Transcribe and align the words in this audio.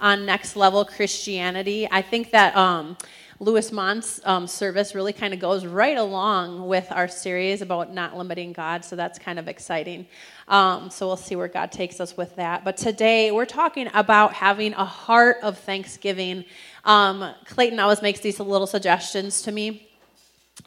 on 0.00 0.26
next 0.26 0.56
level 0.56 0.84
Christianity. 0.84 1.88
I 1.90 2.02
think 2.02 2.30
that 2.30 2.56
um, 2.56 2.96
Louis 3.40 3.70
Mont's 3.70 4.20
um, 4.24 4.46
service 4.46 4.94
really 4.94 5.12
kind 5.12 5.32
of 5.32 5.38
goes 5.38 5.64
right 5.64 5.96
along 5.96 6.66
with 6.66 6.90
our 6.90 7.06
series 7.06 7.62
about 7.62 7.92
not 7.92 8.16
limiting 8.16 8.52
God, 8.52 8.84
so 8.84 8.96
that's 8.96 9.18
kind 9.18 9.38
of 9.38 9.46
exciting. 9.46 10.06
Um, 10.48 10.90
so 10.90 11.06
we'll 11.06 11.16
see 11.16 11.36
where 11.36 11.46
God 11.46 11.70
takes 11.70 12.00
us 12.00 12.16
with 12.16 12.34
that. 12.36 12.64
But 12.64 12.76
today 12.76 13.30
we're 13.30 13.46
talking 13.46 13.88
about 13.94 14.32
having 14.32 14.72
a 14.74 14.84
heart 14.84 15.36
of 15.42 15.56
thanksgiving. 15.58 16.44
Um, 16.84 17.32
Clayton 17.44 17.78
always 17.78 18.02
makes 18.02 18.20
these 18.20 18.40
little 18.40 18.66
suggestions 18.66 19.42
to 19.42 19.52
me, 19.52 19.88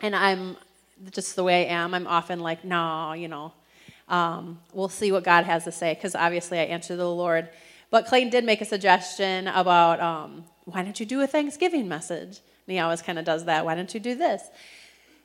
and 0.02 0.16
I'm 0.16 0.56
just 1.10 1.36
the 1.36 1.44
way 1.44 1.68
I 1.68 1.74
am. 1.74 1.94
I'm 1.94 2.08
often 2.08 2.40
like, 2.40 2.64
no, 2.64 3.12
you 3.14 3.28
know, 3.28 3.52
um, 4.08 4.60
we'll 4.74 4.90
see 4.90 5.12
what 5.12 5.24
God 5.24 5.46
has 5.46 5.66
to 5.66 5.72
say 5.72 5.94
because 5.94 6.16
obviously 6.16 6.60
I 6.60 6.64
answer 6.64 6.96
the 6.96 7.10
Lord. 7.10 7.50
But 7.92 8.08
Clayton 8.08 8.32
did 8.32 8.46
make 8.46 8.62
a 8.62 8.66
suggestion 8.66 9.48
about 9.48 10.00
um, 10.00 10.46
why 10.64 10.82
don't 10.82 11.00
you 11.00 11.06
do 11.06 11.22
a 11.22 11.28
Thanksgiving 11.28 11.88
message? 11.88 12.40
And 12.66 12.74
he 12.74 12.80
always 12.80 13.02
kind 13.02 13.20
of 13.20 13.26
does 13.26 13.46
that. 13.46 13.66
Why 13.66 13.76
don't 13.76 13.94
you 13.94 14.00
do 14.00 14.16
this? 14.16 14.42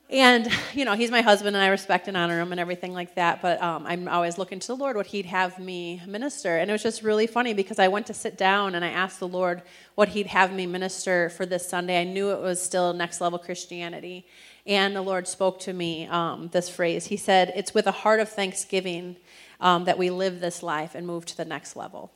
And, 0.09 0.49
you 0.73 0.85
know, 0.85 0.95
he's 0.95 1.11
my 1.11 1.21
husband 1.21 1.57
and 1.57 1.65
I 1.65 1.69
respect 1.69 2.09
and 2.09 2.17
honor 2.17 2.41
him 2.41 2.51
and 2.53 2.61
everything 2.61 2.93
like 2.93 3.15
that. 3.15 3.41
But 3.41 3.63
um, 3.63 3.87
I'm 3.87 4.09
always 4.09 4.37
looking 4.37 4.59
to 4.59 4.67
the 4.67 4.77
Lord 4.77 4.97
what 4.97 5.07
he'd 5.07 5.27
have 5.27 5.59
me 5.59 6.03
minister. 6.07 6.59
And 6.59 6.69
it 6.69 6.73
was 6.73 6.83
just 6.83 7.03
really 7.03 7.27
funny 7.27 7.55
because 7.55 7.79
I 7.79 7.89
went 7.89 8.07
to 8.07 8.15
sit 8.15 8.37
down 8.37 8.75
and 8.75 8.85
I 8.85 8.89
asked 8.89 9.21
the 9.21 9.29
Lord 9.29 9.63
what 9.95 10.11
he'd 10.11 10.27
have 10.29 10.53
me 10.53 10.67
minister 10.67 11.31
for 11.31 11.47
this 11.47 11.69
Sunday. 11.69 12.01
I 12.01 12.05
knew 12.05 12.31
it 12.31 12.41
was 12.41 12.61
still 12.61 12.93
next 12.93 13.21
level 13.21 13.39
Christianity. 13.39 14.27
And 14.65 14.95
the 14.95 15.03
Lord 15.03 15.29
spoke 15.29 15.61
to 15.61 15.73
me 15.73 16.07
um, 16.09 16.49
this 16.53 16.69
phrase. 16.69 17.07
He 17.07 17.17
said, 17.17 17.53
It's 17.55 17.75
with 17.75 17.87
a 17.87 17.93
heart 17.93 18.19
of 18.19 18.29
thanksgiving 18.29 19.17
um, 19.61 19.85
that 19.85 19.99
we 19.99 20.11
live 20.11 20.41
this 20.41 20.63
life 20.63 20.97
and 20.97 21.07
move 21.07 21.27
to 21.27 21.37
the 21.37 21.45
next 21.45 21.77
level. 21.77 22.11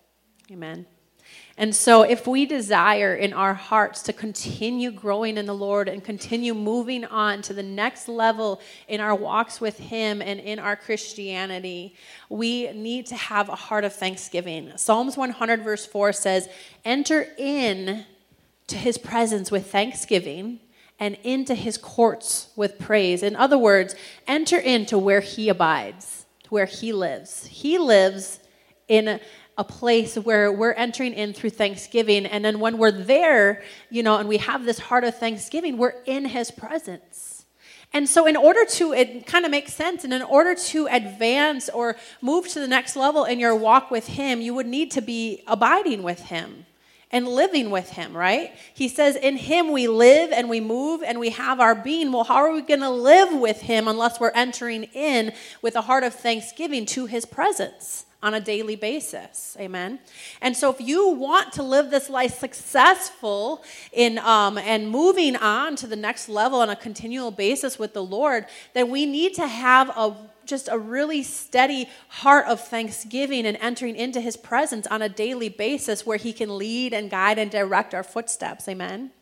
Amen. 0.51 0.85
And 1.57 1.73
so, 1.73 2.03
if 2.03 2.27
we 2.27 2.45
desire 2.45 3.15
in 3.15 3.33
our 3.33 3.55
hearts 3.55 4.03
to 4.03 4.13
continue 4.13 4.91
growing 4.91 5.37
in 5.37 5.47
the 5.47 5.55
Lord 5.55 5.89
and 5.89 6.03
continue 6.03 6.55
moving 6.55 7.05
on 7.05 7.41
to 7.43 7.55
the 7.55 7.63
next 7.63 8.09
level 8.09 8.61
in 8.89 9.01
our 9.01 9.15
walks 9.15 9.61
with 9.61 9.79
Him 9.79 10.21
and 10.21 10.41
in 10.41 10.59
our 10.59 10.75
Christianity, 10.75 11.95
we 12.29 12.73
need 12.73 13.07
to 13.07 13.15
have 13.15 13.49
a 13.49 13.55
heart 13.55 13.85
of 13.85 13.95
thanksgiving. 13.95 14.73
Psalms 14.75 15.17
100, 15.17 15.63
verse 15.63 15.87
4 15.87 16.13
says, 16.13 16.49
Enter 16.85 17.29
in 17.39 18.07
to 18.67 18.77
His 18.77 18.99
presence 18.99 19.53
with 19.53 19.71
thanksgiving 19.71 20.59
and 20.99 21.17
into 21.23 21.55
His 21.55 21.79
courts 21.79 22.49
with 22.57 22.77
praise. 22.81 23.23
In 23.23 23.37
other 23.37 23.59
words, 23.59 23.95
enter 24.27 24.59
into 24.59 24.99
where 24.99 25.21
He 25.21 25.49
abides, 25.49 26.27
where 26.49 26.67
He 26.67 26.93
lives. 26.93 27.47
He 27.47 27.79
lives 27.79 28.41
in 28.91 29.21
a 29.61 29.65
place 29.65 30.17
where 30.17 30.51
we're 30.51 30.73
entering 30.73 31.13
in 31.13 31.35
through 31.35 31.51
thanksgiving. 31.51 32.25
And 32.25 32.43
then 32.43 32.61
when 32.61 32.79
we're 32.79 32.91
there, 32.91 33.63
you 33.91 34.03
know, 34.03 34.17
and 34.17 34.27
we 34.27 34.39
have 34.39 34.65
this 34.65 34.79
heart 34.79 35.05
of 35.05 35.19
thanksgiving, 35.19 35.77
we're 35.77 36.01
in 36.07 36.25
his 36.25 36.51
presence. 36.51 37.45
And 37.93 38.09
so, 38.09 38.27
in 38.27 38.37
order 38.37 38.65
to, 38.65 38.93
it 38.95 39.27
kind 39.27 39.45
of 39.45 39.51
makes 39.51 39.75
sense, 39.75 40.05
and 40.05 40.15
in 40.15 40.23
order 40.23 40.55
to 40.55 40.87
advance 40.87 41.69
or 41.69 41.97
move 42.23 42.49
to 42.49 42.61
the 42.61 42.69
next 42.69 42.97
level 42.97 43.25
in 43.25 43.39
your 43.39 43.55
walk 43.55 43.91
with 43.91 44.07
him, 44.07 44.41
you 44.41 44.55
would 44.55 44.67
need 44.67 44.93
to 44.93 45.03
be 45.03 45.43
abiding 45.47 46.05
with 46.05 46.21
him 46.21 46.65
and 47.11 47.29
living 47.29 47.69
with 47.71 47.91
him, 47.91 48.17
right? 48.17 48.55
He 48.73 48.89
says, 48.89 49.17
In 49.17 49.37
him 49.37 49.73
we 49.73 49.89
live 49.89 50.31
and 50.33 50.49
we 50.49 50.61
move 50.61 51.03
and 51.03 51.19
we 51.19 51.31
have 51.31 51.61
our 51.61 51.75
being. 51.75 52.13
Well, 52.13 52.25
how 52.25 52.37
are 52.37 52.53
we 52.53 52.63
going 52.63 52.81
to 52.81 52.91
live 52.91 53.39
with 53.39 53.61
him 53.61 53.89
unless 53.89 54.21
we're 54.21 54.31
entering 54.31 54.85
in 54.85 55.33
with 55.61 55.75
a 55.75 55.83
heart 55.83 56.05
of 56.05 56.15
thanksgiving 56.15 56.87
to 56.87 57.07
his 57.07 57.27
presence? 57.27 58.07
On 58.23 58.35
a 58.35 58.41
daily 58.41 58.77
basis. 58.77 59.57
Amen. 59.59 59.99
And 60.41 60.57
so, 60.57 60.71
if 60.71 60.81
you 60.81 61.09
want 61.09 61.53
to 61.55 61.63
live 61.63 61.91
this 61.91 62.11
life 62.11 62.39
successful 62.39 63.65
in 63.93 64.19
um, 64.19 64.59
and 64.59 64.91
moving 64.91 65.37
on 65.37 65.77
to 65.77 65.87
the 65.87 65.97
next 65.97 66.29
level 66.29 66.61
on 66.61 66.69
a 66.69 66.77
continual 66.77 67.31
basis 67.31 67.79
with 67.79 67.95
the 67.95 68.03
Lord, 68.03 68.47
then 68.75 68.91
we 68.91 69.07
need 69.07 69.35
to 69.35 69.47
have 69.47 69.89
a 69.97 70.15
just 70.45 70.69
a 70.71 70.79
really 70.79 71.23
steady 71.23 71.89
heart 72.09 72.47
of 72.47 72.61
thanksgiving 72.61 73.47
and 73.47 73.57
entering 73.61 73.97
into 73.97 74.21
His 74.21 74.37
presence 74.37 74.87
on 74.89 75.01
a 75.01 75.09
daily 75.09 75.49
basis, 75.49 76.05
where 76.05 76.19
He 76.19 76.33
can 76.33 76.59
lead 76.59 76.93
and 76.93 77.09
guide 77.11 77.39
and 77.39 77.51
direct 77.51 77.95
our 77.95 78.03
footsteps. 78.03 78.69
Amen. 78.69 79.13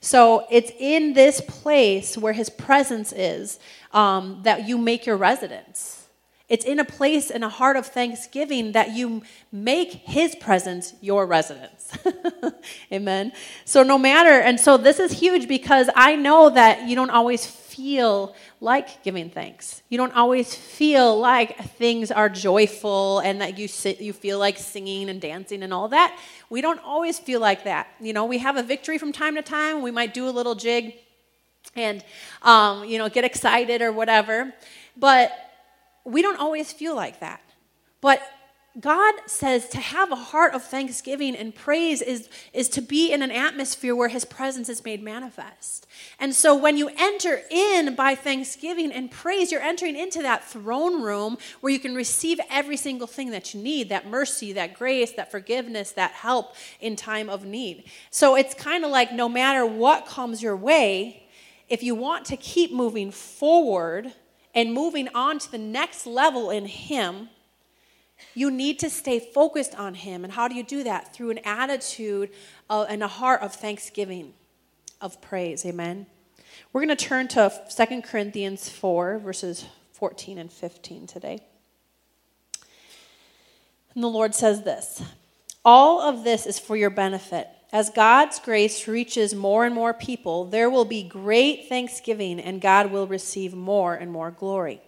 So 0.00 0.46
it's 0.50 0.72
in 0.80 1.12
this 1.12 1.40
place 1.40 2.18
where 2.18 2.32
His 2.32 2.50
presence 2.50 3.12
is 3.12 3.60
um, 3.92 4.40
that 4.42 4.66
you 4.66 4.78
make 4.78 5.06
your 5.06 5.16
residence. 5.16 6.01
It's 6.52 6.66
in 6.66 6.78
a 6.78 6.84
place, 6.84 7.30
in 7.30 7.42
a 7.42 7.48
heart 7.48 7.78
of 7.78 7.86
thanksgiving, 7.86 8.72
that 8.72 8.90
you 8.90 9.22
make 9.50 9.90
His 9.90 10.34
presence 10.34 10.92
your 11.00 11.24
residence. 11.24 11.96
Amen. 12.92 13.32
So, 13.64 13.82
no 13.82 13.96
matter, 13.96 14.28
and 14.28 14.60
so 14.60 14.76
this 14.76 15.00
is 15.00 15.12
huge 15.12 15.48
because 15.48 15.88
I 15.96 16.14
know 16.14 16.50
that 16.50 16.86
you 16.86 16.94
don't 16.94 17.08
always 17.08 17.46
feel 17.46 18.34
like 18.60 19.02
giving 19.02 19.30
thanks. 19.30 19.82
You 19.88 19.96
don't 19.96 20.14
always 20.14 20.54
feel 20.54 21.18
like 21.18 21.58
things 21.78 22.10
are 22.10 22.28
joyful 22.28 23.20
and 23.20 23.40
that 23.40 23.56
you 23.56 23.66
sit, 23.66 24.02
you 24.02 24.12
feel 24.12 24.38
like 24.38 24.58
singing 24.58 25.08
and 25.08 25.22
dancing 25.22 25.62
and 25.62 25.72
all 25.72 25.88
that. 25.88 26.18
We 26.50 26.60
don't 26.60 26.80
always 26.84 27.18
feel 27.18 27.40
like 27.40 27.64
that. 27.64 27.86
You 27.98 28.12
know, 28.12 28.26
we 28.26 28.36
have 28.36 28.58
a 28.58 28.62
victory 28.62 28.98
from 28.98 29.10
time 29.10 29.36
to 29.36 29.42
time. 29.42 29.80
We 29.80 29.90
might 29.90 30.12
do 30.12 30.28
a 30.28 30.34
little 30.38 30.54
jig 30.54 30.96
and, 31.74 32.04
um, 32.42 32.84
you 32.84 32.98
know, 32.98 33.08
get 33.08 33.24
excited 33.24 33.80
or 33.80 33.90
whatever. 33.90 34.52
But 34.98 35.32
we 36.04 36.22
don't 36.22 36.38
always 36.38 36.72
feel 36.72 36.94
like 36.94 37.20
that. 37.20 37.40
But 38.00 38.20
God 38.80 39.14
says 39.26 39.68
to 39.70 39.78
have 39.78 40.10
a 40.10 40.16
heart 40.16 40.54
of 40.54 40.64
thanksgiving 40.64 41.36
and 41.36 41.54
praise 41.54 42.00
is, 42.00 42.30
is 42.54 42.70
to 42.70 42.80
be 42.80 43.12
in 43.12 43.20
an 43.20 43.30
atmosphere 43.30 43.94
where 43.94 44.08
His 44.08 44.24
presence 44.24 44.70
is 44.70 44.82
made 44.82 45.02
manifest. 45.02 45.86
And 46.18 46.34
so 46.34 46.56
when 46.56 46.78
you 46.78 46.88
enter 46.96 47.42
in 47.50 47.94
by 47.94 48.14
thanksgiving 48.14 48.90
and 48.90 49.10
praise, 49.10 49.52
you're 49.52 49.60
entering 49.60 49.94
into 49.94 50.22
that 50.22 50.44
throne 50.44 51.02
room 51.02 51.36
where 51.60 51.70
you 51.70 51.78
can 51.78 51.94
receive 51.94 52.40
every 52.48 52.78
single 52.78 53.06
thing 53.06 53.30
that 53.30 53.52
you 53.52 53.62
need 53.62 53.90
that 53.90 54.06
mercy, 54.06 54.54
that 54.54 54.72
grace, 54.72 55.12
that 55.12 55.30
forgiveness, 55.30 55.92
that 55.92 56.12
help 56.12 56.54
in 56.80 56.96
time 56.96 57.28
of 57.28 57.44
need. 57.44 57.84
So 58.10 58.36
it's 58.36 58.54
kind 58.54 58.86
of 58.86 58.90
like 58.90 59.12
no 59.12 59.28
matter 59.28 59.66
what 59.66 60.06
comes 60.06 60.42
your 60.42 60.56
way, 60.56 61.24
if 61.68 61.82
you 61.82 61.94
want 61.94 62.24
to 62.26 62.38
keep 62.38 62.72
moving 62.72 63.10
forward, 63.10 64.14
and 64.54 64.72
moving 64.72 65.08
on 65.14 65.38
to 65.38 65.50
the 65.50 65.58
next 65.58 66.06
level 66.06 66.50
in 66.50 66.66
Him, 66.66 67.28
you 68.34 68.50
need 68.50 68.78
to 68.80 68.90
stay 68.90 69.18
focused 69.18 69.74
on 69.74 69.94
Him. 69.94 70.24
And 70.24 70.32
how 70.32 70.48
do 70.48 70.54
you 70.54 70.62
do 70.62 70.84
that? 70.84 71.14
Through 71.14 71.30
an 71.30 71.38
attitude 71.44 72.30
of, 72.68 72.86
and 72.88 73.02
a 73.02 73.08
heart 73.08 73.42
of 73.42 73.54
thanksgiving, 73.54 74.34
of 75.00 75.20
praise. 75.20 75.64
Amen. 75.66 76.06
We're 76.72 76.84
going 76.84 76.96
to 76.96 77.04
turn 77.04 77.28
to 77.28 77.52
2 77.74 78.02
Corinthians 78.02 78.68
4, 78.68 79.18
verses 79.18 79.66
14 79.92 80.38
and 80.38 80.52
15 80.52 81.06
today. 81.06 81.40
And 83.94 84.02
the 84.02 84.08
Lord 84.08 84.34
says 84.34 84.62
this 84.62 85.02
All 85.64 86.00
of 86.00 86.24
this 86.24 86.46
is 86.46 86.58
for 86.58 86.76
your 86.76 86.90
benefit 86.90 87.48
as 87.72 87.88
God's 87.88 88.38
grace 88.38 88.86
reaches 88.86 89.34
more 89.34 89.64
and 89.64 89.74
more 89.74 89.94
people, 89.94 90.44
there 90.44 90.68
will 90.68 90.84
be 90.84 91.02
great 91.02 91.68
thanksgiving 91.70 92.38
and 92.38 92.60
God 92.60 92.92
will 92.92 93.06
receive 93.06 93.54
more 93.54 93.94
and 93.94 94.12
more 94.12 94.30
glory. 94.30 94.82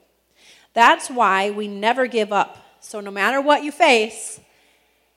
That's 0.75 1.09
why 1.09 1.50
we 1.50 1.67
never 1.67 2.06
give 2.06 2.31
up. 2.31 2.59
So, 2.81 3.00
no 3.00 3.11
matter 3.11 3.41
what 3.41 3.65
you 3.65 3.72
face, 3.72 4.39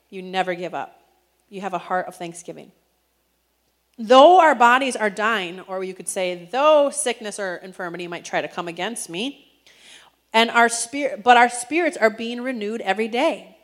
you 0.08 0.22
never 0.22 0.54
give 0.54 0.72
up. 0.72 1.02
You 1.50 1.60
have 1.60 1.74
a 1.74 1.78
heart 1.78 2.06
of 2.06 2.16
thanksgiving. 2.16 2.72
Though 3.98 4.40
our 4.40 4.54
bodies 4.54 4.96
are 4.96 5.10
dying, 5.10 5.60
or 5.60 5.84
you 5.84 5.92
could 5.92 6.08
say, 6.08 6.48
though 6.50 6.88
sickness 6.88 7.38
or 7.38 7.56
infirmity 7.56 8.06
might 8.06 8.24
try 8.24 8.40
to 8.40 8.48
come 8.48 8.68
against 8.68 9.10
me, 9.10 9.44
and 10.32 10.50
our 10.50 10.68
spirit, 10.70 11.22
but 11.22 11.36
our 11.36 11.50
spirits 11.50 11.96
are 11.96 12.08
being 12.08 12.40
renewed 12.40 12.80
every 12.80 13.08
day. 13.08 13.58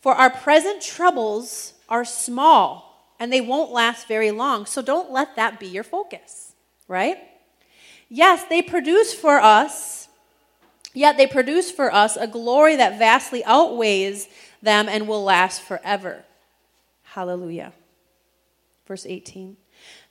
For 0.00 0.12
our 0.12 0.28
present 0.28 0.82
troubles 0.82 1.74
are 1.88 2.04
small 2.04 2.85
and 3.18 3.32
they 3.32 3.40
won't 3.40 3.72
last 3.72 4.08
very 4.08 4.30
long. 4.30 4.66
So 4.66 4.82
don't 4.82 5.10
let 5.10 5.36
that 5.36 5.58
be 5.58 5.66
your 5.66 5.84
focus, 5.84 6.52
right? 6.88 7.18
Yes, 8.08 8.44
they 8.48 8.62
produce 8.62 9.12
for 9.12 9.40
us, 9.40 10.08
yet 10.94 11.16
they 11.16 11.26
produce 11.26 11.70
for 11.70 11.92
us 11.92 12.16
a 12.16 12.26
glory 12.26 12.76
that 12.76 12.98
vastly 12.98 13.44
outweighs 13.44 14.28
them 14.62 14.88
and 14.88 15.08
will 15.08 15.24
last 15.24 15.62
forever. 15.62 16.24
Hallelujah. 17.02 17.72
Verse 18.86 19.06
18. 19.06 19.56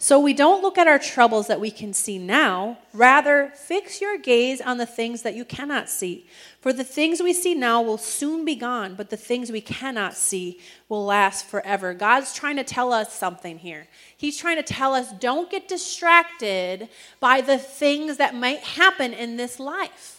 So 0.06 0.20
we 0.20 0.36
don't 0.36 0.62
look 0.62 0.78
at 0.78 0.86
our 0.86 1.00
troubles 1.00 1.48
that 1.48 1.60
we 1.60 1.72
can 1.72 1.92
see 1.92 2.20
now. 2.20 2.78
Rather, 2.94 3.52
fix 3.56 4.00
your 4.00 4.20
gaze 4.20 4.62
on 4.62 4.78
the 4.78 4.86
things 4.86 5.24
that 5.24 5.34
you 5.34 5.44
cannot 5.44 5.90
see. 5.90 6.28
For 6.62 6.72
the 6.72 6.84
things 6.84 7.24
we 7.24 7.34
see 7.34 7.56
now 7.56 7.82
will 7.82 7.98
soon 7.98 8.46
be 8.46 8.54
gone, 8.54 8.94
but 8.94 9.10
the 9.10 9.18
things 9.18 9.52
we 9.52 9.62
cannot 9.62 10.14
see 10.14 10.60
will 10.90 11.04
last 11.04 11.48
forever. 11.48 11.96
God's 11.96 12.36
trying 12.36 12.58
to 12.58 12.64
tell 12.64 12.94
us 12.94 13.18
something 13.18 13.58
here. 13.58 13.88
He's 14.16 14.38
trying 14.38 14.58
to 14.58 14.62
tell 14.62 14.94
us 14.94 15.12
don't 15.12 15.50
get 15.50 15.68
distracted 15.68 16.88
by 17.20 17.42
the 17.42 17.58
things 17.58 18.18
that 18.18 18.36
might 18.36 18.60
happen 18.60 19.12
in 19.12 19.38
this 19.38 19.60
life. 19.60 20.15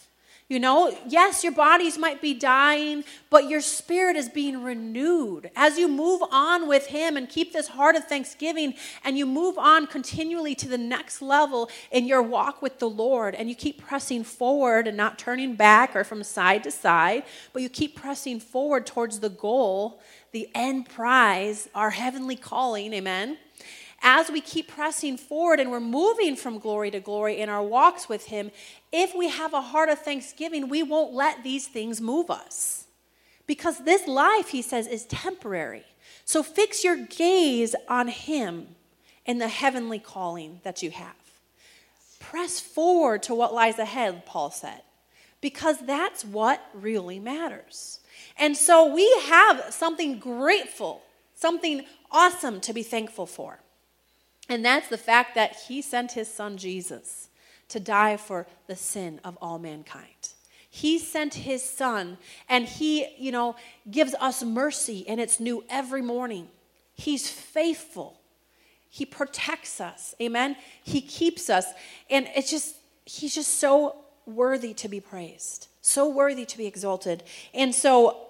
You 0.49 0.61
know, 0.61 0.97
yes, 1.09 1.43
your 1.43 1.53
bodies 1.53 1.99
might 1.99 2.23
be 2.23 2.33
dying, 2.33 3.03
but 3.31 3.49
your 3.49 3.61
spirit 3.61 4.15
is 4.15 4.29
being 4.29 4.63
renewed. 4.63 5.51
As 5.57 5.77
you 5.77 5.89
move 5.89 6.23
on 6.31 6.69
with 6.69 6.87
Him 6.87 7.17
and 7.17 7.29
keep 7.29 7.53
this 7.53 7.67
heart 7.67 7.97
of 7.97 8.05
thanksgiving, 8.05 8.75
and 9.03 9.19
you 9.19 9.27
move 9.27 9.59
on 9.59 9.89
continually 9.89 10.55
to 10.55 10.69
the 10.69 10.79
next 10.79 11.21
level 11.21 11.69
in 11.91 12.07
your 12.07 12.23
walk 12.23 12.63
with 12.63 12.79
the 12.79 12.89
Lord, 12.89 13.35
and 13.35 13.49
you 13.49 13.57
keep 13.57 13.85
pressing 13.85 14.23
forward 14.23 14.87
and 14.87 14.97
not 14.97 15.19
turning 15.19 15.57
back 15.57 15.97
or 15.97 16.05
from 16.05 16.23
side 16.23 16.63
to 16.63 16.71
side, 16.71 17.25
but 17.53 17.61
you 17.61 17.69
keep 17.69 17.97
pressing 17.97 18.39
forward 18.39 18.87
towards 18.87 19.19
the 19.19 19.31
goal, 19.31 20.01
the 20.31 20.49
end 20.55 20.89
prize, 20.89 21.69
our 21.75 21.91
heavenly 21.91 22.37
calling, 22.37 22.93
amen 22.93 23.37
as 24.03 24.31
we 24.31 24.41
keep 24.41 24.69
pressing 24.69 25.17
forward 25.17 25.61
and 25.61 25.71
we're 25.71 25.81
moving 25.81 26.37
from 26.37 26.59
glory 26.59 26.91
to 26.91 27.01
glory 27.01 27.39
in 27.39 27.49
our 27.49 27.63
walks 27.63 28.09
with 28.09 28.27
Him, 28.27 28.51
if 28.93 29.15
we 29.15 29.29
have 29.29 29.55
a 29.55 29.61
heart 29.61 29.89
of 29.89 29.99
thanksgiving, 29.99 30.69
we 30.69 30.83
won't 30.83 31.15
let 31.15 31.43
these 31.43 31.67
things 31.67 32.01
move 32.01 32.31
us. 32.31 32.87
Because 33.47 33.85
this 33.85 34.07
life, 34.07 34.49
He 34.49 34.63
says, 34.63 34.87
is 34.87 35.05
temporary. 35.07 35.85
So 36.25 36.43
fix 36.43 36.85
your 36.85 36.97
gaze 36.97 37.75
on 37.89 38.09
Him 38.09 38.69
and 39.27 39.41
the 39.41 39.49
heavenly 39.49 39.99
calling 39.99 40.61
that 40.63 40.83
you 40.83 40.91
have. 40.91 41.15
Press 42.21 42.61
forward 42.61 43.23
to 43.25 43.35
what 43.35 43.55
lies 43.55 43.79
ahead, 43.79 44.27
Paul 44.27 44.51
said, 44.51 44.83
because 45.41 45.79
that's 45.87 46.25
what 46.25 46.61
really 46.75 47.19
matters. 47.19 48.01
And 48.39 48.57
so 48.57 48.93
we 48.93 49.09
have 49.27 49.67
something 49.71 50.19
grateful, 50.19 51.03
something 51.35 51.85
awesome 52.11 52.61
to 52.63 52.73
be 52.73 52.83
thankful 52.83 53.27
for. 53.27 53.61
And 54.49 54.65
that's 54.65 54.89
the 54.89 54.99
fact 54.99 55.35
that 55.35 55.57
he 55.69 55.83
sent 55.83 56.13
his 56.13 56.33
son 56.33 56.57
Jesus 56.57 57.29
to 57.69 57.81
die 57.81 58.17
for 58.17 58.47
the 58.67 58.77
sin 58.77 59.21
of 59.25 59.37
all 59.41 59.59
mankind. 59.59 60.31
He 60.71 60.99
sent 60.99 61.35
his 61.35 61.63
son 61.63 62.19
and 62.49 62.67
he, 62.67 63.07
you 63.19 63.33
know, 63.33 63.57
gives 63.91 64.15
us 64.15 64.43
mercy 64.43 65.05
and 65.09 65.21
it's 65.21 65.41
new 65.41 65.65
every 65.71 66.03
morning. 66.03 66.49
He's 66.95 67.29
faithful. 67.29 68.21
He 68.89 69.07
protects 69.07 69.81
us. 69.81 70.15
Amen. 70.21 70.57
He 70.83 71.01
keeps 71.01 71.51
us. 71.51 71.67
And 72.11 72.29
it's 72.37 72.51
just 72.51 72.77
he's 73.05 73.35
just 73.35 73.55
so 73.55 73.97
worthy 74.27 74.75
to 74.75 74.89
be 74.89 75.01
praised. 75.01 75.69
So 75.81 76.09
worthy 76.09 76.45
to 76.45 76.59
be 76.59 76.67
exalted. 76.67 77.23
And 77.55 77.75
so 77.75 78.26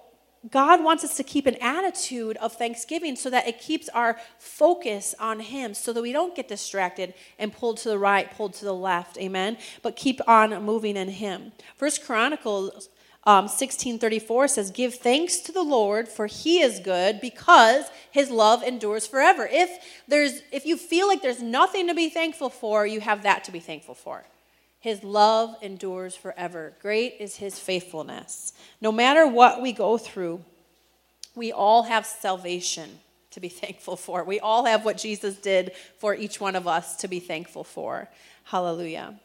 God 0.51 0.83
wants 0.83 1.03
us 1.03 1.17
to 1.17 1.23
keep 1.23 1.45
an 1.45 1.55
attitude 1.61 2.37
of 2.37 2.53
thanksgiving 2.53 3.15
so 3.15 3.29
that 3.29 3.47
it 3.47 3.59
keeps 3.59 3.89
our 3.89 4.19
focus 4.37 5.15
on 5.19 5.39
Him 5.39 5.73
so 5.73 5.91
that 5.93 6.01
we 6.01 6.11
don't 6.11 6.35
get 6.35 6.47
distracted 6.47 7.13
and 7.39 7.51
pulled 7.51 7.77
to 7.77 7.89
the 7.89 7.97
right, 7.97 8.31
pulled 8.31 8.53
to 8.55 8.65
the 8.65 8.73
left. 8.73 9.17
Amen. 9.17 9.57
But 9.81 9.95
keep 9.95 10.21
on 10.27 10.63
moving 10.63 10.95
in 10.95 11.09
Him. 11.09 11.51
First 11.75 12.05
Chronicles 12.05 12.89
um, 13.25 13.43
1634 13.45 14.47
says, 14.47 14.71
Give 14.71 14.93
thanks 14.93 15.37
to 15.39 15.51
the 15.51 15.63
Lord, 15.63 16.07
for 16.07 16.27
He 16.27 16.61
is 16.61 16.79
good, 16.79 17.19
because 17.19 17.85
His 18.11 18.29
love 18.29 18.63
endures 18.63 19.05
forever. 19.05 19.49
If, 19.51 19.69
there's, 20.07 20.41
if 20.51 20.65
you 20.65 20.77
feel 20.77 21.07
like 21.07 21.21
there's 21.21 21.41
nothing 21.41 21.87
to 21.87 21.93
be 21.93 22.09
thankful 22.09 22.49
for, 22.49 22.87
you 22.87 23.01
have 23.01 23.23
that 23.23 23.43
to 23.45 23.51
be 23.51 23.59
thankful 23.59 23.95
for. 23.95 24.23
His 24.79 25.03
love 25.03 25.55
endures 25.61 26.15
forever. 26.15 26.73
Great 26.81 27.15
is 27.19 27.37
his 27.37 27.59
faithfulness. 27.59 28.53
No 28.79 28.91
matter 28.91 29.27
what 29.27 29.61
we 29.61 29.71
go 29.71 29.97
through, 29.97 30.43
we 31.35 31.51
all 31.51 31.83
have 31.83 32.05
salvation 32.05 32.99
to 33.31 33.39
be 33.39 33.49
thankful 33.49 33.95
for. 33.95 34.23
We 34.23 34.39
all 34.39 34.65
have 34.65 34.85
what 34.85 34.97
Jesus 34.97 35.35
did 35.37 35.71
for 35.97 36.15
each 36.15 36.39
one 36.39 36.55
of 36.55 36.67
us 36.67 36.95
to 36.97 37.07
be 37.07 37.19
thankful 37.19 37.63
for. 37.63 38.09
Hallelujah. 38.45 39.19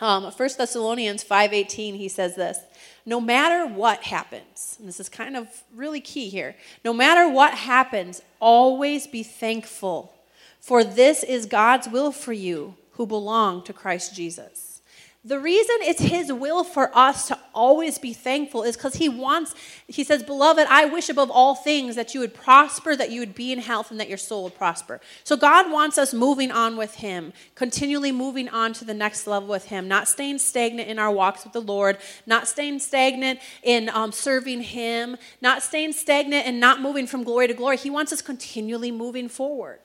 Um, 0.00 0.24
1 0.24 0.32
Thessalonians 0.58 1.22
5.18, 1.22 1.96
he 1.96 2.08
says 2.08 2.34
this, 2.34 2.58
no 3.06 3.20
matter 3.20 3.66
what 3.66 4.02
happens, 4.02 4.76
and 4.80 4.88
this 4.88 4.98
is 4.98 5.08
kind 5.08 5.36
of 5.36 5.46
really 5.74 6.00
key 6.00 6.28
here, 6.28 6.56
no 6.84 6.92
matter 6.92 7.28
what 7.28 7.54
happens, 7.54 8.20
always 8.40 9.06
be 9.06 9.22
thankful, 9.22 10.12
for 10.60 10.82
this 10.82 11.22
is 11.22 11.46
God's 11.46 11.88
will 11.88 12.10
for 12.10 12.32
you 12.32 12.74
who 12.92 13.06
belong 13.06 13.64
to 13.64 13.72
Christ 13.72 14.14
Jesus. 14.14 14.72
The 15.24 15.38
reason 15.38 15.76
it's 15.82 16.00
his 16.00 16.32
will 16.32 16.64
for 16.64 16.90
us 16.98 17.28
to 17.28 17.38
always 17.54 17.96
be 17.96 18.12
thankful 18.12 18.64
is 18.64 18.76
because 18.76 18.94
he 18.94 19.08
wants, 19.08 19.54
he 19.86 20.02
says, 20.02 20.24
Beloved, 20.24 20.66
I 20.68 20.86
wish 20.86 21.08
above 21.08 21.30
all 21.30 21.54
things 21.54 21.94
that 21.94 22.12
you 22.12 22.18
would 22.18 22.34
prosper, 22.34 22.96
that 22.96 23.12
you 23.12 23.20
would 23.20 23.34
be 23.36 23.52
in 23.52 23.60
health, 23.60 23.92
and 23.92 24.00
that 24.00 24.08
your 24.08 24.18
soul 24.18 24.42
would 24.42 24.56
prosper. 24.56 25.00
So 25.22 25.36
God 25.36 25.70
wants 25.70 25.96
us 25.96 26.12
moving 26.12 26.50
on 26.50 26.76
with 26.76 26.96
him, 26.96 27.32
continually 27.54 28.10
moving 28.10 28.48
on 28.48 28.72
to 28.74 28.84
the 28.84 28.94
next 28.94 29.28
level 29.28 29.48
with 29.48 29.66
him, 29.66 29.86
not 29.86 30.08
staying 30.08 30.38
stagnant 30.38 30.88
in 30.88 30.98
our 30.98 31.12
walks 31.12 31.44
with 31.44 31.52
the 31.52 31.60
Lord, 31.60 31.98
not 32.26 32.48
staying 32.48 32.80
stagnant 32.80 33.38
in 33.62 33.90
um, 33.90 34.10
serving 34.10 34.62
him, 34.62 35.16
not 35.40 35.62
staying 35.62 35.92
stagnant 35.92 36.48
and 36.48 36.58
not 36.58 36.80
moving 36.80 37.06
from 37.06 37.22
glory 37.22 37.46
to 37.46 37.54
glory. 37.54 37.76
He 37.76 37.90
wants 37.90 38.12
us 38.12 38.22
continually 38.22 38.90
moving 38.90 39.28
forward. 39.28 39.78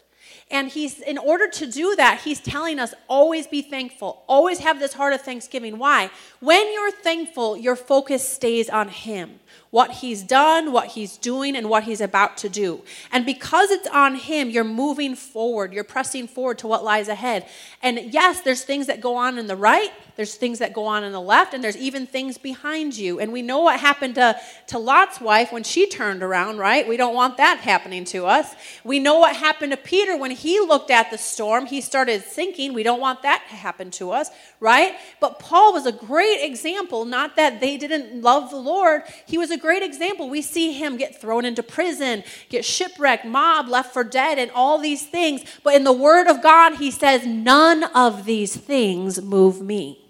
And 0.49 0.69
he's, 0.69 0.99
in 0.99 1.17
order 1.17 1.49
to 1.49 1.67
do 1.67 1.95
that, 1.97 2.21
he's 2.21 2.39
telling 2.39 2.79
us 2.79 2.93
always 3.09 3.47
be 3.47 3.61
thankful, 3.61 4.23
always 4.27 4.59
have 4.59 4.79
this 4.79 4.93
heart 4.93 5.13
of 5.13 5.21
thanksgiving. 5.21 5.77
Why? 5.77 6.09
When 6.39 6.71
you're 6.73 6.91
thankful, 6.91 7.57
your 7.57 7.75
focus 7.75 8.27
stays 8.27 8.69
on 8.69 8.87
him 8.87 9.39
what 9.69 9.91
he's 9.91 10.23
done, 10.23 10.71
what 10.71 10.87
he's 10.87 11.17
doing, 11.17 11.55
and 11.55 11.69
what 11.69 11.83
he's 11.83 12.01
about 12.01 12.37
to 12.37 12.49
do. 12.49 12.81
And 13.11 13.25
because 13.25 13.69
it's 13.71 13.87
on 13.87 14.15
him, 14.15 14.49
you're 14.49 14.63
moving 14.63 15.15
forward, 15.15 15.73
you're 15.73 15.83
pressing 15.83 16.27
forward 16.27 16.57
to 16.59 16.67
what 16.67 16.83
lies 16.83 17.07
ahead. 17.07 17.45
And 17.83 18.13
yes, 18.13 18.41
there's 18.41 18.63
things 18.63 18.87
that 18.87 19.01
go 19.01 19.15
on 19.15 19.37
in 19.37 19.47
the 19.47 19.55
right, 19.55 19.91
there's 20.15 20.35
things 20.35 20.59
that 20.59 20.73
go 20.73 20.85
on 20.85 21.03
in 21.03 21.11
the 21.11 21.21
left, 21.21 21.53
and 21.53 21.63
there's 21.63 21.77
even 21.77 22.07
things 22.07 22.37
behind 22.37 22.97
you. 22.97 23.19
And 23.19 23.31
we 23.31 23.41
know 23.41 23.61
what 23.61 23.79
happened 23.79 24.15
to, 24.15 24.39
to 24.67 24.79
Lot's 24.79 25.21
wife 25.21 25.51
when 25.51 25.63
she 25.63 25.87
turned 25.87 26.23
around, 26.23 26.57
right? 26.57 26.87
We 26.87 26.97
don't 26.97 27.13
want 27.13 27.37
that 27.37 27.59
happening 27.59 28.03
to 28.05 28.25
us. 28.25 28.55
We 28.83 28.99
know 28.99 29.19
what 29.19 29.35
happened 29.35 29.73
to 29.73 29.77
Peter 29.77 30.17
when 30.17 30.31
he 30.31 30.59
looked 30.59 30.89
at 30.89 31.11
the 31.11 31.17
storm, 31.17 31.65
he 31.67 31.81
started 31.81 32.23
sinking. 32.23 32.73
We 32.73 32.83
don't 32.83 32.99
want 32.99 33.21
that 33.21 33.43
to 33.49 33.55
happen 33.55 33.91
to 33.91 34.11
us, 34.11 34.31
right? 34.59 34.95
But 35.19 35.39
Paul 35.39 35.73
was 35.73 35.85
a 35.85 35.91
great 35.91 36.43
example, 36.43 37.05
not 37.05 37.35
that 37.35 37.59
they 37.59 37.77
didn't 37.77 38.21
love 38.21 38.49
the 38.49 38.57
Lord, 38.57 39.03
he 39.25 39.37
was 39.37 39.46
a 39.51 39.57
great 39.57 39.83
example. 39.83 40.29
We 40.29 40.41
see 40.41 40.73
him 40.73 40.97
get 40.97 41.19
thrown 41.19 41.45
into 41.45 41.63
prison, 41.63 42.23
get 42.49 42.65
shipwrecked, 42.65 43.25
mob 43.25 43.67
left 43.67 43.93
for 43.93 44.03
dead, 44.03 44.39
and 44.39 44.51
all 44.51 44.77
these 44.77 45.05
things. 45.05 45.43
But 45.63 45.75
in 45.75 45.83
the 45.83 45.93
Word 45.93 46.27
of 46.27 46.41
God, 46.41 46.75
he 46.75 46.91
says, 46.91 47.25
None 47.25 47.83
of 47.83 48.25
these 48.25 48.55
things 48.55 49.21
move 49.21 49.61
me. 49.61 50.03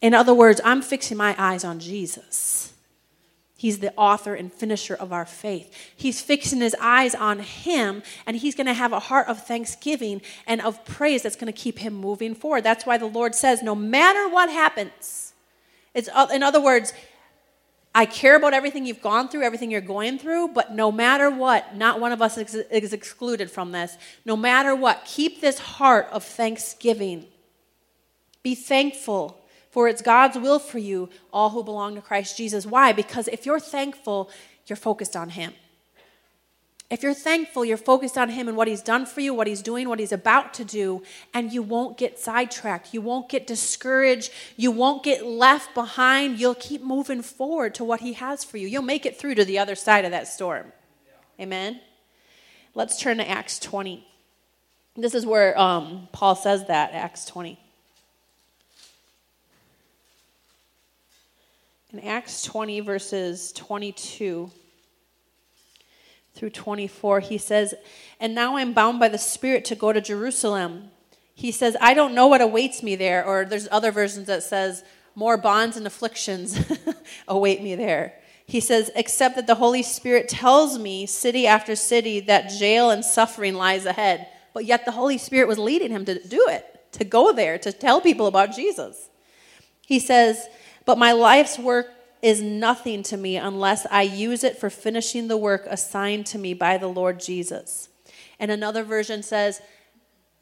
In 0.00 0.14
other 0.14 0.34
words, 0.34 0.60
I'm 0.64 0.82
fixing 0.82 1.16
my 1.16 1.34
eyes 1.38 1.64
on 1.64 1.78
Jesus. 1.78 2.72
He's 3.58 3.78
the 3.78 3.94
author 3.96 4.34
and 4.34 4.52
finisher 4.52 4.94
of 4.94 5.14
our 5.14 5.24
faith. 5.24 5.74
He's 5.96 6.20
fixing 6.20 6.60
his 6.60 6.76
eyes 6.78 7.14
on 7.14 7.38
him, 7.40 8.02
and 8.26 8.36
he's 8.36 8.54
going 8.54 8.66
to 8.66 8.74
have 8.74 8.92
a 8.92 9.00
heart 9.00 9.28
of 9.28 9.46
thanksgiving 9.46 10.20
and 10.46 10.60
of 10.60 10.84
praise 10.84 11.22
that's 11.22 11.36
going 11.36 11.52
to 11.52 11.58
keep 11.58 11.78
him 11.78 11.94
moving 11.94 12.34
forward. 12.34 12.64
That's 12.64 12.84
why 12.84 12.98
the 12.98 13.06
Lord 13.06 13.34
says, 13.34 13.62
no 13.62 13.74
matter 13.74 14.28
what 14.28 14.50
happens, 14.50 15.32
it's, 15.94 16.10
in 16.30 16.42
other 16.42 16.60
words, 16.60 16.92
I 17.96 18.04
care 18.04 18.36
about 18.36 18.52
everything 18.52 18.84
you've 18.84 19.00
gone 19.00 19.30
through, 19.30 19.42
everything 19.42 19.70
you're 19.70 19.80
going 19.80 20.18
through, 20.18 20.48
but 20.48 20.74
no 20.74 20.92
matter 20.92 21.30
what, 21.30 21.76
not 21.76 21.98
one 21.98 22.12
of 22.12 22.20
us 22.20 22.36
is, 22.36 22.54
is 22.54 22.92
excluded 22.92 23.50
from 23.50 23.72
this. 23.72 23.96
No 24.26 24.36
matter 24.36 24.76
what, 24.76 25.06
keep 25.06 25.40
this 25.40 25.58
heart 25.58 26.06
of 26.12 26.22
thanksgiving. 26.22 27.24
Be 28.42 28.54
thankful, 28.54 29.40
for 29.70 29.88
it's 29.88 30.02
God's 30.02 30.36
will 30.36 30.58
for 30.58 30.76
you, 30.76 31.08
all 31.32 31.48
who 31.48 31.64
belong 31.64 31.94
to 31.94 32.02
Christ 32.02 32.36
Jesus. 32.36 32.66
Why? 32.66 32.92
Because 32.92 33.28
if 33.28 33.46
you're 33.46 33.58
thankful, 33.58 34.28
you're 34.66 34.76
focused 34.76 35.16
on 35.16 35.30
Him. 35.30 35.54
If 36.88 37.02
you're 37.02 37.14
thankful, 37.14 37.64
you're 37.64 37.76
focused 37.76 38.16
on 38.16 38.28
Him 38.28 38.46
and 38.46 38.56
what 38.56 38.68
He's 38.68 38.82
done 38.82 39.06
for 39.06 39.20
you, 39.20 39.34
what 39.34 39.48
He's 39.48 39.62
doing, 39.62 39.88
what 39.88 39.98
He's 39.98 40.12
about 40.12 40.54
to 40.54 40.64
do, 40.64 41.02
and 41.34 41.52
you 41.52 41.60
won't 41.60 41.98
get 41.98 42.18
sidetracked. 42.18 42.94
You 42.94 43.00
won't 43.00 43.28
get 43.28 43.46
discouraged. 43.46 44.30
You 44.56 44.70
won't 44.70 45.02
get 45.02 45.26
left 45.26 45.74
behind. 45.74 46.38
You'll 46.38 46.54
keep 46.54 46.84
moving 46.84 47.22
forward 47.22 47.74
to 47.76 47.84
what 47.84 48.00
He 48.00 48.12
has 48.12 48.44
for 48.44 48.56
you. 48.56 48.68
You'll 48.68 48.82
make 48.82 49.04
it 49.04 49.18
through 49.18 49.34
to 49.34 49.44
the 49.44 49.58
other 49.58 49.74
side 49.74 50.04
of 50.04 50.12
that 50.12 50.28
storm. 50.28 50.72
Amen? 51.40 51.80
Let's 52.74 53.00
turn 53.00 53.16
to 53.16 53.28
Acts 53.28 53.58
20. 53.58 54.06
This 54.96 55.14
is 55.14 55.26
where 55.26 55.58
um, 55.58 56.08
Paul 56.12 56.36
says 56.36 56.68
that, 56.68 56.92
Acts 56.92 57.24
20. 57.26 57.58
In 61.92 62.00
Acts 62.00 62.42
20, 62.44 62.80
verses 62.80 63.52
22 63.52 64.50
through 66.36 66.50
24, 66.50 67.20
he 67.20 67.38
says, 67.38 67.74
And 68.20 68.34
now 68.34 68.56
I'm 68.56 68.72
bound 68.72 69.00
by 69.00 69.08
the 69.08 69.18
Spirit 69.18 69.64
to 69.66 69.74
go 69.74 69.92
to 69.92 70.00
Jerusalem. 70.00 70.90
He 71.34 71.50
says, 71.50 71.76
I 71.80 71.94
don't 71.94 72.14
know 72.14 72.26
what 72.26 72.40
awaits 72.40 72.82
me 72.82 72.94
there. 72.94 73.24
Or 73.24 73.44
there's 73.44 73.68
other 73.72 73.90
versions 73.90 74.26
that 74.26 74.42
says, 74.42 74.84
More 75.14 75.36
bonds 75.36 75.76
and 75.76 75.86
afflictions 75.86 76.60
await 77.28 77.62
me 77.62 77.74
there. 77.74 78.14
He 78.46 78.60
says, 78.60 78.90
Except 78.94 79.36
that 79.36 79.46
the 79.46 79.56
Holy 79.56 79.82
Spirit 79.82 80.28
tells 80.28 80.78
me, 80.78 81.06
city 81.06 81.46
after 81.46 81.74
city, 81.74 82.20
that 82.20 82.50
jail 82.50 82.90
and 82.90 83.04
suffering 83.04 83.54
lies 83.54 83.86
ahead. 83.86 84.28
But 84.52 84.66
yet 84.66 84.84
the 84.84 84.92
Holy 84.92 85.18
Spirit 85.18 85.48
was 85.48 85.58
leading 85.58 85.90
him 85.90 86.04
to 86.04 86.22
do 86.26 86.46
it, 86.48 86.92
to 86.92 87.04
go 87.04 87.32
there, 87.32 87.58
to 87.58 87.72
tell 87.72 88.00
people 88.00 88.26
about 88.26 88.54
Jesus. 88.54 89.08
He 89.86 89.98
says, 89.98 90.46
But 90.84 90.98
my 90.98 91.12
life's 91.12 91.58
work 91.58 91.88
is 92.22 92.40
nothing 92.42 93.02
to 93.04 93.16
me 93.16 93.36
unless 93.36 93.86
I 93.90 94.02
use 94.02 94.42
it 94.42 94.58
for 94.58 94.70
finishing 94.70 95.28
the 95.28 95.36
work 95.36 95.66
assigned 95.68 96.26
to 96.26 96.38
me 96.38 96.54
by 96.54 96.78
the 96.78 96.88
Lord 96.88 97.20
Jesus. 97.20 97.88
And 98.38 98.50
another 98.50 98.82
version 98.82 99.22
says, 99.22 99.60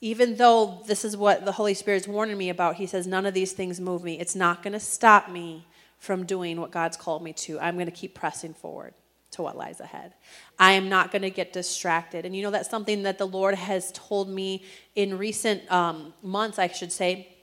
even 0.01 0.37
though 0.37 0.83
this 0.87 1.05
is 1.05 1.17
what 1.17 1.45
the 1.45 1.53
Holy 1.53 1.75
Spirit's 1.75 2.07
warning 2.07 2.37
me 2.37 2.51
about, 2.51 2.77
he 2.77 2.87
says, 2.87 3.07
none 3.07 3.27
of 3.27 3.35
these 3.35 3.53
things 3.53 3.81
move 3.81 4.05
me. 4.05 4.21
It's 4.21 4.37
not 4.37 4.63
going 4.63 4.75
to 4.75 4.81
stop 4.81 5.31
me 5.31 5.67
from 5.99 6.27
doing 6.27 6.61
what 6.61 6.71
God's 6.71 6.97
called 6.97 7.23
me 7.23 7.33
to. 7.33 7.59
I'm 7.59 7.75
going 7.75 7.87
to 7.87 7.93
keep 7.93 8.15
pressing 8.15 8.53
forward 8.53 8.95
to 9.31 9.43
what 9.43 9.57
lies 9.57 9.81
ahead. 9.81 10.13
I 10.59 10.73
am 10.73 10.89
not 10.89 11.11
going 11.11 11.23
to 11.23 11.31
get 11.31 11.53
distracted. 11.53 12.25
And 12.25 12.37
you 12.37 12.43
know, 12.43 12.51
that's 12.51 12.71
something 12.71 13.03
that 13.05 13.19
the 13.19 13.27
Lord 13.27 13.55
has 13.55 13.91
told 13.93 14.29
me 14.29 14.65
in 14.95 15.19
recent 15.19 15.71
um, 15.73 16.13
months, 16.23 16.59
I 16.59 16.69
should 16.69 16.93
say. 16.93 17.37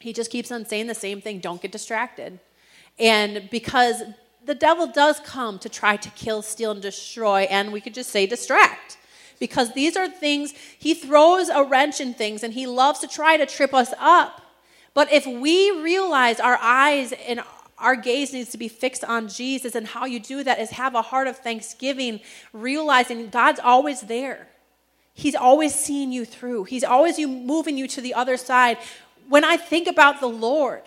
He 0.00 0.12
just 0.12 0.30
keeps 0.30 0.52
on 0.52 0.66
saying 0.66 0.86
the 0.86 0.94
same 0.94 1.20
thing 1.20 1.38
don't 1.38 1.62
get 1.62 1.72
distracted. 1.72 2.38
And 2.98 3.48
because 3.50 4.02
the 4.44 4.54
devil 4.54 4.86
does 4.86 5.20
come 5.20 5.58
to 5.60 5.68
try 5.68 5.96
to 5.96 6.10
kill, 6.10 6.42
steal, 6.42 6.70
and 6.72 6.82
destroy, 6.82 7.42
and 7.50 7.72
we 7.72 7.80
could 7.80 7.94
just 7.94 8.10
say 8.10 8.26
distract. 8.26 8.98
Because 9.40 9.72
these 9.72 9.96
are 9.96 10.08
things, 10.08 10.52
he 10.78 10.94
throws 10.94 11.48
a 11.48 11.64
wrench 11.64 12.00
in 12.00 12.14
things 12.14 12.42
and 12.42 12.54
he 12.54 12.66
loves 12.66 13.00
to 13.00 13.08
try 13.08 13.36
to 13.36 13.46
trip 13.46 13.74
us 13.74 13.92
up. 13.98 14.40
But 14.94 15.12
if 15.12 15.26
we 15.26 15.70
realize 15.82 16.38
our 16.38 16.58
eyes 16.60 17.12
and 17.26 17.42
our 17.78 17.96
gaze 17.96 18.32
needs 18.32 18.50
to 18.50 18.58
be 18.58 18.68
fixed 18.68 19.02
on 19.02 19.28
Jesus, 19.28 19.74
and 19.74 19.86
how 19.86 20.04
you 20.04 20.20
do 20.20 20.44
that 20.44 20.60
is 20.60 20.70
have 20.70 20.94
a 20.94 21.02
heart 21.02 21.26
of 21.26 21.36
thanksgiving, 21.38 22.20
realizing 22.52 23.28
God's 23.28 23.58
always 23.58 24.02
there. 24.02 24.46
He's 25.12 25.34
always 25.34 25.74
seeing 25.74 26.12
you 26.12 26.24
through. 26.24 26.64
He's 26.64 26.84
always 26.84 27.18
you 27.18 27.26
moving 27.26 27.76
you 27.76 27.88
to 27.88 28.00
the 28.00 28.14
other 28.14 28.36
side. 28.36 28.78
When 29.28 29.44
I 29.44 29.56
think 29.56 29.88
about 29.88 30.20
the 30.20 30.28
Lord, 30.28 30.82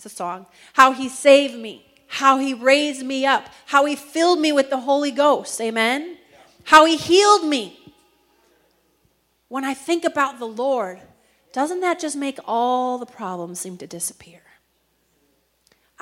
it's 0.00 0.14
a 0.14 0.16
song, 0.16 0.46
how 0.72 0.92
he 0.92 1.10
saved 1.10 1.58
me, 1.58 1.84
how 2.06 2.38
he 2.38 2.54
raised 2.54 3.04
me 3.04 3.26
up, 3.26 3.50
how 3.66 3.84
he 3.84 3.94
filled 3.94 4.40
me 4.40 4.50
with 4.50 4.70
the 4.70 4.80
Holy 4.80 5.10
Ghost. 5.10 5.60
Amen. 5.60 6.16
How 6.64 6.86
he 6.86 6.96
healed 6.96 7.44
me. 7.44 7.78
When 9.48 9.62
I 9.62 9.74
think 9.74 10.06
about 10.06 10.38
the 10.38 10.46
Lord, 10.46 11.02
doesn't 11.52 11.80
that 11.80 12.00
just 12.00 12.16
make 12.16 12.38
all 12.46 12.96
the 12.96 13.04
problems 13.04 13.60
seem 13.60 13.76
to 13.76 13.86
disappear? 13.86 14.40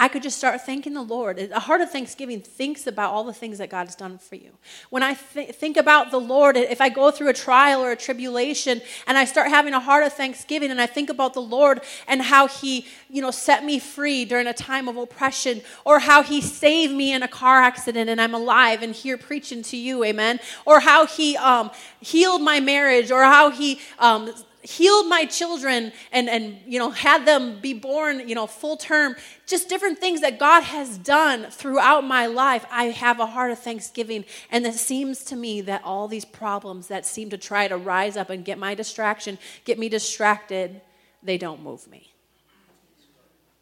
I 0.01 0.07
could 0.07 0.23
just 0.23 0.39
start 0.39 0.61
thanking 0.61 0.95
the 0.95 1.03
Lord. 1.03 1.41
A 1.41 1.59
heart 1.59 1.81
of 1.81 1.91
thanksgiving 1.91 2.41
thinks 2.41 2.87
about 2.87 3.13
all 3.13 3.25
the 3.25 3.33
things 3.33 3.59
that 3.59 3.69
God 3.69 3.89
has 3.89 3.97
done 3.97 4.17
for 4.17 4.37
you. 4.37 4.53
When 4.91 5.03
I 5.03 5.15
th- 5.15 5.57
think 5.57 5.77
about 5.77 6.13
the 6.13 6.21
Lord, 6.21 6.57
if 6.57 6.81
I 6.81 6.89
go 6.89 7.11
through 7.11 7.31
a 7.31 7.33
trial 7.33 7.83
or 7.83 7.91
a 7.91 7.97
tribulation 7.97 8.81
and 9.09 9.19
I 9.19 9.25
start 9.25 9.49
having 9.49 9.75
a 9.75 9.81
heart 9.81 10.05
of 10.05 10.13
thanksgiving 10.13 10.71
and 10.71 10.81
I 10.81 10.87
think 10.87 11.11
about 11.11 11.35
the 11.35 11.43
Lord 11.43 11.81
and 12.07 12.23
how 12.23 12.47
He, 12.47 12.87
you 13.11 13.21
know, 13.21 13.33
set 13.33 13.65
me 13.65 13.81
free 13.81 14.25
during 14.25 14.47
a 14.47 14.55
time 14.55 14.87
of 14.87 14.97
oppression 14.97 15.63
or 15.85 15.99
how 15.99 16.23
He 16.23 16.41
saved 16.41 16.95
me 16.95 17.13
in 17.13 17.25
a 17.25 17.29
car 17.29 17.61
accident 17.61 18.09
and 18.09 18.21
I'm 18.21 18.35
alive 18.35 18.83
and 18.83 18.95
here 18.95 19.19
preaching 19.19 19.63
to 19.65 19.77
you, 19.77 20.05
amen. 20.05 20.39
Or 20.65 20.79
how 20.79 21.07
He 21.07 21.37
um, 21.37 21.73
healed 22.01 22.41
my 22.41 22.61
marriage 22.61 23.11
or 23.11 23.25
how 23.25 23.51
He 23.51 23.81
um, 23.99 24.33
healed 24.69 25.09
my 25.09 25.25
children 25.25 25.93
and, 26.13 26.29
and 26.29 26.59
you 26.67 26.79
know 26.79 26.91
had 26.91 27.25
them 27.25 27.59
be 27.59 27.73
born 27.73 28.29
you 28.29 28.35
know 28.35 28.47
full 28.47 28.77
term. 28.77 29.17
Just 29.47 29.71
different 29.71 29.99
things 29.99 30.21
that 30.21 30.39
god 30.39 30.63
has 30.63 30.99
done 30.99 31.47
throughout 31.51 32.05
my 32.05 32.27
life. 32.27 32.67
I 32.71 32.85
have 32.85 33.19
a 33.19 33.25
heart 33.25 33.51
of 33.51 33.59
thanksgiving. 33.59 34.27
And 34.51 34.67
it 34.67 34.75
seems 34.75 35.25
to 35.25 35.37
me 35.37 35.63
that 35.63 35.83
all 35.85 36.07
these 36.07 36.27
problems 36.27 36.89
that 36.89 37.07
seem 37.07 37.31
to 37.31 37.39
try 37.39 37.67
to 37.67 37.79
rise 37.79 38.19
up 38.19 38.29
and 38.29 38.45
get 38.45 38.59
my 38.59 38.75
distraction 38.75 39.39
get 39.65 39.79
me 39.79 39.89
distracted 39.89 40.83
they 41.23 41.39
don't 41.39 41.63
move 41.63 41.89
me. 41.89 42.13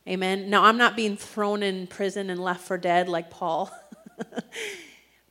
Amen? 0.08 0.50
Now 0.50 0.64
i'm 0.64 0.76
not 0.76 0.96
being 0.96 1.16
thrown 1.16 1.62
in 1.62 1.86
prison 1.86 2.30
and 2.30 2.40
left 2.40 2.62
for 2.62 2.78
dead 2.78 3.08
like 3.08 3.30
paul 3.30 3.70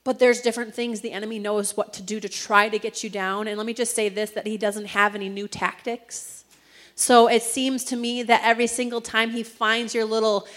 But 0.06 0.20
there's 0.20 0.40
different 0.40 0.74
things 0.74 1.02
the 1.02 1.12
enemy 1.12 1.40
knows 1.40 1.76
what 1.76 1.92
to 1.94 2.04
do 2.04 2.22
to 2.22 2.30
try 2.30 2.70
to 2.70 2.80
get 2.80 3.04
you 3.04 3.10
down. 3.10 3.48
And 3.48 3.58
let 3.58 3.66
me 3.66 3.74
just 3.74 3.94
say 3.94 4.08
this 4.08 4.30
that 4.32 4.48
he 4.48 4.56
doesn't 4.56 4.86
have 4.86 5.16
any 5.16 5.28
new 5.28 5.50
tactics. 5.50 6.46
So 6.94 7.28
it 7.28 7.44
seems 7.44 7.84
to 7.86 7.98
me 7.98 8.24
that 8.24 8.42
every 8.44 8.68
single 8.68 9.02
time 9.02 9.32
he 9.32 9.44
finds 9.44 9.94
your 9.94 10.06
little 10.06 10.48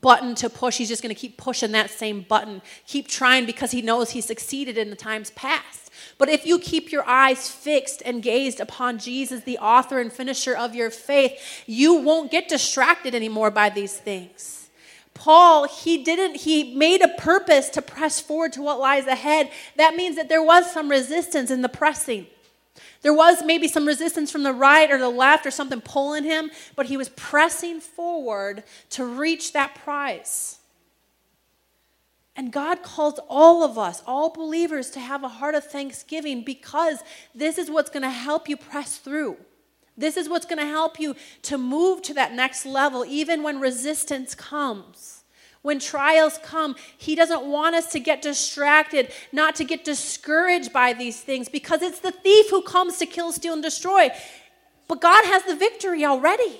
button 0.00 0.34
to 0.36 0.50
push, 0.50 0.76
he's 0.76 0.88
just 0.88 1.02
going 1.02 1.12
to 1.12 1.20
keep 1.20 1.38
pushing 1.38 1.72
that 1.72 1.90
same 1.90 2.20
button. 2.20 2.60
Keep 2.86 3.08
trying 3.08 3.46
because 3.46 3.70
he 3.70 3.82
knows 3.82 4.10
he 4.10 4.20
succeeded 4.20 4.76
in 4.76 4.90
the 4.90 4.96
times 4.96 5.30
past. 5.30 5.90
But 6.18 6.28
if 6.28 6.46
you 6.46 6.58
keep 6.58 6.92
your 6.92 7.08
eyes 7.08 7.48
fixed 7.48 8.02
and 8.04 8.22
gazed 8.22 8.60
upon 8.60 8.98
Jesus, 8.98 9.42
the 9.42 9.58
author 9.58 10.00
and 10.00 10.12
finisher 10.12 10.56
of 10.56 10.74
your 10.74 10.90
faith, 10.90 11.64
you 11.66 11.94
won't 11.94 12.30
get 12.30 12.48
distracted 12.48 13.14
anymore 13.14 13.50
by 13.50 13.70
these 13.70 13.96
things. 13.96 14.61
Paul, 15.14 15.68
he 15.68 16.02
didn't, 16.02 16.36
he 16.36 16.74
made 16.74 17.02
a 17.02 17.08
purpose 17.08 17.68
to 17.70 17.82
press 17.82 18.20
forward 18.20 18.52
to 18.54 18.62
what 18.62 18.80
lies 18.80 19.06
ahead. 19.06 19.50
That 19.76 19.94
means 19.94 20.16
that 20.16 20.28
there 20.28 20.42
was 20.42 20.70
some 20.72 20.90
resistance 20.90 21.50
in 21.50 21.62
the 21.62 21.68
pressing. 21.68 22.26
There 23.02 23.14
was 23.14 23.42
maybe 23.44 23.68
some 23.68 23.86
resistance 23.86 24.30
from 24.30 24.42
the 24.42 24.52
right 24.52 24.90
or 24.90 24.98
the 24.98 25.08
left 25.08 25.44
or 25.44 25.50
something 25.50 25.80
pulling 25.80 26.24
him, 26.24 26.50
but 26.76 26.86
he 26.86 26.96
was 26.96 27.08
pressing 27.10 27.80
forward 27.80 28.64
to 28.90 29.04
reach 29.04 29.52
that 29.52 29.74
prize. 29.74 30.58
And 32.34 32.50
God 32.50 32.82
calls 32.82 33.20
all 33.28 33.62
of 33.62 33.76
us, 33.76 34.02
all 34.06 34.30
believers, 34.30 34.90
to 34.90 35.00
have 35.00 35.22
a 35.22 35.28
heart 35.28 35.54
of 35.54 35.64
thanksgiving 35.64 36.42
because 36.44 37.02
this 37.34 37.58
is 37.58 37.70
what's 37.70 37.90
going 37.90 38.04
to 38.04 38.10
help 38.10 38.48
you 38.48 38.56
press 38.56 38.96
through. 38.96 39.36
This 39.96 40.16
is 40.16 40.28
what's 40.28 40.46
going 40.46 40.58
to 40.58 40.66
help 40.66 40.98
you 40.98 41.14
to 41.42 41.58
move 41.58 42.02
to 42.02 42.14
that 42.14 42.32
next 42.32 42.64
level, 42.64 43.04
even 43.06 43.42
when 43.42 43.60
resistance 43.60 44.34
comes. 44.34 45.24
When 45.60 45.78
trials 45.78 46.38
come, 46.42 46.74
He 46.98 47.14
doesn't 47.14 47.44
want 47.44 47.76
us 47.76 47.92
to 47.92 48.00
get 48.00 48.20
distracted, 48.22 49.12
not 49.30 49.54
to 49.56 49.64
get 49.64 49.84
discouraged 49.84 50.72
by 50.72 50.92
these 50.92 51.20
things, 51.20 51.48
because 51.48 51.82
it's 51.82 52.00
the 52.00 52.10
thief 52.10 52.50
who 52.50 52.62
comes 52.62 52.98
to 52.98 53.06
kill, 53.06 53.32
steal, 53.32 53.52
and 53.52 53.62
destroy. 53.62 54.10
But 54.88 55.00
God 55.00 55.24
has 55.26 55.44
the 55.44 55.54
victory 55.54 56.04
already. 56.04 56.58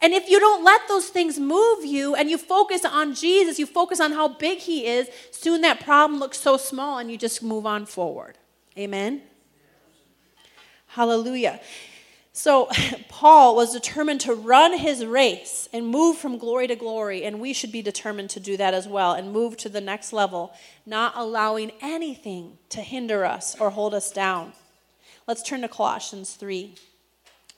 And 0.00 0.12
if 0.12 0.28
you 0.28 0.38
don't 0.38 0.62
let 0.62 0.88
those 0.88 1.08
things 1.08 1.38
move 1.38 1.84
you 1.84 2.14
and 2.14 2.30
you 2.30 2.38
focus 2.38 2.84
on 2.84 3.14
Jesus, 3.14 3.58
you 3.58 3.66
focus 3.66 3.98
on 4.00 4.12
how 4.12 4.28
big 4.28 4.58
He 4.58 4.86
is, 4.86 5.08
soon 5.30 5.60
that 5.62 5.80
problem 5.80 6.20
looks 6.20 6.38
so 6.38 6.56
small 6.56 6.98
and 6.98 7.10
you 7.10 7.18
just 7.18 7.42
move 7.42 7.66
on 7.66 7.86
forward. 7.86 8.38
Amen? 8.78 9.22
Hallelujah. 10.86 11.60
So, 12.36 12.68
Paul 13.08 13.56
was 13.56 13.72
determined 13.72 14.20
to 14.20 14.34
run 14.34 14.78
his 14.78 15.06
race 15.06 15.70
and 15.72 15.88
move 15.88 16.18
from 16.18 16.36
glory 16.36 16.66
to 16.66 16.76
glory, 16.76 17.24
and 17.24 17.40
we 17.40 17.54
should 17.54 17.72
be 17.72 17.80
determined 17.80 18.28
to 18.30 18.40
do 18.40 18.58
that 18.58 18.74
as 18.74 18.86
well 18.86 19.14
and 19.14 19.32
move 19.32 19.56
to 19.56 19.70
the 19.70 19.80
next 19.80 20.12
level, 20.12 20.52
not 20.84 21.14
allowing 21.16 21.72
anything 21.80 22.58
to 22.68 22.82
hinder 22.82 23.24
us 23.24 23.58
or 23.58 23.70
hold 23.70 23.94
us 23.94 24.12
down. 24.12 24.52
Let's 25.26 25.42
turn 25.42 25.62
to 25.62 25.68
Colossians 25.68 26.34
3. 26.34 26.74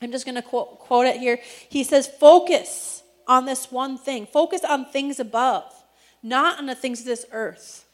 I'm 0.01 0.13
just 0.13 0.25
going 0.25 0.37
to 0.37 0.43
quote, 0.43 0.79
quote 0.79 1.07
it 1.07 1.17
here. 1.17 1.41
He 1.69 1.83
says, 1.83 2.07
Focus 2.07 3.03
on 3.27 3.47
this 3.47 3.73
one 3.73 3.99
thing, 3.99 4.27
focus 4.27 4.63
on 4.65 4.85
things 4.87 5.19
above, 5.19 5.75
not 6.23 6.57
on 6.61 6.67
the 6.67 6.77
things 6.77 7.01
of 7.01 7.07
this 7.07 7.27
earth. 7.33 7.85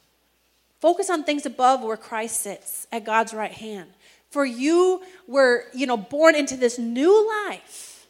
Focus 0.81 1.09
on 1.09 1.23
things 1.23 1.47
above 1.47 1.81
where 1.81 1.97
Christ 1.97 2.41
sits 2.41 2.85
at 2.91 3.05
God's 3.05 3.33
right 3.33 3.51
hand. 3.51 3.89
For 4.35 4.43
you 4.43 5.01
were, 5.27 5.63
you 5.73 5.87
know, 5.87 5.95
born 5.95 6.35
into 6.35 6.57
this 6.57 6.77
new 6.77 7.25
life. 7.47 8.05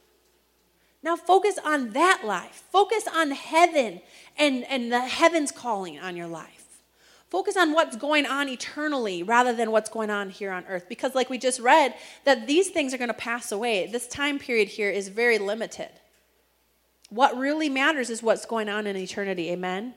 Now 1.03 1.15
focus 1.15 1.59
on 1.63 1.91
that 1.91 2.21
life. 2.25 2.63
Focus 2.71 3.03
on 3.15 3.29
heaven 3.29 4.01
and, 4.35 4.63
and 4.63 4.91
the 4.91 5.01
heaven's 5.01 5.51
calling 5.51 5.99
on 5.99 6.15
your 6.15 6.25
life. 6.25 6.81
Focus 7.29 7.55
on 7.55 7.73
what's 7.73 7.95
going 7.95 8.25
on 8.25 8.49
eternally 8.49 9.21
rather 9.21 9.53
than 9.53 9.69
what's 9.69 9.87
going 9.87 10.09
on 10.09 10.31
here 10.31 10.51
on 10.51 10.65
earth. 10.65 10.89
Because, 10.89 11.13
like 11.13 11.29
we 11.29 11.37
just 11.37 11.59
read, 11.59 11.93
that 12.23 12.47
these 12.47 12.69
things 12.69 12.91
are 12.91 12.97
going 12.97 13.09
to 13.09 13.13
pass 13.13 13.51
away. 13.51 13.85
This 13.85 14.07
time 14.07 14.39
period 14.39 14.67
here 14.67 14.89
is 14.89 15.09
very 15.09 15.37
limited. 15.37 15.91
What 17.11 17.37
really 17.37 17.69
matters 17.69 18.09
is 18.09 18.23
what's 18.23 18.47
going 18.47 18.67
on 18.67 18.87
in 18.87 18.97
eternity. 18.97 19.51
Amen? 19.51 19.93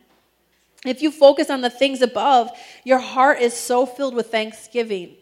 If 0.85 1.01
you 1.01 1.11
focus 1.11 1.49
on 1.49 1.63
the 1.63 1.71
things 1.71 2.03
above, 2.03 2.51
your 2.85 2.99
heart 2.99 3.41
is 3.41 3.55
so 3.55 3.87
filled 3.87 4.15
with 4.15 4.31
thanksgiving 4.31 5.17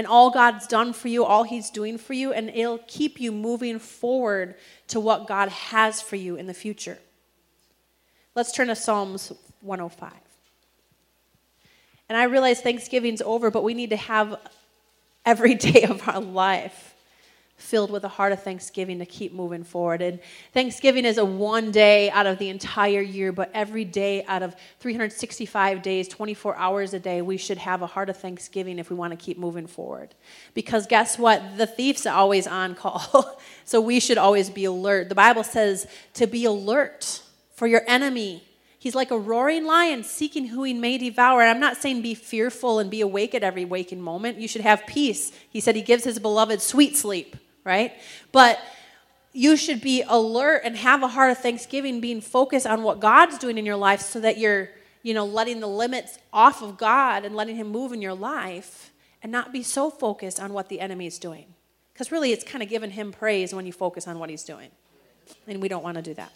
and 0.00 0.06
all 0.06 0.30
God's 0.30 0.66
done 0.66 0.94
for 0.94 1.08
you, 1.08 1.26
all 1.26 1.42
He's 1.42 1.68
doing 1.68 1.98
for 1.98 2.14
you, 2.14 2.32
and 2.32 2.48
it'll 2.48 2.80
keep 2.88 3.20
you 3.20 3.30
moving 3.30 3.78
forward 3.78 4.54
to 4.88 4.98
what 4.98 5.28
God 5.28 5.50
has 5.50 6.00
for 6.00 6.16
you 6.16 6.36
in 6.36 6.46
the 6.46 6.54
future. 6.54 6.96
Let's 8.34 8.50
turn 8.50 8.68
to 8.68 8.74
Psalms 8.76 9.30
105. 9.60 10.10
And 12.08 12.16
I 12.16 12.24
realize 12.24 12.62
Thanksgiving's 12.62 13.20
over, 13.20 13.50
but 13.50 13.62
we 13.62 13.74
need 13.74 13.90
to 13.90 13.98
have 13.98 14.40
every 15.26 15.54
day 15.68 15.82
of 15.82 16.08
our 16.08 16.22
life 16.22 16.89
filled 17.60 17.90
with 17.90 18.04
a 18.04 18.08
heart 18.08 18.32
of 18.32 18.42
thanksgiving 18.42 18.98
to 18.98 19.06
keep 19.06 19.32
moving 19.32 19.64
forward. 19.64 20.02
And 20.02 20.18
Thanksgiving 20.52 21.04
is 21.04 21.18
a 21.18 21.24
one 21.24 21.70
day 21.70 22.10
out 22.10 22.26
of 22.26 22.38
the 22.38 22.48
entire 22.48 23.00
year, 23.00 23.32
but 23.32 23.50
every 23.54 23.84
day 23.84 24.24
out 24.24 24.42
of 24.42 24.56
365 24.80 25.82
days, 25.82 26.08
24 26.08 26.56
hours 26.56 26.94
a 26.94 26.98
day, 26.98 27.22
we 27.22 27.36
should 27.36 27.58
have 27.58 27.82
a 27.82 27.86
heart 27.86 28.08
of 28.08 28.16
thanksgiving 28.16 28.78
if 28.78 28.90
we 28.90 28.96
want 28.96 29.12
to 29.12 29.16
keep 29.16 29.38
moving 29.38 29.66
forward. 29.66 30.14
Because 30.54 30.86
guess 30.86 31.18
what? 31.18 31.58
The 31.58 31.66
thief's 31.66 32.06
always 32.06 32.46
on 32.46 32.74
call. 32.74 33.38
so 33.64 33.80
we 33.80 34.00
should 34.00 34.18
always 34.18 34.50
be 34.50 34.64
alert. 34.64 35.08
The 35.08 35.14
Bible 35.14 35.44
says 35.44 35.86
to 36.14 36.26
be 36.26 36.44
alert 36.44 37.22
for 37.54 37.66
your 37.66 37.82
enemy. 37.86 38.44
He's 38.78 38.94
like 38.94 39.10
a 39.10 39.18
roaring 39.18 39.66
lion 39.66 40.02
seeking 40.02 40.46
who 40.46 40.62
he 40.62 40.72
may 40.72 40.96
devour. 40.96 41.42
And 41.42 41.50
I'm 41.50 41.60
not 41.60 41.76
saying 41.76 42.00
be 42.00 42.14
fearful 42.14 42.78
and 42.78 42.90
be 42.90 43.02
awake 43.02 43.34
at 43.34 43.42
every 43.42 43.66
waking 43.66 44.00
moment. 44.00 44.38
You 44.38 44.48
should 44.48 44.62
have 44.62 44.86
peace. 44.86 45.32
He 45.50 45.60
said 45.60 45.76
he 45.76 45.82
gives 45.82 46.04
his 46.04 46.18
beloved 46.18 46.62
sweet 46.62 46.96
sleep 46.96 47.36
right? 47.64 47.92
But 48.32 48.58
you 49.32 49.56
should 49.56 49.80
be 49.80 50.02
alert 50.06 50.62
and 50.64 50.76
have 50.76 51.02
a 51.02 51.08
heart 51.08 51.30
of 51.30 51.38
thanksgiving, 51.38 52.00
being 52.00 52.20
focused 52.20 52.66
on 52.66 52.82
what 52.82 53.00
God's 53.00 53.38
doing 53.38 53.58
in 53.58 53.66
your 53.66 53.76
life 53.76 54.00
so 54.00 54.20
that 54.20 54.38
you're, 54.38 54.70
you 55.02 55.14
know, 55.14 55.24
letting 55.24 55.60
the 55.60 55.68
limits 55.68 56.18
off 56.32 56.62
of 56.62 56.76
God 56.76 57.24
and 57.24 57.36
letting 57.36 57.56
Him 57.56 57.68
move 57.68 57.92
in 57.92 58.02
your 58.02 58.14
life 58.14 58.92
and 59.22 59.30
not 59.30 59.52
be 59.52 59.62
so 59.62 59.90
focused 59.90 60.40
on 60.40 60.52
what 60.52 60.68
the 60.68 60.80
enemy 60.80 61.06
is 61.06 61.18
doing. 61.18 61.46
Because 61.92 62.10
really, 62.10 62.32
it's 62.32 62.44
kind 62.44 62.62
of 62.62 62.68
giving 62.68 62.90
Him 62.90 63.12
praise 63.12 63.54
when 63.54 63.66
you 63.66 63.72
focus 63.72 64.08
on 64.08 64.18
what 64.18 64.30
He's 64.30 64.42
doing. 64.42 64.70
And 65.46 65.62
we 65.62 65.68
don't 65.68 65.84
want 65.84 65.96
to 65.96 66.02
do 66.02 66.14
that. 66.14 66.32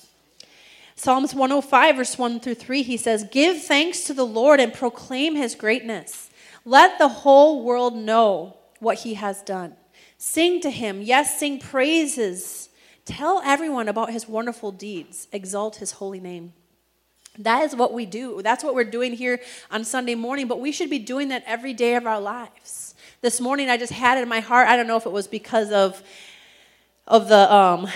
Psalms 0.96 1.34
105, 1.34 1.96
verse 1.96 2.16
1 2.16 2.38
through 2.38 2.54
3, 2.54 2.82
he 2.82 2.96
says, 2.96 3.26
Give 3.32 3.60
thanks 3.60 4.04
to 4.04 4.14
the 4.14 4.26
Lord 4.26 4.60
and 4.60 4.72
proclaim 4.72 5.34
His 5.34 5.56
greatness. 5.56 6.30
Let 6.64 6.98
the 6.98 7.08
whole 7.08 7.64
world 7.64 7.96
know 7.96 8.56
what 8.78 8.98
He 8.98 9.14
has 9.14 9.42
done. 9.42 9.74
Sing 10.26 10.58
to 10.62 10.70
him. 10.70 11.02
Yes, 11.02 11.38
sing 11.38 11.58
praises. 11.58 12.70
Tell 13.04 13.42
everyone 13.44 13.88
about 13.88 14.10
his 14.10 14.26
wonderful 14.26 14.72
deeds. 14.72 15.28
Exalt 15.32 15.76
his 15.76 15.92
holy 15.92 16.18
name. 16.18 16.54
That 17.38 17.62
is 17.64 17.76
what 17.76 17.92
we 17.92 18.06
do. 18.06 18.40
That's 18.40 18.64
what 18.64 18.74
we're 18.74 18.84
doing 18.84 19.12
here 19.12 19.38
on 19.70 19.84
Sunday 19.84 20.14
morning, 20.14 20.48
but 20.48 20.60
we 20.60 20.72
should 20.72 20.88
be 20.88 20.98
doing 20.98 21.28
that 21.28 21.44
every 21.46 21.74
day 21.74 21.94
of 21.94 22.06
our 22.06 22.22
lives. 22.22 22.94
This 23.20 23.38
morning 23.38 23.68
I 23.68 23.76
just 23.76 23.92
had 23.92 24.16
it 24.16 24.22
in 24.22 24.28
my 24.30 24.40
heart. 24.40 24.66
I 24.66 24.76
don't 24.76 24.86
know 24.86 24.96
if 24.96 25.04
it 25.04 25.12
was 25.12 25.26
because 25.26 25.70
of 25.70 26.02
of 27.06 27.28
the 27.28 27.54
um 27.54 27.86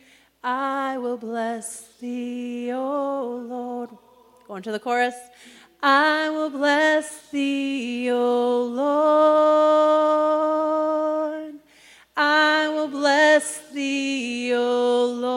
I 0.42 0.98
will 0.98 1.18
bless 1.18 1.86
thee, 2.00 2.72
O 2.72 3.44
Lord. 3.48 3.90
Going 4.48 4.62
to 4.62 4.72
the 4.72 4.80
chorus. 4.80 5.14
I 5.82 6.30
will 6.30 6.50
bless 6.50 7.30
thee, 7.30 8.10
O 8.10 8.64
Lord. 8.64 9.92
I 12.16 12.68
will 12.68 12.88
bless 12.88 13.70
thee, 13.70 14.52
O 14.54 15.06
Lord, 15.06 15.32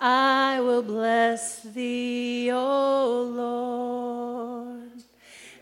I 0.00 0.58
will 0.58 0.82
bless 0.82 1.62
thee, 1.62 2.50
O 2.50 3.22
Lord. 3.22 4.90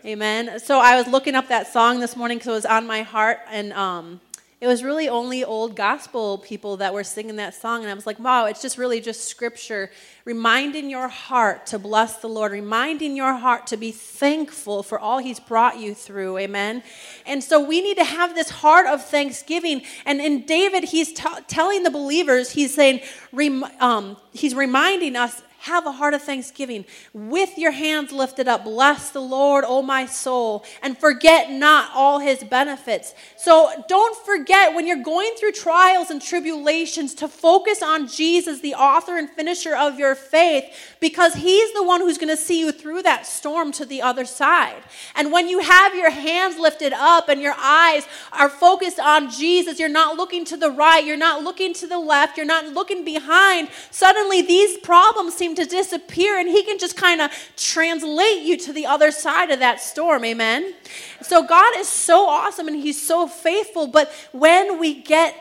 Amen. 0.03 0.59
So 0.59 0.79
I 0.79 0.95
was 0.95 1.07
looking 1.07 1.35
up 1.35 1.47
that 1.49 1.71
song 1.71 1.99
this 1.99 2.15
morning 2.15 2.39
because 2.39 2.47
it 2.47 2.53
was 2.53 2.65
on 2.65 2.87
my 2.87 3.03
heart, 3.03 3.41
and 3.51 3.71
um, 3.73 4.19
it 4.65 4.67
was 4.67 4.81
really 4.81 5.07
only 5.07 5.43
old 5.43 5.75
gospel 5.75 6.39
people 6.39 6.77
that 6.77 6.91
were 6.91 7.03
singing 7.03 7.35
that 7.35 7.53
song. 7.53 7.83
And 7.83 7.91
I 7.91 7.93
was 7.93 8.07
like, 8.07 8.17
wow, 8.17 8.47
it's 8.47 8.63
just 8.63 8.79
really 8.79 8.99
just 8.99 9.25
scripture 9.25 9.91
reminding 10.25 10.89
your 10.89 11.07
heart 11.07 11.67
to 11.67 11.77
bless 11.77 12.17
the 12.17 12.27
Lord, 12.27 12.51
reminding 12.51 13.15
your 13.15 13.35
heart 13.35 13.67
to 13.67 13.77
be 13.77 13.91
thankful 13.91 14.81
for 14.81 14.99
all 14.99 15.19
He's 15.19 15.39
brought 15.39 15.77
you 15.77 15.93
through. 15.93 16.39
Amen. 16.39 16.81
And 17.27 17.43
so 17.43 17.63
we 17.63 17.79
need 17.79 17.97
to 17.97 18.03
have 18.03 18.33
this 18.33 18.49
heart 18.49 18.87
of 18.87 19.05
thanksgiving. 19.05 19.83
And 20.03 20.19
in 20.19 20.47
David, 20.47 20.85
he's 20.85 21.13
t- 21.13 21.29
telling 21.47 21.83
the 21.83 21.91
believers, 21.91 22.49
he's 22.49 22.73
saying, 22.73 23.01
rem- 23.31 23.65
um, 23.79 24.17
he's 24.33 24.55
reminding 24.55 25.15
us 25.15 25.43
have 25.65 25.87
a 25.87 25.91
heart 25.91 26.13
of 26.13 26.21
thanksgiving. 26.21 26.85
With 27.11 27.57
your 27.57 27.71
hands 27.71 28.11
lifted 28.11 28.47
up, 28.47 28.65
bless 28.65 29.09
the 29.09 29.19
Lord, 29.19 29.65
O 29.67 29.81
my 29.81 30.05
soul, 30.05 30.63
and 30.83 30.95
forget 30.95 31.49
not 31.49 31.89
all 31.95 32.19
his 32.19 32.43
benefits. 32.43 33.15
So 33.35 33.71
don't 33.87 34.15
forget 34.25 34.75
when 34.75 34.85
you're 34.85 35.01
going 35.01 35.33
through 35.39 35.53
trials 35.53 36.11
and 36.11 36.21
tribulations 36.21 37.15
to 37.15 37.27
focus 37.27 37.81
on 37.81 38.07
Jesus, 38.07 38.61
the 38.61 38.75
author 38.75 39.17
and 39.17 39.27
finisher 39.27 39.75
of 39.75 39.97
your 39.97 40.13
faith, 40.13 40.65
because 40.99 41.33
he's 41.33 41.73
the 41.73 41.83
one 41.83 41.99
who's 41.99 42.19
going 42.19 42.29
to 42.29 42.37
see 42.37 42.59
you 42.59 42.71
through 42.71 43.01
that 43.01 43.25
storm 43.25 43.71
to 43.71 43.85
the 43.85 44.03
other 44.03 44.25
side. 44.25 44.83
And 45.15 45.31
when 45.31 45.49
you 45.49 45.59
have 45.59 45.95
your 45.95 46.11
hands 46.11 46.59
lifted 46.59 46.93
up 46.93 47.27
and 47.27 47.41
your 47.41 47.55
eyes 47.57 48.05
are 48.31 48.49
focused 48.49 48.99
on 48.99 49.31
Jesus, 49.31 49.79
you're 49.79 49.89
not 49.89 50.15
looking 50.15 50.45
to 50.45 50.57
the 50.57 50.69
right, 50.69 51.03
you're 51.03 51.17
not 51.17 51.43
looking 51.43 51.73
to 51.73 51.87
the 51.87 51.97
left, 51.97 52.37
you're 52.37 52.45
not 52.45 52.67
looking 52.67 53.03
behind, 53.03 53.69
suddenly 53.89 54.43
these 54.43 54.77
problems 54.77 55.33
seem 55.33 55.54
to 55.55 55.65
disappear 55.65 56.37
and 56.37 56.49
he 56.49 56.63
can 56.63 56.77
just 56.77 56.95
kind 56.97 57.21
of 57.21 57.31
translate 57.55 58.43
you 58.43 58.57
to 58.57 58.73
the 58.73 58.85
other 58.85 59.11
side 59.11 59.51
of 59.51 59.59
that 59.59 59.81
storm. 59.81 60.23
Amen. 60.25 60.73
So 61.21 61.45
God 61.45 61.77
is 61.77 61.87
so 61.87 62.27
awesome 62.27 62.67
and 62.67 62.77
he's 62.77 63.01
so 63.01 63.27
faithful, 63.27 63.87
but 63.87 64.11
when 64.31 64.79
we 64.79 65.01
get 65.01 65.35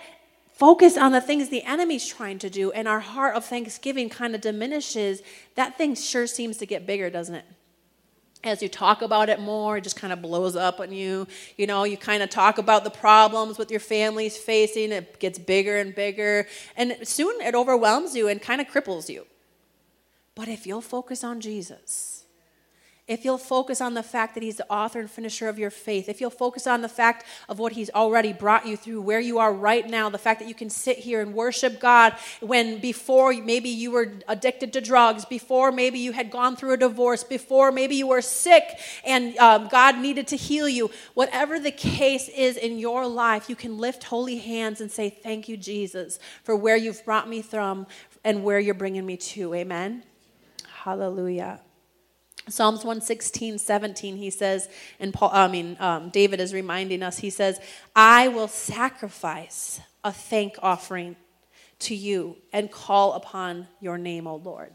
focused 0.54 0.96
on 0.96 1.12
the 1.12 1.20
things 1.20 1.48
the 1.48 1.64
enemy's 1.64 2.06
trying 2.06 2.38
to 2.38 2.48
do 2.48 2.70
and 2.72 2.86
our 2.86 3.00
heart 3.00 3.36
of 3.36 3.44
thanksgiving 3.44 4.08
kind 4.08 4.34
of 4.34 4.40
diminishes, 4.40 5.22
that 5.56 5.76
thing 5.76 5.94
sure 5.94 6.26
seems 6.26 6.56
to 6.58 6.66
get 6.66 6.86
bigger, 6.86 7.10
doesn't 7.10 7.34
it? 7.34 7.44
as 8.44 8.62
you 8.62 8.68
talk 8.68 9.02
about 9.02 9.28
it 9.28 9.40
more, 9.40 9.78
it 9.78 9.84
just 9.84 9.96
kind 9.96 10.12
of 10.12 10.20
blows 10.22 10.54
up 10.54 10.78
on 10.78 10.92
you. 10.92 11.26
You 11.56 11.66
know, 11.66 11.84
you 11.84 11.96
kind 11.96 12.22
of 12.22 12.30
talk 12.30 12.58
about 12.58 12.84
the 12.84 12.90
problems 12.90 13.58
with 13.58 13.70
your 13.70 13.80
family's 13.80 14.36
facing, 14.36 14.92
it 14.92 15.18
gets 15.18 15.38
bigger 15.38 15.78
and 15.78 15.94
bigger, 15.94 16.46
and 16.76 16.96
soon 17.02 17.40
it 17.40 17.54
overwhelms 17.54 18.14
you 18.14 18.28
and 18.28 18.40
kind 18.40 18.60
of 18.60 18.68
cripples 18.68 19.08
you. 19.08 19.26
But 20.34 20.48
if 20.48 20.66
you'll 20.66 20.80
focus 20.80 21.22
on 21.22 21.40
Jesus, 21.40 22.24
if 23.06 23.22
you'll 23.22 23.36
focus 23.36 23.82
on 23.82 23.92
the 23.92 24.02
fact 24.02 24.32
that 24.32 24.42
He's 24.42 24.56
the 24.56 24.70
author 24.72 24.98
and 24.98 25.10
finisher 25.10 25.46
of 25.46 25.58
your 25.58 25.68
faith, 25.70 26.08
if 26.08 26.22
you'll 26.22 26.30
focus 26.30 26.66
on 26.66 26.80
the 26.80 26.88
fact 26.88 27.26
of 27.50 27.58
what 27.58 27.72
He's 27.72 27.90
already 27.90 28.32
brought 28.32 28.66
you 28.66 28.78
through, 28.78 29.02
where 29.02 29.20
you 29.20 29.38
are 29.38 29.52
right 29.52 29.86
now, 29.86 30.08
the 30.08 30.16
fact 30.16 30.40
that 30.40 30.48
you 30.48 30.54
can 30.54 30.70
sit 30.70 30.96
here 30.96 31.20
and 31.20 31.34
worship 31.34 31.80
God 31.80 32.14
when 32.40 32.78
before 32.78 33.34
maybe 33.34 33.68
you 33.68 33.90
were 33.90 34.10
addicted 34.26 34.72
to 34.72 34.80
drugs, 34.80 35.26
before 35.26 35.70
maybe 35.70 35.98
you 35.98 36.12
had 36.12 36.30
gone 36.30 36.56
through 36.56 36.72
a 36.72 36.76
divorce, 36.78 37.22
before 37.22 37.70
maybe 37.70 37.94
you 37.94 38.06
were 38.06 38.22
sick 38.22 38.64
and 39.04 39.36
um, 39.36 39.68
God 39.68 39.98
needed 39.98 40.26
to 40.28 40.36
heal 40.36 40.68
you, 40.68 40.90
whatever 41.12 41.60
the 41.60 41.72
case 41.72 42.30
is 42.30 42.56
in 42.56 42.78
your 42.78 43.06
life, 43.06 43.50
you 43.50 43.56
can 43.56 43.76
lift 43.76 44.04
holy 44.04 44.38
hands 44.38 44.80
and 44.80 44.90
say, 44.90 45.10
Thank 45.10 45.46
you, 45.46 45.58
Jesus, 45.58 46.18
for 46.42 46.56
where 46.56 46.76
you've 46.76 47.04
brought 47.04 47.28
me 47.28 47.42
from 47.42 47.86
and 48.24 48.44
where 48.44 48.58
you're 48.58 48.72
bringing 48.72 49.04
me 49.04 49.18
to. 49.18 49.52
Amen. 49.52 50.04
Hallelujah. 50.84 51.60
Psalms 52.46 52.80
116, 52.80 53.56
17, 53.56 54.16
he 54.18 54.28
says, 54.28 54.68
and 55.00 55.14
Paul, 55.14 55.30
I 55.32 55.48
mean, 55.48 55.78
um, 55.80 56.10
David 56.10 56.40
is 56.40 56.52
reminding 56.52 57.02
us, 57.02 57.16
he 57.16 57.30
says, 57.30 57.58
I 57.96 58.28
will 58.28 58.48
sacrifice 58.48 59.80
a 60.04 60.12
thank 60.12 60.56
offering 60.60 61.16
to 61.78 61.94
you 61.94 62.36
and 62.52 62.70
call 62.70 63.14
upon 63.14 63.66
your 63.80 63.96
name, 63.96 64.26
O 64.26 64.36
Lord. 64.36 64.74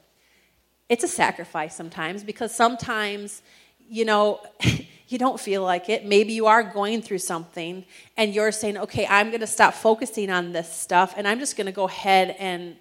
It's 0.90 1.04
a 1.04 1.08
sacrifice 1.08 1.76
sometimes 1.76 2.24
because 2.24 2.56
sometimes, 2.56 3.44
you 3.88 4.04
know, 4.04 4.42
you 5.10 5.20
don't 5.20 5.40
feel 5.40 5.62
like 5.62 5.90
it. 5.90 6.08
Maybe 6.08 6.34
you 6.34 6.48
are 6.48 6.64
going 6.64 7.04
through 7.04 7.20
something 7.20 7.86
and 8.18 8.34
you're 8.34 8.52
saying, 8.52 8.80
okay, 8.80 9.06
I'm 9.06 9.28
going 9.28 9.42
to 9.42 9.48
stop 9.48 9.76
focusing 9.76 10.32
on 10.32 10.54
this 10.54 10.74
stuff 10.74 11.14
and 11.16 11.28
I'm 11.28 11.38
just 11.38 11.56
going 11.56 11.68
to 11.68 11.72
go 11.72 11.88
ahead 11.88 12.36
and 12.40 12.78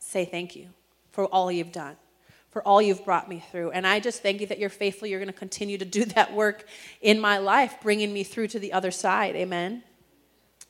say 0.00 0.24
thank 0.24 0.56
you 0.56 0.70
for 1.12 1.26
all 1.26 1.52
you've 1.52 1.70
done 1.70 1.96
for 2.50 2.62
all 2.62 2.80
you've 2.80 3.04
brought 3.04 3.28
me 3.28 3.42
through. 3.50 3.70
And 3.72 3.86
I 3.86 4.00
just 4.00 4.22
thank 4.22 4.40
you 4.40 4.46
that 4.46 4.58
you're 4.58 4.70
faithful. 4.70 5.06
You're 5.06 5.20
going 5.20 5.32
to 5.32 5.38
continue 5.38 5.78
to 5.78 5.84
do 5.84 6.04
that 6.06 6.32
work 6.32 6.66
in 7.00 7.20
my 7.20 7.38
life, 7.38 7.76
bringing 7.82 8.12
me 8.12 8.24
through 8.24 8.48
to 8.48 8.58
the 8.58 8.72
other 8.72 8.90
side. 8.90 9.36
Amen. 9.36 9.82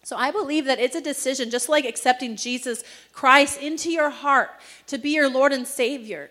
So 0.04 0.16
I 0.16 0.30
believe 0.30 0.64
that 0.64 0.78
it's 0.78 0.96
a 0.96 1.00
decision, 1.00 1.50
just 1.50 1.68
like 1.68 1.84
accepting 1.84 2.36
Jesus 2.36 2.82
Christ 3.12 3.60
into 3.60 3.90
your 3.90 4.10
heart 4.10 4.50
to 4.86 4.98
be 4.98 5.10
your 5.10 5.28
Lord 5.28 5.52
and 5.52 5.66
Savior. 5.66 6.30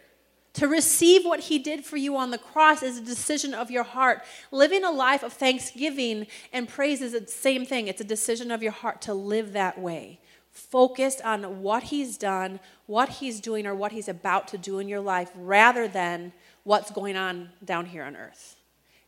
To 0.53 0.67
receive 0.67 1.23
what 1.23 1.41
he 1.41 1.59
did 1.59 1.85
for 1.85 1.97
you 1.97 2.17
on 2.17 2.31
the 2.31 2.39
cross 2.39 2.81
is 2.81 2.97
a 2.97 3.01
decision 3.01 3.53
of 3.53 3.69
your 3.69 3.83
heart. 3.83 4.23
Living 4.49 4.83
a 4.83 4.89
life 4.89 5.21
of 5.21 5.33
thanksgiving 5.33 6.25
and 6.51 6.67
praise 6.67 7.01
is 7.01 7.11
the 7.11 7.27
same 7.27 7.63
thing. 7.63 7.87
It's 7.87 8.01
a 8.01 8.05
decision 8.05 8.49
of 8.49 8.63
your 8.63 8.71
heart 8.71 9.01
to 9.03 9.13
live 9.13 9.53
that 9.53 9.79
way 9.79 10.19
focused 10.57 11.21
on 11.21 11.61
what 11.61 11.83
He's 11.83 12.17
done, 12.17 12.59
what 12.87 13.09
He's 13.09 13.39
doing, 13.39 13.67
or 13.67 13.75
what 13.75 13.91
He's 13.91 14.07
about 14.09 14.47
to 14.49 14.57
do 14.57 14.79
in 14.79 14.87
your 14.87 14.99
life 14.99 15.31
rather 15.35 15.87
than 15.87 16.33
what's 16.63 16.91
going 16.91 17.15
on 17.15 17.49
down 17.63 17.85
here 17.85 18.03
on 18.03 18.15
earth. 18.15 18.55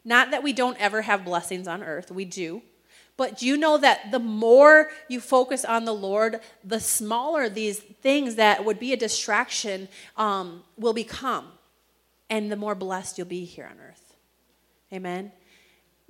Not 0.05 0.31
that 0.31 0.43
we 0.43 0.53
don't 0.53 0.77
ever 0.79 1.01
have 1.01 1.25
blessings 1.25 1.67
on 1.67 1.83
earth, 1.83 2.12
we 2.12 2.25
do. 2.25 2.62
But 3.17 3.39
do 3.39 3.45
you 3.45 3.57
know 3.57 3.77
that 3.77 4.12
the 4.12 4.19
more 4.19 4.91
you 5.09 5.19
focus 5.19 5.65
on 5.65 5.83
the 5.83 5.93
Lord, 5.93 6.39
the 6.63 6.79
smaller 6.79 7.49
these 7.49 7.79
things 7.79 8.35
that 8.35 8.63
would 8.63 8.79
be 8.79 8.93
a 8.93 8.97
distraction 8.97 9.89
um, 10.15 10.63
will 10.77 10.93
become, 10.93 11.47
and 12.29 12.49
the 12.49 12.55
more 12.55 12.75
blessed 12.75 13.17
you'll 13.17 13.27
be 13.27 13.43
here 13.43 13.65
on 13.69 13.77
earth. 13.85 14.15
Amen. 14.93 15.33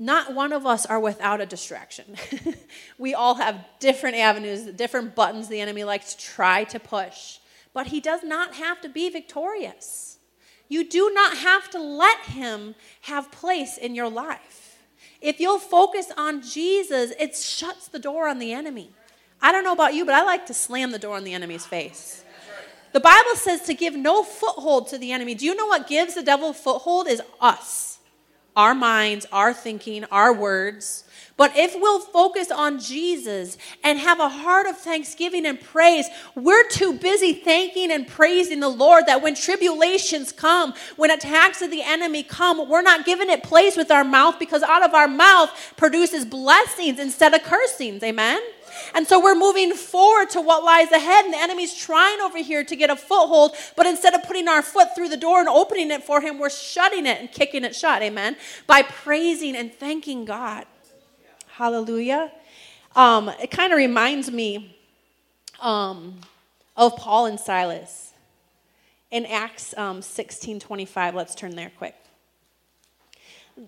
Not 0.01 0.33
one 0.33 0.53
of 0.53 0.65
us 0.65 0.85
are 0.85 0.99
without 0.99 1.41
a 1.41 1.45
distraction. 1.45 2.15
we 2.97 3.13
all 3.13 3.35
have 3.35 3.65
different 3.79 4.15
avenues, 4.15 4.63
different 4.73 5.13
buttons 5.13 5.49
the 5.49 5.59
enemy 5.59 5.83
likes 5.83 6.15
to 6.15 6.25
try 6.25 6.63
to 6.63 6.79
push. 6.79 7.39
But 7.73 7.87
he 7.87 7.99
does 7.99 8.23
not 8.23 8.55
have 8.55 8.79
to 8.81 8.89
be 8.89 9.09
victorious. 9.09 10.17
You 10.69 10.87
do 10.87 11.11
not 11.13 11.37
have 11.37 11.69
to 11.71 11.79
let 11.79 12.19
him 12.19 12.75
have 13.01 13.29
place 13.31 13.77
in 13.77 13.93
your 13.93 14.09
life. 14.09 14.79
If 15.19 15.41
you'll 15.41 15.59
focus 15.59 16.11
on 16.15 16.41
Jesus, 16.41 17.11
it 17.19 17.35
shuts 17.35 17.89
the 17.89 17.99
door 17.99 18.29
on 18.29 18.39
the 18.39 18.53
enemy. 18.53 18.91
I 19.41 19.51
don't 19.51 19.63
know 19.63 19.73
about 19.73 19.93
you, 19.93 20.05
but 20.05 20.15
I 20.15 20.23
like 20.23 20.45
to 20.45 20.53
slam 20.53 20.91
the 20.91 20.99
door 20.99 21.17
on 21.17 21.23
the 21.23 21.33
enemy's 21.33 21.65
face. 21.65 22.23
The 22.93 22.99
Bible 22.99 23.35
says 23.35 23.61
to 23.63 23.73
give 23.73 23.95
no 23.95 24.23
foothold 24.23 24.87
to 24.89 24.97
the 24.97 25.11
enemy. 25.11 25.35
Do 25.35 25.45
you 25.45 25.55
know 25.55 25.67
what 25.67 25.87
gives 25.87 26.15
the 26.15 26.23
devil 26.23 26.53
foothold? 26.53 27.07
Is 27.07 27.21
us, 27.41 27.88
our 28.55 28.73
minds, 28.75 29.25
our 29.31 29.53
thinking, 29.53 30.03
our 30.05 30.33
words. 30.33 31.03
But 31.39 31.53
if 31.55 31.73
we'll 31.73 32.01
focus 32.01 32.51
on 32.51 32.79
Jesus 32.79 33.57
and 33.81 33.97
have 33.97 34.19
a 34.19 34.27
heart 34.27 34.67
of 34.67 34.77
thanksgiving 34.77 35.45
and 35.45 35.57
praise, 35.57 36.09
we're 36.35 36.67
too 36.67 36.91
busy 36.91 37.31
thanking 37.31 37.93
and 37.93 38.05
praising 38.05 38.59
the 38.59 38.67
Lord 38.67 39.05
that 39.05 39.21
when 39.21 39.35
tribulations 39.35 40.33
come, 40.33 40.73
when 40.97 41.11
attacks 41.11 41.61
of 41.61 41.71
the 41.71 41.81
enemy 41.81 42.23
come, 42.23 42.69
we're 42.69 42.81
not 42.81 43.05
giving 43.05 43.29
it 43.29 43.41
place 43.41 43.77
with 43.77 43.89
our 43.89 44.03
mouth 44.03 44.37
because 44.37 44.63
out 44.63 44.83
of 44.83 44.93
our 44.93 45.07
mouth 45.07 45.49
produces 45.77 46.25
blessings 46.25 46.99
instead 46.99 47.33
of 47.33 47.41
cursings. 47.43 48.03
Amen? 48.03 48.41
And 48.93 49.07
so 49.07 49.23
we're 49.23 49.33
moving 49.33 49.73
forward 49.75 50.29
to 50.31 50.41
what 50.41 50.65
lies 50.65 50.91
ahead, 50.91 51.23
and 51.23 51.33
the 51.33 51.39
enemy's 51.39 51.73
trying 51.73 52.19
over 52.19 52.39
here 52.39 52.65
to 52.65 52.75
get 52.75 52.89
a 52.89 52.97
foothold, 52.97 53.55
but 53.77 53.85
instead 53.85 54.13
of 54.13 54.23
putting 54.23 54.49
our 54.49 54.61
foot 54.61 54.93
through 54.93 55.07
the 55.07 55.15
door 55.15 55.39
and 55.39 55.47
opening 55.47 55.89
it 55.89 56.03
for 56.03 56.19
him, 56.19 56.37
we're 56.37 56.49
shutting 56.49 57.05
it 57.05 57.17
and 57.21 57.31
kicking 57.31 57.63
it 57.63 57.73
shut. 57.73 58.01
Amen? 58.01 58.35
By 58.67 58.81
praising 58.81 59.55
and 59.55 59.73
thanking 59.73 60.25
God. 60.25 60.65
Hallelujah. 61.59 62.31
Um, 62.95 63.27
it 63.27 63.51
kind 63.51 63.73
of 63.73 63.77
reminds 63.77 64.31
me 64.31 64.77
um, 65.59 66.21
of 66.77 66.95
Paul 66.95 67.25
and 67.25 67.37
Silas 67.37 68.13
in 69.11 69.25
Acts 69.25 69.77
um, 69.77 70.01
16 70.01 70.61
25. 70.61 71.15
Let's 71.15 71.35
turn 71.35 71.57
there 71.57 71.69
quick. 71.77 71.95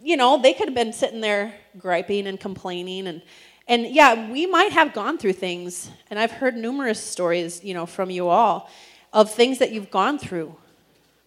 You 0.01 0.15
know, 0.15 0.41
they 0.41 0.53
could 0.53 0.69
have 0.69 0.73
been 0.73 0.93
sitting 0.93 1.19
there 1.19 1.53
griping 1.77 2.27
and 2.27 2.39
complaining 2.39 3.07
and 3.07 3.21
and 3.67 3.85
yeah, 3.85 4.31
we 4.31 4.45
might 4.45 4.71
have 4.71 4.93
gone 4.93 5.17
through 5.17 5.33
things, 5.33 5.91
and 6.09 6.17
I've 6.17 6.31
heard 6.31 6.55
numerous 6.55 7.03
stories, 7.03 7.61
you 7.61 7.73
know, 7.73 7.85
from 7.85 8.09
you 8.09 8.29
all 8.29 8.69
of 9.11 9.33
things 9.33 9.59
that 9.59 9.73
you've 9.73 9.91
gone 9.91 10.17
through, 10.17 10.55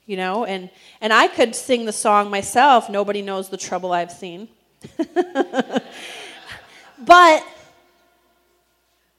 you 0.06 0.16
know, 0.16 0.46
and 0.46 0.70
and 1.02 1.12
I 1.12 1.28
could 1.28 1.54
sing 1.54 1.84
the 1.84 1.92
song 1.92 2.30
myself, 2.30 2.88
nobody 2.88 3.20
knows 3.20 3.50
the 3.50 3.58
trouble 3.58 3.92
I've 3.92 4.10
seen. 4.10 4.48
But 7.04 7.46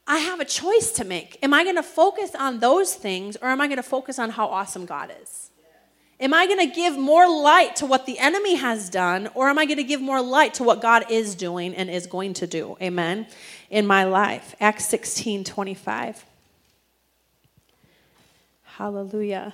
I 0.07 0.19
have 0.19 0.39
a 0.39 0.45
choice 0.45 0.91
to 0.93 1.03
make. 1.03 1.39
Am 1.41 1.53
I 1.53 1.63
going 1.63 1.75
to 1.75 1.83
focus 1.83 2.35
on 2.35 2.59
those 2.59 2.93
things 2.93 3.37
or 3.37 3.49
am 3.49 3.59
I 3.59 3.67
going 3.67 3.77
to 3.77 3.83
focus 3.83 4.19
on 4.19 4.31
how 4.31 4.47
awesome 4.47 4.85
God 4.85 5.11
is? 5.21 5.51
Am 6.19 6.33
I 6.33 6.45
going 6.45 6.59
to 6.59 6.73
give 6.73 6.97
more 6.97 7.27
light 7.27 7.75
to 7.77 7.85
what 7.85 8.05
the 8.05 8.19
enemy 8.19 8.55
has 8.55 8.89
done 8.89 9.29
or 9.33 9.49
am 9.49 9.59
I 9.59 9.65
going 9.65 9.77
to 9.77 9.83
give 9.83 9.99
more 9.99 10.21
light 10.21 10.53
to 10.55 10.63
what 10.63 10.81
God 10.81 11.05
is 11.09 11.35
doing 11.35 11.73
and 11.73 11.89
is 11.89 12.07
going 12.07 12.33
to 12.35 12.47
do? 12.47 12.77
Amen. 12.81 13.27
In 13.69 13.85
my 13.85 14.05
life. 14.05 14.55
Acts 14.61 14.85
16 14.85 15.43
25. 15.43 16.25
Hallelujah. 18.63 19.53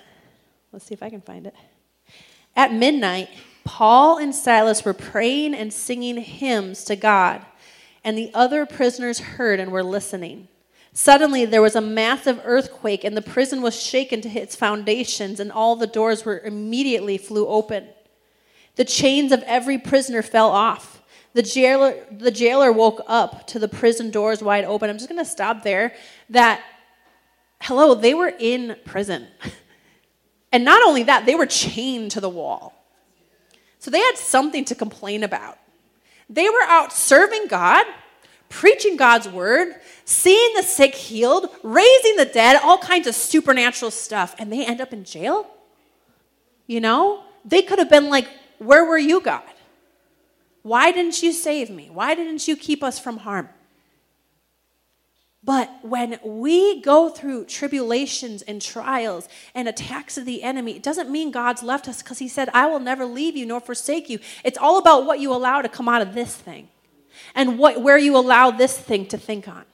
Let's 0.72 0.86
see 0.86 0.94
if 0.94 1.02
I 1.02 1.10
can 1.10 1.22
find 1.22 1.48
it. 1.48 1.56
At 2.56 2.74
midnight, 2.74 3.30
Paul 3.64 4.18
and 4.18 4.36
Silas 4.36 4.84
were 4.84 4.94
praying 4.94 5.54
and 5.54 5.72
singing 5.72 6.18
hymns 6.18 6.84
to 6.86 6.96
God 6.96 7.46
and 8.04 8.18
the 8.18 8.32
other 8.34 8.66
prisoners 8.66 9.20
heard 9.20 9.60
and 9.60 9.72
were 9.72 9.84
listening. 9.84 10.48
Suddenly 10.94 11.46
there 11.46 11.62
was 11.62 11.76
a 11.76 11.82
massive 11.82 12.42
earthquake, 12.44 13.04
and 13.04 13.16
the 13.16 13.22
prison 13.22 13.62
was 13.62 13.82
shaken 13.82 14.22
to 14.22 14.30
its 14.30 14.56
foundations, 14.56 15.40
and 15.40 15.52
all 15.52 15.76
the 15.76 15.88
doors 15.88 16.26
were 16.26 16.40
immediately 16.40 17.18
flew 17.18 17.48
open. 17.48 17.88
The 18.76 18.86
chains 18.86 19.32
of 19.32 19.44
every 19.44 19.78
prisoner 19.78 20.22
fell 20.22 20.50
off. 20.50 21.02
The 21.34 21.44
jailer, 21.44 21.96
the 22.12 22.32
jailer 22.32 22.72
woke 22.72 23.02
up 23.08 23.48
to 23.48 23.60
the 23.60 23.70
prison 23.70 24.12
doors 24.12 24.44
wide 24.44 24.66
open. 24.66 24.90
I'm 24.90 24.98
just 24.98 25.08
going 25.08 25.24
to 25.24 25.30
stop 25.30 25.64
there. 25.64 25.94
That, 26.30 26.62
hello, 27.62 27.96
they 27.96 28.14
were 28.14 28.34
in 28.38 28.76
prison. 28.86 29.28
And 30.52 30.66
not 30.66 30.84
only 30.84 31.04
that, 31.04 31.26
they 31.26 31.36
were 31.36 31.46
chained 31.46 32.12
to 32.12 32.20
the 32.20 32.30
wall. 32.30 32.74
So 33.80 33.90
they 33.90 34.00
had 34.00 34.18
something 34.18 34.66
to 34.66 34.76
complain 34.76 35.24
about. 35.24 35.58
They 36.32 36.50
were 36.50 36.64
out 36.64 36.94
serving 36.94 37.48
God, 37.48 37.86
preaching 38.48 38.96
God's 38.96 39.28
word, 39.28 39.76
seeing 40.06 40.54
the 40.56 40.64
sick 40.64 40.96
healed, 40.96 41.50
raising 41.62 42.16
the 42.16 42.26
dead, 42.26 42.60
all 42.64 42.78
kinds 42.78 43.06
of 43.06 43.16
supernatural 43.16 43.92
stuff, 43.92 44.34
and 44.40 44.52
they 44.52 44.66
end 44.66 44.80
up 44.80 44.94
in 44.94 45.04
jail? 45.04 45.46
You 46.68 46.80
know? 46.80 47.24
They 47.44 47.62
could 47.62 47.80
have 47.80 47.90
been 47.90 48.10
like, 48.10 48.28
Where 48.60 48.86
were 48.86 48.98
you, 48.98 49.20
God? 49.20 49.44
Why 50.64 50.92
didn't 50.92 51.22
you 51.22 51.34
save 51.34 51.70
me? 51.70 51.90
Why 51.92 52.16
didn't 52.16 52.48
you 52.48 52.56
keep 52.56 52.82
us 52.82 52.98
from 52.98 53.18
harm? 53.18 53.50
But 55.44 55.72
when 55.82 56.20
we 56.24 56.82
go 56.82 57.10
through 57.10 57.46
tribulations 57.46 58.44
and 58.44 58.62
trials 58.62 59.28
and 59.56 59.68
attacks 59.68 60.18
of 60.18 60.26
the 60.26 60.44
enemy, 60.44 60.74
it 60.74 60.84
doesn't 60.84 61.10
mean 61.10 61.32
God's 61.32 61.64
left 61.64 61.88
us 61.88 62.04
because 62.04 62.20
He 62.20 62.28
said, 62.28 62.50
I 62.54 62.68
will 62.68 62.80
never 62.80 63.06
leave 63.06 63.36
you 63.36 63.46
nor 63.48 63.60
forsake 63.60 64.08
you. 64.08 64.20
It's 64.44 64.58
all 64.58 64.78
about 64.78 65.06
what 65.06 65.20
you 65.20 65.34
allow 65.34 65.62
to 65.62 65.70
come 65.70 65.90
out 65.90 66.04
of 66.04 66.14
this 66.14 66.36
thing 66.36 66.70
and 67.34 67.58
what, 67.58 67.82
where 67.82 67.98
you 67.98 68.16
allow 68.16 68.52
this 68.52 68.78
thing 68.78 69.08
to 69.08 69.18
think 69.18 69.48
on. 69.48 69.66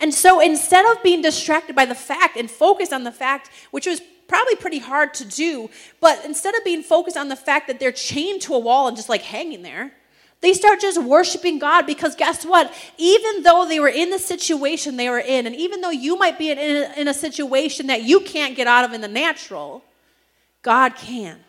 And 0.00 0.14
so 0.14 0.40
instead 0.40 0.86
of 0.86 1.02
being 1.02 1.20
distracted 1.22 1.76
by 1.76 1.84
the 1.84 1.94
fact 1.94 2.36
and 2.36 2.50
focused 2.50 2.92
on 2.92 3.04
the 3.04 3.12
fact, 3.12 3.50
which 3.72 3.86
was 3.86 4.00
probably 4.26 4.56
pretty 4.56 4.78
hard 4.78 5.12
to 5.14 5.24
do, 5.24 5.68
but 6.00 6.24
instead 6.24 6.54
of 6.54 6.64
being 6.64 6.82
focused 6.82 7.16
on 7.16 7.28
the 7.28 7.36
fact 7.36 7.66
that 7.66 7.80
they're 7.80 7.92
chained 7.92 8.40
to 8.42 8.54
a 8.54 8.58
wall 8.58 8.88
and 8.88 8.96
just 8.96 9.08
like 9.08 9.22
hanging 9.22 9.62
there, 9.62 9.92
they 10.40 10.52
start 10.52 10.80
just 10.80 11.02
worshiping 11.02 11.58
God 11.58 11.84
because 11.84 12.14
guess 12.14 12.44
what? 12.44 12.72
Even 12.96 13.42
though 13.42 13.66
they 13.66 13.80
were 13.80 13.88
in 13.88 14.10
the 14.10 14.18
situation 14.18 14.96
they 14.96 15.10
were 15.10 15.18
in, 15.18 15.46
and 15.46 15.56
even 15.56 15.80
though 15.80 15.90
you 15.90 16.16
might 16.16 16.38
be 16.38 16.50
in 16.50 16.58
a, 16.58 17.00
in 17.00 17.08
a 17.08 17.14
situation 17.14 17.88
that 17.88 18.02
you 18.02 18.20
can't 18.20 18.54
get 18.54 18.68
out 18.68 18.84
of 18.84 18.92
in 18.92 19.00
the 19.00 19.08
natural, 19.08 19.82
God 20.62 20.94
can. 20.94 21.40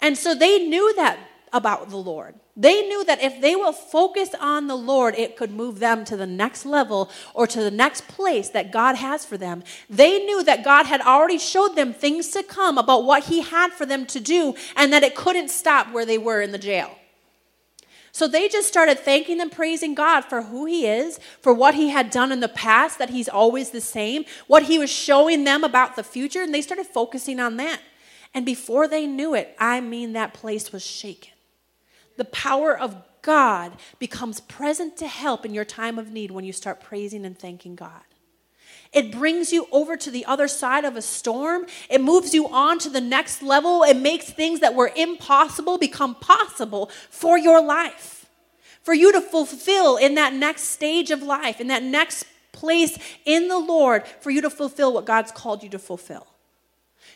And 0.00 0.16
so 0.16 0.34
they 0.34 0.64
knew 0.64 0.94
that 0.94 1.18
about 1.52 1.90
the 1.90 1.96
Lord. 1.96 2.34
They 2.56 2.82
knew 2.88 3.04
that 3.04 3.22
if 3.22 3.40
they 3.40 3.54
will 3.54 3.72
focus 3.72 4.30
on 4.40 4.66
the 4.66 4.76
Lord, 4.76 5.14
it 5.16 5.36
could 5.36 5.52
move 5.52 5.78
them 5.78 6.04
to 6.04 6.16
the 6.16 6.26
next 6.26 6.66
level 6.66 7.10
or 7.32 7.46
to 7.46 7.62
the 7.62 7.70
next 7.70 8.08
place 8.08 8.48
that 8.50 8.72
God 8.72 8.96
has 8.96 9.24
for 9.24 9.36
them. 9.36 9.62
They 9.88 10.24
knew 10.24 10.42
that 10.42 10.64
God 10.64 10.86
had 10.86 11.00
already 11.00 11.38
showed 11.38 11.76
them 11.76 11.92
things 11.92 12.28
to 12.30 12.42
come 12.42 12.76
about 12.76 13.04
what 13.04 13.24
He 13.24 13.42
had 13.42 13.72
for 13.72 13.86
them 13.86 14.06
to 14.06 14.18
do 14.18 14.56
and 14.76 14.92
that 14.92 15.04
it 15.04 15.14
couldn't 15.14 15.50
stop 15.50 15.92
where 15.92 16.04
they 16.04 16.18
were 16.18 16.42
in 16.42 16.50
the 16.50 16.58
jail. 16.58 16.97
So 18.12 18.26
they 18.26 18.48
just 18.48 18.68
started 18.68 18.98
thanking 18.98 19.40
and 19.40 19.52
praising 19.52 19.94
God 19.94 20.22
for 20.22 20.42
who 20.42 20.66
He 20.66 20.86
is, 20.86 21.18
for 21.40 21.52
what 21.52 21.74
He 21.74 21.90
had 21.90 22.10
done 22.10 22.32
in 22.32 22.40
the 22.40 22.48
past, 22.48 22.98
that 22.98 23.10
He's 23.10 23.28
always 23.28 23.70
the 23.70 23.80
same, 23.80 24.24
what 24.46 24.64
He 24.64 24.78
was 24.78 24.90
showing 24.90 25.44
them 25.44 25.64
about 25.64 25.96
the 25.96 26.02
future, 26.02 26.42
and 26.42 26.54
they 26.54 26.62
started 26.62 26.86
focusing 26.86 27.38
on 27.40 27.56
that. 27.58 27.80
And 28.34 28.44
before 28.44 28.88
they 28.88 29.06
knew 29.06 29.34
it, 29.34 29.54
I 29.58 29.80
mean, 29.80 30.12
that 30.12 30.34
place 30.34 30.72
was 30.72 30.84
shaken. 30.84 31.32
The 32.16 32.24
power 32.24 32.76
of 32.76 32.96
God 33.22 33.72
becomes 33.98 34.40
present 34.40 34.96
to 34.98 35.06
help 35.06 35.44
in 35.44 35.54
your 35.54 35.64
time 35.64 35.98
of 35.98 36.10
need 36.10 36.30
when 36.30 36.44
you 36.44 36.52
start 36.52 36.80
praising 36.80 37.24
and 37.24 37.38
thanking 37.38 37.74
God. 37.74 38.02
It 38.92 39.12
brings 39.12 39.52
you 39.52 39.66
over 39.70 39.96
to 39.96 40.10
the 40.10 40.24
other 40.24 40.48
side 40.48 40.84
of 40.84 40.96
a 40.96 41.02
storm. 41.02 41.66
It 41.90 42.00
moves 42.00 42.32
you 42.32 42.48
on 42.48 42.78
to 42.80 42.90
the 42.90 43.00
next 43.00 43.42
level. 43.42 43.82
It 43.82 43.96
makes 43.96 44.30
things 44.30 44.60
that 44.60 44.74
were 44.74 44.90
impossible 44.96 45.78
become 45.78 46.14
possible 46.14 46.90
for 47.10 47.38
your 47.38 47.62
life. 47.62 48.26
For 48.82 48.94
you 48.94 49.12
to 49.12 49.20
fulfill 49.20 49.96
in 49.96 50.14
that 50.14 50.32
next 50.32 50.62
stage 50.64 51.10
of 51.10 51.22
life, 51.22 51.60
in 51.60 51.66
that 51.66 51.82
next 51.82 52.24
place 52.52 52.98
in 53.24 53.48
the 53.48 53.58
Lord, 53.58 54.06
for 54.20 54.30
you 54.30 54.40
to 54.40 54.50
fulfill 54.50 54.94
what 54.94 55.04
God's 55.04 55.30
called 55.30 55.62
you 55.62 55.68
to 55.70 55.78
fulfill. 55.78 56.26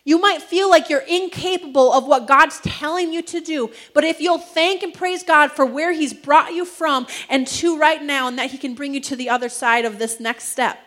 You 0.05 0.21
might 0.21 0.43
feel 0.43 0.69
like 0.69 0.91
you're 0.91 1.01
incapable 1.01 1.93
of 1.93 2.07
what 2.07 2.27
God's 2.27 2.61
telling 2.61 3.13
you 3.13 3.23
to 3.23 3.41
do, 3.41 3.71
but 3.95 4.05
if 4.05 4.21
you'll 4.21 4.39
thank 4.39 4.83
and 4.83 4.93
praise 4.93 5.23
God 5.23 5.53
for 5.53 5.65
where 5.65 5.93
He's 5.93 6.13
brought 6.13 6.53
you 6.53 6.65
from 6.65 7.07
and 7.29 7.47
to 7.47 7.79
right 7.79 8.03
now, 8.03 8.27
and 8.29 8.39
that 8.39 8.51
He 8.51 8.59
can 8.59 8.75
bring 8.75 8.95
you 8.95 9.01
to 9.03 9.17
the 9.17 9.31
other 9.31 9.49
side 9.49 9.85
of 9.85 9.99
this 9.99 10.19
next 10.19 10.49
step, 10.49 10.79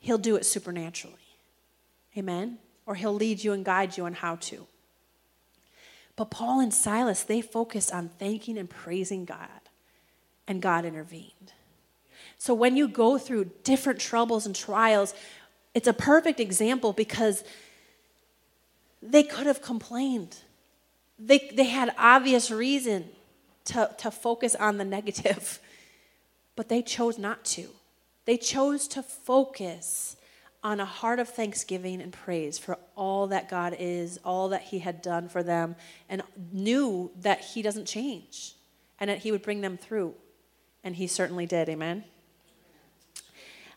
He'll 0.00 0.18
do 0.18 0.34
it 0.36 0.44
supernaturally. 0.44 1.16
Amen? 2.16 2.58
Or 2.86 2.96
he'll 2.96 3.14
lead 3.14 3.44
you 3.44 3.52
and 3.52 3.64
guide 3.64 3.96
you 3.96 4.06
on 4.06 4.14
how 4.14 4.36
to. 4.36 4.66
But 6.16 6.30
Paul 6.30 6.60
and 6.60 6.74
Silas, 6.74 7.22
they 7.22 7.40
focused 7.40 7.92
on 7.92 8.08
thanking 8.08 8.58
and 8.58 8.68
praising 8.68 9.24
God, 9.24 9.48
and 10.48 10.60
God 10.60 10.84
intervened. 10.84 11.52
So 12.36 12.54
when 12.54 12.76
you 12.76 12.88
go 12.88 13.18
through 13.18 13.50
different 13.64 14.00
troubles 14.00 14.46
and 14.46 14.56
trials, 14.56 15.14
it's 15.74 15.86
a 15.86 15.92
perfect 15.92 16.40
example 16.40 16.92
because 16.92 17.44
they 19.02 19.22
could 19.22 19.46
have 19.46 19.62
complained. 19.62 20.38
They, 21.18 21.50
they 21.52 21.64
had 21.64 21.94
obvious 21.96 22.50
reason 22.50 23.08
to, 23.66 23.94
to 23.98 24.10
focus 24.10 24.54
on 24.54 24.78
the 24.78 24.84
negative, 24.96 25.60
but 26.56 26.68
they 26.68 26.82
chose 26.82 27.18
not 27.18 27.44
to. 27.46 27.68
They 28.24 28.36
chose 28.36 28.86
to 28.88 29.02
focus 29.02 30.16
on 30.62 30.78
a 30.78 30.84
heart 30.84 31.18
of 31.18 31.28
thanksgiving 31.28 32.02
and 32.02 32.12
praise 32.12 32.58
for 32.58 32.78
all 32.94 33.26
that 33.28 33.48
God 33.48 33.74
is, 33.78 34.18
all 34.24 34.50
that 34.50 34.62
He 34.62 34.80
had 34.80 35.00
done 35.00 35.28
for 35.28 35.42
them, 35.42 35.76
and 36.08 36.22
knew 36.52 37.10
that 37.20 37.40
He 37.40 37.62
doesn't 37.62 37.86
change 37.86 38.54
and 38.98 39.08
that 39.08 39.18
He 39.18 39.32
would 39.32 39.42
bring 39.42 39.62
them 39.62 39.78
through. 39.78 40.14
And 40.84 40.96
He 40.96 41.06
certainly 41.06 41.46
did. 41.46 41.68
Amen. 41.68 42.04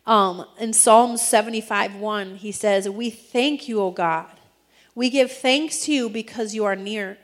Um, 0.06 0.45
in 0.60 0.73
Psalm 0.73 1.15
75 1.15 1.95
1, 1.95 2.36
he 2.36 2.51
says, 2.51 2.89
We 2.89 3.10
thank 3.10 3.69
you, 3.69 3.79
O 3.79 3.91
God. 3.91 4.27
We 4.95 5.10
give 5.10 5.32
thanks 5.32 5.86
to 5.86 5.93
you 5.93 6.10
because 6.10 6.53
you 6.53 6.65
are 6.65 6.75
near. 6.75 7.17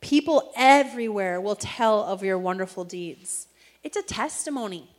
People 0.00 0.52
everywhere 0.54 1.40
will 1.40 1.56
tell 1.56 2.04
of 2.04 2.22
your 2.22 2.38
wonderful 2.38 2.84
deeds. 2.84 3.48
It's 3.82 3.96
a 3.96 4.02
testimony 4.02 4.90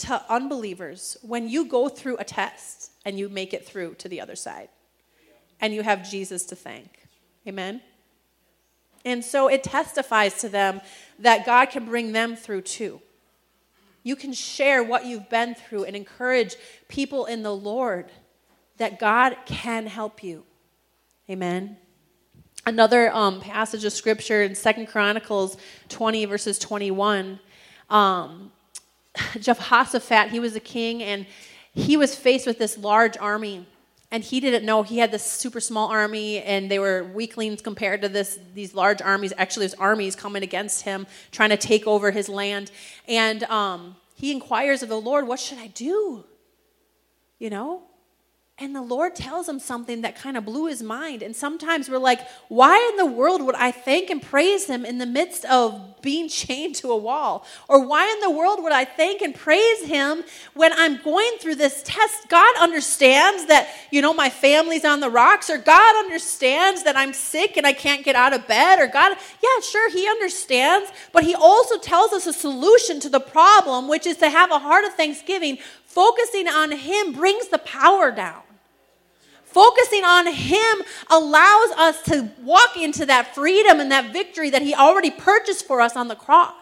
to 0.00 0.22
unbelievers 0.28 1.16
when 1.22 1.48
you 1.48 1.66
go 1.66 1.88
through 1.88 2.16
a 2.18 2.24
test 2.24 2.90
and 3.04 3.18
you 3.18 3.28
make 3.28 3.54
it 3.54 3.66
through 3.66 3.94
to 3.94 4.08
the 4.08 4.20
other 4.20 4.36
side 4.36 4.68
and 5.60 5.74
you 5.74 5.82
have 5.82 6.08
Jesus 6.08 6.44
to 6.46 6.56
thank. 6.56 7.06
Amen? 7.46 7.80
And 9.04 9.24
so 9.24 9.48
it 9.48 9.62
testifies 9.62 10.38
to 10.38 10.48
them 10.48 10.80
that 11.18 11.46
God 11.46 11.66
can 11.66 11.84
bring 11.84 12.12
them 12.12 12.36
through 12.36 12.62
too. 12.62 13.00
You 14.02 14.16
can 14.16 14.32
share 14.32 14.82
what 14.82 15.04
you've 15.04 15.28
been 15.28 15.54
through 15.54 15.84
and 15.84 15.94
encourage 15.94 16.56
people 16.88 17.26
in 17.26 17.42
the 17.42 17.54
Lord 17.54 18.10
that 18.78 18.98
God 18.98 19.36
can 19.44 19.86
help 19.86 20.22
you. 20.22 20.44
Amen. 21.28 21.76
Another 22.66 23.14
um, 23.14 23.40
passage 23.40 23.84
of 23.84 23.92
scripture 23.92 24.42
in 24.42 24.54
Second 24.54 24.86
Chronicles 24.86 25.56
20, 25.90 26.24
verses 26.26 26.58
21. 26.58 27.38
Um, 27.88 28.52
Jehoshaphat, 29.40 30.30
he 30.30 30.40
was 30.40 30.56
a 30.56 30.60
king, 30.60 31.02
and 31.02 31.26
he 31.74 31.96
was 31.96 32.14
faced 32.14 32.46
with 32.46 32.58
this 32.58 32.78
large 32.78 33.16
army. 33.18 33.66
And 34.12 34.24
he 34.24 34.40
didn't 34.40 34.64
know 34.64 34.82
he 34.82 34.98
had 34.98 35.12
this 35.12 35.22
super 35.22 35.60
small 35.60 35.88
army, 35.88 36.42
and 36.42 36.68
they 36.68 36.80
were 36.80 37.04
weaklings 37.04 37.62
compared 37.62 38.02
to 38.02 38.08
this 38.08 38.40
these 38.54 38.74
large 38.74 39.00
armies. 39.00 39.32
Actually, 39.38 39.66
there's 39.66 39.74
armies 39.74 40.16
coming 40.16 40.42
against 40.42 40.82
him, 40.82 41.06
trying 41.30 41.50
to 41.50 41.56
take 41.56 41.86
over 41.86 42.10
his 42.10 42.28
land. 42.28 42.72
And 43.06 43.44
um, 43.44 43.94
he 44.16 44.32
inquires 44.32 44.82
of 44.82 44.88
the 44.88 45.00
Lord, 45.00 45.28
"What 45.28 45.38
should 45.38 45.58
I 45.58 45.68
do?" 45.68 46.24
You 47.38 47.50
know, 47.50 47.82
and 48.62 48.76
the 48.76 48.82
Lord 48.82 49.16
tells 49.16 49.48
him 49.48 49.58
something 49.58 50.02
that 50.02 50.16
kind 50.16 50.36
of 50.36 50.44
blew 50.44 50.66
his 50.66 50.82
mind. 50.82 51.22
And 51.22 51.34
sometimes 51.34 51.88
we're 51.88 51.96
like, 51.96 52.20
why 52.48 52.90
in 52.90 52.98
the 52.98 53.10
world 53.10 53.40
would 53.46 53.54
I 53.54 53.70
thank 53.70 54.10
and 54.10 54.20
praise 54.20 54.66
him 54.66 54.84
in 54.84 54.98
the 54.98 55.06
midst 55.06 55.46
of 55.46 56.02
being 56.02 56.28
chained 56.28 56.74
to 56.76 56.90
a 56.90 56.96
wall? 56.96 57.46
Or 57.68 57.86
why 57.86 58.10
in 58.10 58.20
the 58.20 58.30
world 58.30 58.62
would 58.62 58.72
I 58.72 58.84
thank 58.84 59.22
and 59.22 59.34
praise 59.34 59.84
him 59.84 60.24
when 60.52 60.74
I'm 60.74 61.00
going 61.02 61.32
through 61.40 61.54
this 61.54 61.82
test? 61.82 62.28
God 62.28 62.54
understands 62.60 63.46
that, 63.46 63.70
you 63.90 64.02
know, 64.02 64.12
my 64.12 64.28
family's 64.28 64.84
on 64.84 65.00
the 65.00 65.08
rocks, 65.08 65.48
or 65.48 65.56
God 65.56 66.04
understands 66.04 66.82
that 66.82 66.98
I'm 66.98 67.14
sick 67.14 67.56
and 67.56 67.66
I 67.66 67.72
can't 67.72 68.04
get 68.04 68.14
out 68.14 68.34
of 68.34 68.46
bed, 68.46 68.78
or 68.78 68.88
God, 68.88 69.16
yeah, 69.42 69.60
sure, 69.62 69.90
he 69.90 70.06
understands. 70.06 70.92
But 71.12 71.24
he 71.24 71.34
also 71.34 71.78
tells 71.78 72.12
us 72.12 72.26
a 72.26 72.32
solution 72.34 73.00
to 73.00 73.08
the 73.08 73.20
problem, 73.20 73.88
which 73.88 74.06
is 74.06 74.18
to 74.18 74.28
have 74.28 74.50
a 74.50 74.58
heart 74.58 74.84
of 74.84 74.92
thanksgiving. 74.92 75.56
Focusing 75.86 76.46
on 76.46 76.72
him 76.72 77.14
brings 77.14 77.48
the 77.48 77.58
power 77.58 78.10
down. 78.10 78.42
Focusing 79.52 80.04
on 80.04 80.32
Him 80.32 80.82
allows 81.08 81.70
us 81.76 82.02
to 82.02 82.30
walk 82.42 82.76
into 82.76 83.04
that 83.06 83.34
freedom 83.34 83.80
and 83.80 83.90
that 83.90 84.12
victory 84.12 84.50
that 84.50 84.62
He 84.62 84.74
already 84.74 85.10
purchased 85.10 85.66
for 85.66 85.80
us 85.80 85.96
on 85.96 86.08
the 86.08 86.16
cross. 86.16 86.54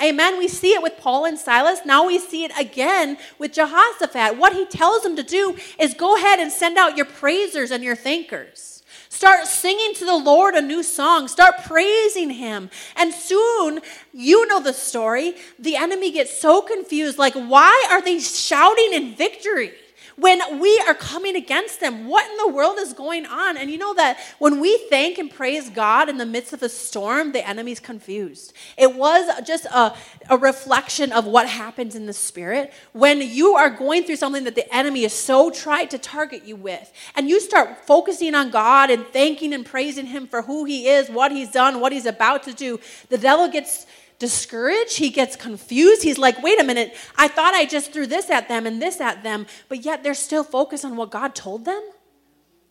Amen. 0.00 0.38
We 0.38 0.46
see 0.46 0.74
it 0.74 0.82
with 0.82 0.98
Paul 0.98 1.24
and 1.24 1.38
Silas. 1.38 1.80
Now 1.86 2.06
we 2.06 2.18
see 2.18 2.44
it 2.44 2.52
again 2.58 3.16
with 3.38 3.54
Jehoshaphat. 3.54 4.36
What 4.36 4.52
he 4.52 4.66
tells 4.66 5.02
them 5.02 5.16
to 5.16 5.22
do 5.22 5.56
is 5.78 5.94
go 5.94 6.16
ahead 6.16 6.38
and 6.38 6.52
send 6.52 6.76
out 6.76 6.98
your 6.98 7.06
praisers 7.06 7.70
and 7.70 7.82
your 7.82 7.96
thinkers. 7.96 8.76
Start 9.08 9.46
singing 9.46 9.94
to 9.94 10.04
the 10.04 10.16
Lord 10.16 10.54
a 10.54 10.60
new 10.60 10.82
song. 10.82 11.28
Start 11.28 11.64
praising 11.64 12.28
Him. 12.28 12.68
And 12.96 13.14
soon, 13.14 13.80
you 14.12 14.46
know 14.46 14.60
the 14.60 14.74
story. 14.74 15.36
The 15.58 15.76
enemy 15.76 16.10
gets 16.12 16.38
so 16.38 16.60
confused 16.60 17.16
like, 17.16 17.32
why 17.32 17.88
are 17.90 18.02
they 18.02 18.18
shouting 18.18 18.92
in 18.92 19.14
victory? 19.14 19.72
When 20.16 20.58
we 20.58 20.82
are 20.88 20.94
coming 20.94 21.36
against 21.36 21.80
them. 21.80 22.08
What 22.08 22.28
in 22.30 22.36
the 22.38 22.48
world 22.48 22.78
is 22.78 22.92
going 22.92 23.26
on? 23.26 23.56
And 23.56 23.70
you 23.70 23.78
know 23.78 23.94
that 23.94 24.18
when 24.38 24.60
we 24.60 24.78
thank 24.88 25.18
and 25.18 25.30
praise 25.30 25.70
God 25.70 26.08
in 26.08 26.16
the 26.16 26.26
midst 26.26 26.52
of 26.52 26.62
a 26.62 26.68
storm, 26.68 27.32
the 27.32 27.46
enemy's 27.46 27.80
confused. 27.80 28.52
It 28.76 28.94
was 28.94 29.28
just 29.44 29.66
a, 29.66 29.94
a 30.28 30.38
reflection 30.38 31.12
of 31.12 31.26
what 31.26 31.48
happens 31.48 31.94
in 31.94 32.06
the 32.06 32.12
spirit 32.12 32.72
when 32.92 33.20
you 33.20 33.54
are 33.54 33.70
going 33.70 34.04
through 34.04 34.16
something 34.16 34.44
that 34.44 34.54
the 34.54 34.74
enemy 34.74 35.04
is 35.04 35.12
so 35.12 35.50
tried 35.50 35.90
to 35.90 35.98
target 35.98 36.44
you 36.44 36.56
with. 36.56 36.92
And 37.14 37.28
you 37.28 37.40
start 37.40 37.86
focusing 37.86 38.34
on 38.34 38.50
God 38.50 38.90
and 38.90 39.06
thanking 39.06 39.52
and 39.52 39.64
praising 39.64 40.06
Him 40.06 40.26
for 40.26 40.42
who 40.42 40.64
He 40.64 40.88
is, 40.88 41.10
what 41.10 41.30
He's 41.30 41.50
done, 41.50 41.80
what 41.80 41.92
He's 41.92 42.06
about 42.06 42.42
to 42.44 42.52
do. 42.52 42.80
The 43.10 43.18
devil 43.18 43.48
gets 43.48 43.86
discouraged. 44.18 44.96
He 44.96 45.10
gets 45.10 45.36
confused. 45.36 46.02
He's 46.02 46.18
like, 46.18 46.42
wait 46.42 46.60
a 46.60 46.64
minute, 46.64 46.94
I 47.16 47.28
thought 47.28 47.54
I 47.54 47.66
just 47.66 47.92
threw 47.92 48.06
this 48.06 48.30
at 48.30 48.48
them 48.48 48.66
and 48.66 48.80
this 48.80 49.00
at 49.00 49.22
them, 49.22 49.46
but 49.68 49.84
yet 49.84 50.02
they're 50.02 50.14
still 50.14 50.44
focused 50.44 50.84
on 50.84 50.96
what 50.96 51.10
God 51.10 51.34
told 51.34 51.64
them. 51.64 51.82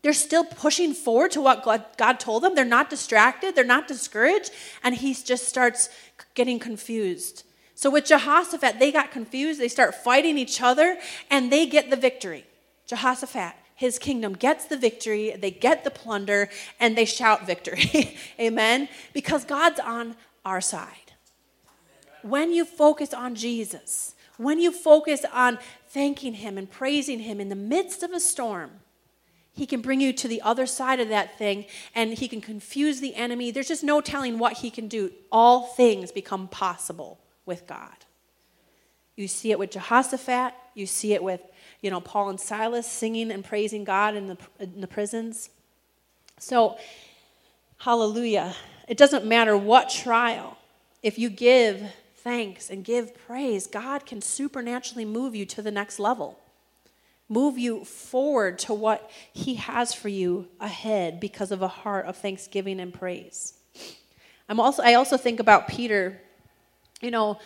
They're 0.01 0.13
still 0.13 0.43
pushing 0.43 0.93
forward 0.93 1.31
to 1.31 1.41
what 1.41 1.97
God 1.97 2.19
told 2.19 2.43
them. 2.43 2.53
They're 2.53 2.63
not 2.63 2.89
distracted, 2.89 3.55
they're 3.55 3.63
not 3.63 3.87
discouraged, 3.87 4.51
and 4.83 4.93
he 4.93 5.13
just 5.13 5.47
starts 5.47 5.89
getting 6.35 6.59
confused. 6.59 7.43
So 7.73 7.89
with 7.89 8.05
Jehoshaphat, 8.05 8.79
they 8.79 8.91
got 8.91 9.11
confused. 9.11 9.59
They 9.59 9.67
start 9.67 9.95
fighting 9.95 10.37
each 10.37 10.61
other, 10.61 10.97
and 11.29 11.51
they 11.51 11.65
get 11.65 11.89
the 11.89 11.97
victory. 11.97 12.45
Jehoshaphat, 12.87 13.53
his 13.73 13.99
kingdom 13.99 14.33
gets 14.33 14.65
the 14.65 14.77
victory, 14.77 15.35
they 15.37 15.51
get 15.51 15.83
the 15.83 15.91
plunder, 15.91 16.49
and 16.79 16.95
they 16.95 17.05
shout 17.05 17.45
victory. 17.45 18.17
Amen? 18.39 18.87
Because 19.11 19.43
God's 19.43 19.79
on 19.79 20.15
our 20.45 20.61
side 20.61 21.04
when 22.25 22.51
you 22.51 22.65
focus 22.65 23.13
on 23.13 23.35
Jesus, 23.35 24.15
when 24.37 24.59
you 24.59 24.71
focus 24.71 25.25
on 25.31 25.59
thanking 25.87 26.35
Him 26.35 26.57
and 26.57 26.69
praising 26.69 27.19
Him 27.19 27.39
in 27.39 27.49
the 27.49 27.55
midst 27.55 28.03
of 28.03 28.11
a 28.11 28.19
storm, 28.19 28.71
He 29.53 29.65
can 29.65 29.81
bring 29.81 30.01
you 30.01 30.11
to 30.13 30.27
the 30.27 30.41
other 30.41 30.65
side 30.65 30.99
of 30.99 31.09
that 31.09 31.37
thing 31.37 31.65
and 31.93 32.13
He 32.13 32.27
can 32.27 32.41
confuse 32.41 32.99
the 32.99 33.15
enemy. 33.15 33.51
There's 33.51 33.67
just 33.67 33.83
no 33.83 34.01
telling 34.01 34.39
what 34.39 34.53
He 34.53 34.69
can 34.69 34.87
do. 34.87 35.11
All 35.31 35.63
things 35.63 36.11
become 36.11 36.47
possible 36.47 37.19
with 37.45 37.67
God. 37.67 38.05
You 39.15 39.27
see 39.27 39.51
it 39.51 39.59
with 39.59 39.71
Jehoshaphat, 39.71 40.53
you 40.73 40.85
see 40.85 41.13
it 41.13 41.23
with 41.23 41.41
you 41.85 41.91
know, 41.91 42.01
Paul 42.01 42.29
and 42.29 42.39
Silas 42.39 42.87
singing 42.87 43.29
and 43.29 43.45
praising 43.45 43.83
God 43.83 44.15
in 44.15 44.25
the, 44.25 44.37
in 44.59 44.81
the 44.81 44.87
prisons. 44.87 45.51
So, 46.39 46.79
hallelujah. 47.77 48.55
It 48.87 48.97
doesn't 48.97 49.23
matter 49.23 49.55
what 49.55 49.89
trial, 49.89 50.57
if 51.03 51.19
you 51.19 51.29
give 51.29 51.83
thanks 52.25 52.71
and 52.71 52.83
give 52.83 53.15
praise, 53.27 53.67
God 53.67 54.05
can 54.07 54.19
supernaturally 54.19 55.05
move 55.05 55.35
you 55.35 55.45
to 55.45 55.61
the 55.61 55.71
next 55.71 55.99
level. 55.99 56.39
Move 57.29 57.57
you 57.57 57.85
forward 57.85 58.57
to 58.59 58.73
what 58.73 59.09
He 59.31 59.55
has 59.55 59.93
for 59.93 60.09
you 60.09 60.47
ahead 60.59 61.19
because 61.19 61.51
of 61.51 61.61
a 61.61 61.67
heart 61.67 62.07
of 62.07 62.17
thanksgiving 62.17 62.79
and 62.79 62.91
praise. 62.91 63.53
I'm 64.49 64.59
also, 64.59 64.81
I 64.81 64.95
also 64.95 65.17
think 65.17 65.39
about 65.39 65.67
Peter. 65.67 66.19
You 66.99 67.11
know, 67.11 67.39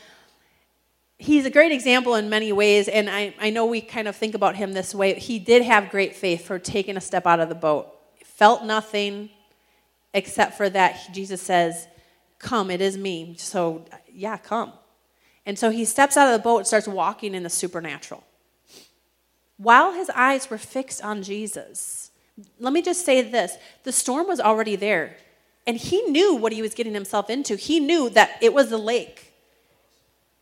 he's 1.17 1.45
a 1.45 1.49
great 1.49 1.73
example 1.73 2.15
in 2.15 2.29
many 2.29 2.53
ways, 2.53 2.87
and 2.87 3.09
I, 3.09 3.35
I 3.39 3.49
know 3.49 3.65
we 3.65 3.81
kind 3.81 4.07
of 4.07 4.15
think 4.15 4.33
about 4.33 4.55
him 4.55 4.71
this 4.71 4.95
way. 4.95 5.19
He 5.19 5.39
did 5.39 5.61
have 5.63 5.89
great 5.89 6.15
faith 6.15 6.45
for 6.45 6.57
taking 6.57 6.95
a 6.95 7.01
step 7.01 7.27
out 7.27 7.41
of 7.41 7.49
the 7.49 7.55
boat. 7.55 7.87
Felt 8.23 8.63
nothing 8.63 9.29
except 10.13 10.55
for 10.55 10.69
that 10.69 11.09
Jesus 11.13 11.41
says, 11.41 11.87
Come, 12.39 12.71
it 12.71 12.81
is 12.81 12.97
me. 12.97 13.35
So 13.37 13.85
yeah, 14.11 14.37
come. 14.37 14.73
And 15.45 15.59
so 15.59 15.69
he 15.71 15.85
steps 15.85 16.17
out 16.17 16.27
of 16.27 16.33
the 16.33 16.43
boat 16.43 16.67
starts 16.67 16.87
walking 16.87 17.35
in 17.35 17.43
the 17.43 17.49
supernatural. 17.49 18.23
While 19.57 19.93
his 19.93 20.09
eyes 20.11 20.49
were 20.49 20.57
fixed 20.57 21.03
on 21.03 21.23
Jesus, 21.23 22.11
let 22.59 22.73
me 22.73 22.81
just 22.81 23.05
say 23.05 23.21
this 23.21 23.57
the 23.83 23.91
storm 23.91 24.27
was 24.27 24.39
already 24.39 24.75
there. 24.75 25.17
And 25.67 25.77
he 25.77 26.01
knew 26.03 26.35
what 26.35 26.53
he 26.53 26.61
was 26.61 26.73
getting 26.73 26.93
himself 26.93 27.29
into. 27.29 27.55
He 27.55 27.79
knew 27.79 28.09
that 28.11 28.31
it 28.41 28.53
was 28.53 28.69
the 28.69 28.77
lake. 28.77 29.33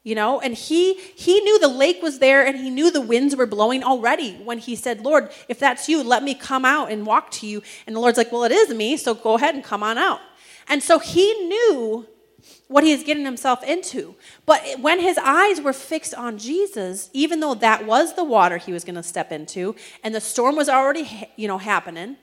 you 0.03 0.15
know 0.15 0.39
and 0.39 0.53
he 0.55 0.93
he 1.15 1.41
knew 1.41 1.59
the 1.59 1.67
lake 1.67 2.01
was 2.01 2.19
there 2.19 2.45
and 2.47 2.57
he 2.57 2.69
knew 2.69 2.89
the 2.89 3.01
winds 3.01 3.35
were 3.35 3.45
blowing 3.45 3.83
already 3.83 4.35
when 4.49 4.57
he 4.57 4.75
said 4.75 5.01
lord 5.01 5.29
if 5.49 5.59
that's 5.59 5.89
you 5.89 6.01
let 6.03 6.23
me 6.23 6.33
come 6.33 6.63
out 6.63 6.89
and 6.91 7.05
walk 7.05 7.29
to 7.31 7.45
you 7.45 7.61
and 7.85 7.95
the 7.95 7.99
lord's 7.99 8.17
like 8.17 8.31
well 8.31 8.45
it 8.45 8.51
is 8.51 8.69
me 8.73 8.95
so 8.95 9.13
go 9.13 9.35
ahead 9.35 9.53
and 9.55 9.63
come 9.65 9.83
on 9.83 9.97
out 9.97 10.21
and 10.67 10.83
so 10.83 10.99
he 10.99 11.33
knew 11.47 12.07
what 12.67 12.83
he 12.83 12.93
was 12.93 13.03
getting 13.03 13.25
himself 13.25 13.63
into 13.63 14.15
but 14.45 14.61
when 14.79 14.99
his 14.99 15.17
eyes 15.17 15.59
were 15.61 15.73
fixed 15.73 16.13
on 16.13 16.37
jesus 16.37 17.09
even 17.13 17.39
though 17.39 17.53
that 17.55 17.85
was 17.85 18.15
the 18.15 18.23
water 18.23 18.57
he 18.57 18.71
was 18.71 18.83
going 18.83 18.95
to 18.95 19.03
step 19.03 19.31
into 19.31 19.75
and 20.03 20.13
the 20.13 20.21
storm 20.21 20.55
was 20.55 20.69
already 20.69 21.29
you 21.35 21.47
know 21.47 21.57
happening 21.57 22.17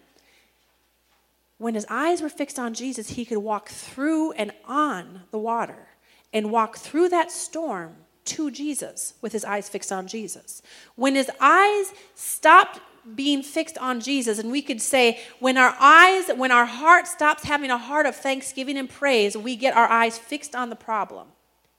when 1.58 1.74
his 1.74 1.86
eyes 1.88 2.22
were 2.22 2.28
fixed 2.28 2.58
on 2.58 2.74
jesus 2.74 3.10
he 3.10 3.24
could 3.24 3.38
walk 3.38 3.68
through 3.68 4.32
and 4.32 4.52
on 4.66 5.22
the 5.30 5.38
water 5.38 5.88
and 6.32 6.50
walk 6.50 6.76
through 6.76 7.08
that 7.08 7.30
storm 7.30 7.96
to 8.24 8.50
Jesus 8.50 9.14
with 9.20 9.32
his 9.32 9.44
eyes 9.44 9.68
fixed 9.68 9.92
on 9.92 10.06
Jesus. 10.06 10.62
When 10.96 11.14
his 11.14 11.30
eyes 11.40 11.92
stopped 12.14 12.80
being 13.14 13.42
fixed 13.42 13.78
on 13.78 14.00
Jesus, 14.00 14.38
and 14.38 14.50
we 14.50 14.62
could 14.62 14.80
say, 14.80 15.20
when 15.40 15.56
our 15.58 15.76
eyes, 15.78 16.30
when 16.36 16.50
our 16.50 16.66
heart 16.66 17.06
stops 17.06 17.44
having 17.44 17.70
a 17.70 17.78
heart 17.78 18.06
of 18.06 18.16
thanksgiving 18.16 18.78
and 18.78 18.88
praise, 18.88 19.36
we 19.36 19.56
get 19.56 19.76
our 19.76 19.88
eyes 19.88 20.18
fixed 20.18 20.54
on 20.54 20.70
the 20.70 20.76
problem 20.76 21.28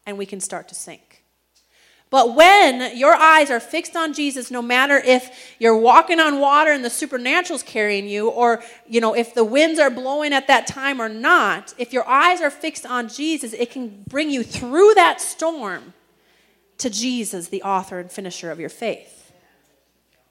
and 0.05 0.17
we 0.17 0.25
can 0.25 0.39
start 0.39 0.67
to 0.69 0.75
sink. 0.75 1.23
But 2.11 2.35
when 2.35 2.95
your 2.95 3.15
eyes 3.15 3.49
are 3.49 3.59
fixed 3.59 3.95
on 3.95 4.13
Jesus, 4.13 4.51
no 4.51 4.61
matter 4.61 4.97
if 4.97 5.55
you're 5.59 5.77
walking 5.77 6.19
on 6.19 6.39
water 6.39 6.71
and 6.71 6.85
the 6.85 6.89
supernatural's 6.89 7.63
carrying 7.63 8.07
you, 8.07 8.29
or 8.29 8.63
you 8.87 9.01
know, 9.01 9.15
if 9.15 9.33
the 9.33 9.43
winds 9.43 9.79
are 9.79 9.89
blowing 9.89 10.31
at 10.31 10.47
that 10.47 10.67
time 10.67 11.01
or 11.01 11.09
not, 11.09 11.73
if 11.77 11.91
your 11.91 12.07
eyes 12.07 12.41
are 12.41 12.51
fixed 12.51 12.85
on 12.85 13.09
Jesus, 13.09 13.53
it 13.53 13.71
can 13.71 14.03
bring 14.07 14.29
you 14.29 14.43
through 14.43 14.93
that 14.93 15.19
storm 15.19 15.93
to 16.77 16.89
Jesus, 16.89 17.47
the 17.47 17.63
author 17.63 17.99
and 17.99 18.11
finisher 18.11 18.51
of 18.51 18.59
your 18.59 18.69
faith. 18.69 19.14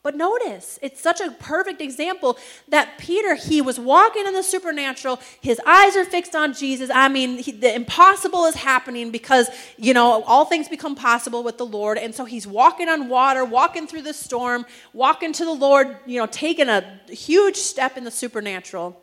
But 0.04 0.16
notice, 0.16 0.78
it's 0.82 1.00
such 1.00 1.22
a 1.22 1.30
perfect 1.30 1.80
example 1.80 2.36
that 2.68 2.98
Peter, 2.98 3.36
he 3.36 3.62
was 3.62 3.80
walking 3.80 4.26
in 4.26 4.34
the 4.34 4.42
supernatural. 4.42 5.18
His 5.40 5.58
eyes 5.66 5.96
are 5.96 6.04
fixed 6.04 6.34
on 6.34 6.52
Jesus. 6.52 6.90
I 6.92 7.08
mean, 7.08 7.38
he, 7.38 7.52
the 7.52 7.74
impossible 7.74 8.44
is 8.44 8.54
happening 8.54 9.10
because, 9.10 9.48
you 9.78 9.94
know, 9.94 10.22
all 10.24 10.44
things 10.44 10.68
become 10.68 10.94
possible 10.94 11.42
with 11.42 11.56
the 11.56 11.64
Lord. 11.64 11.96
And 11.96 12.14
so 12.14 12.26
he's 12.26 12.46
walking 12.46 12.86
on 12.90 13.08
water, 13.08 13.46
walking 13.46 13.86
through 13.86 14.02
the 14.02 14.12
storm, 14.12 14.66
walking 14.92 15.32
to 15.32 15.44
the 15.46 15.54
Lord, 15.54 15.96
you 16.04 16.20
know, 16.20 16.26
taking 16.26 16.68
a 16.68 17.00
huge 17.08 17.56
step 17.56 17.96
in 17.96 18.04
the 18.04 18.10
supernatural. 18.10 19.00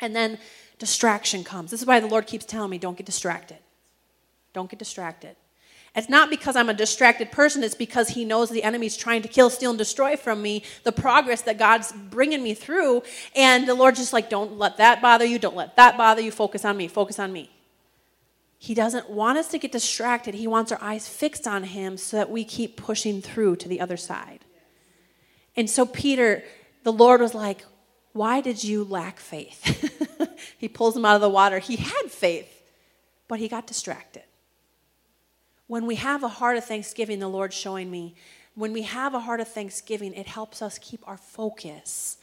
And 0.00 0.16
then 0.16 0.38
distraction 0.78 1.44
comes. 1.44 1.70
This 1.70 1.82
is 1.82 1.86
why 1.86 2.00
the 2.00 2.06
Lord 2.06 2.26
keeps 2.26 2.46
telling 2.46 2.70
me 2.70 2.78
don't 2.78 2.96
get 2.96 3.04
distracted. 3.04 3.58
Don't 4.54 4.70
get 4.70 4.78
distracted. 4.78 5.36
It's 5.94 6.08
not 6.08 6.28
because 6.28 6.56
I'm 6.56 6.68
a 6.68 6.74
distracted 6.74 7.30
person, 7.30 7.62
it's 7.62 7.76
because 7.76 8.08
he 8.08 8.24
knows 8.24 8.50
the 8.50 8.64
enemy's 8.64 8.96
trying 8.96 9.22
to 9.22 9.28
kill, 9.28 9.48
steal, 9.48 9.70
and 9.70 9.78
destroy 9.78 10.16
from 10.16 10.42
me 10.42 10.64
the 10.82 10.90
progress 10.90 11.42
that 11.42 11.56
God's 11.56 11.92
bringing 11.92 12.42
me 12.42 12.54
through. 12.54 13.04
And 13.36 13.68
the 13.68 13.74
Lord 13.74 13.94
just 13.94 14.12
like, 14.12 14.28
don't 14.28 14.58
let 14.58 14.78
that 14.78 15.00
bother 15.00 15.24
you, 15.24 15.38
don't 15.38 15.54
let 15.54 15.76
that 15.76 15.96
bother 15.96 16.20
you, 16.20 16.32
focus 16.32 16.64
on 16.64 16.76
me, 16.76 16.88
focus 16.88 17.20
on 17.20 17.32
me. 17.32 17.50
He 18.58 18.74
doesn't 18.74 19.10
want 19.10 19.38
us 19.38 19.48
to 19.48 19.58
get 19.58 19.72
distracted. 19.72 20.34
He 20.34 20.46
wants 20.46 20.72
our 20.72 20.82
eyes 20.82 21.06
fixed 21.06 21.46
on 21.46 21.64
him 21.64 21.96
so 21.96 22.16
that 22.16 22.30
we 22.30 22.44
keep 22.44 22.76
pushing 22.76 23.20
through 23.20 23.56
to 23.56 23.68
the 23.68 23.80
other 23.80 23.98
side. 23.98 24.40
And 25.54 25.68
so, 25.68 25.86
Peter, 25.86 26.42
the 26.82 26.92
Lord 26.92 27.20
was 27.20 27.34
like, 27.34 27.64
Why 28.12 28.40
did 28.40 28.64
you 28.64 28.82
lack 28.82 29.20
faith? 29.20 29.62
he 30.58 30.68
pulls 30.68 30.96
him 30.96 31.04
out 31.04 31.14
of 31.14 31.20
the 31.20 31.28
water. 31.28 31.58
He 31.58 31.76
had 31.76 32.10
faith, 32.10 32.62
but 33.28 33.38
he 33.38 33.48
got 33.48 33.66
distracted. 33.66 34.24
When 35.66 35.86
we 35.86 35.94
have 35.96 36.22
a 36.22 36.28
heart 36.28 36.56
of 36.56 36.64
thanksgiving, 36.64 37.18
the 37.18 37.28
Lord's 37.28 37.56
showing 37.56 37.90
me, 37.90 38.14
when 38.54 38.72
we 38.72 38.82
have 38.82 39.14
a 39.14 39.20
heart 39.20 39.40
of 39.40 39.48
thanksgiving, 39.48 40.14
it 40.14 40.26
helps 40.26 40.62
us 40.62 40.78
keep 40.78 41.06
our 41.08 41.16
focus 41.16 42.18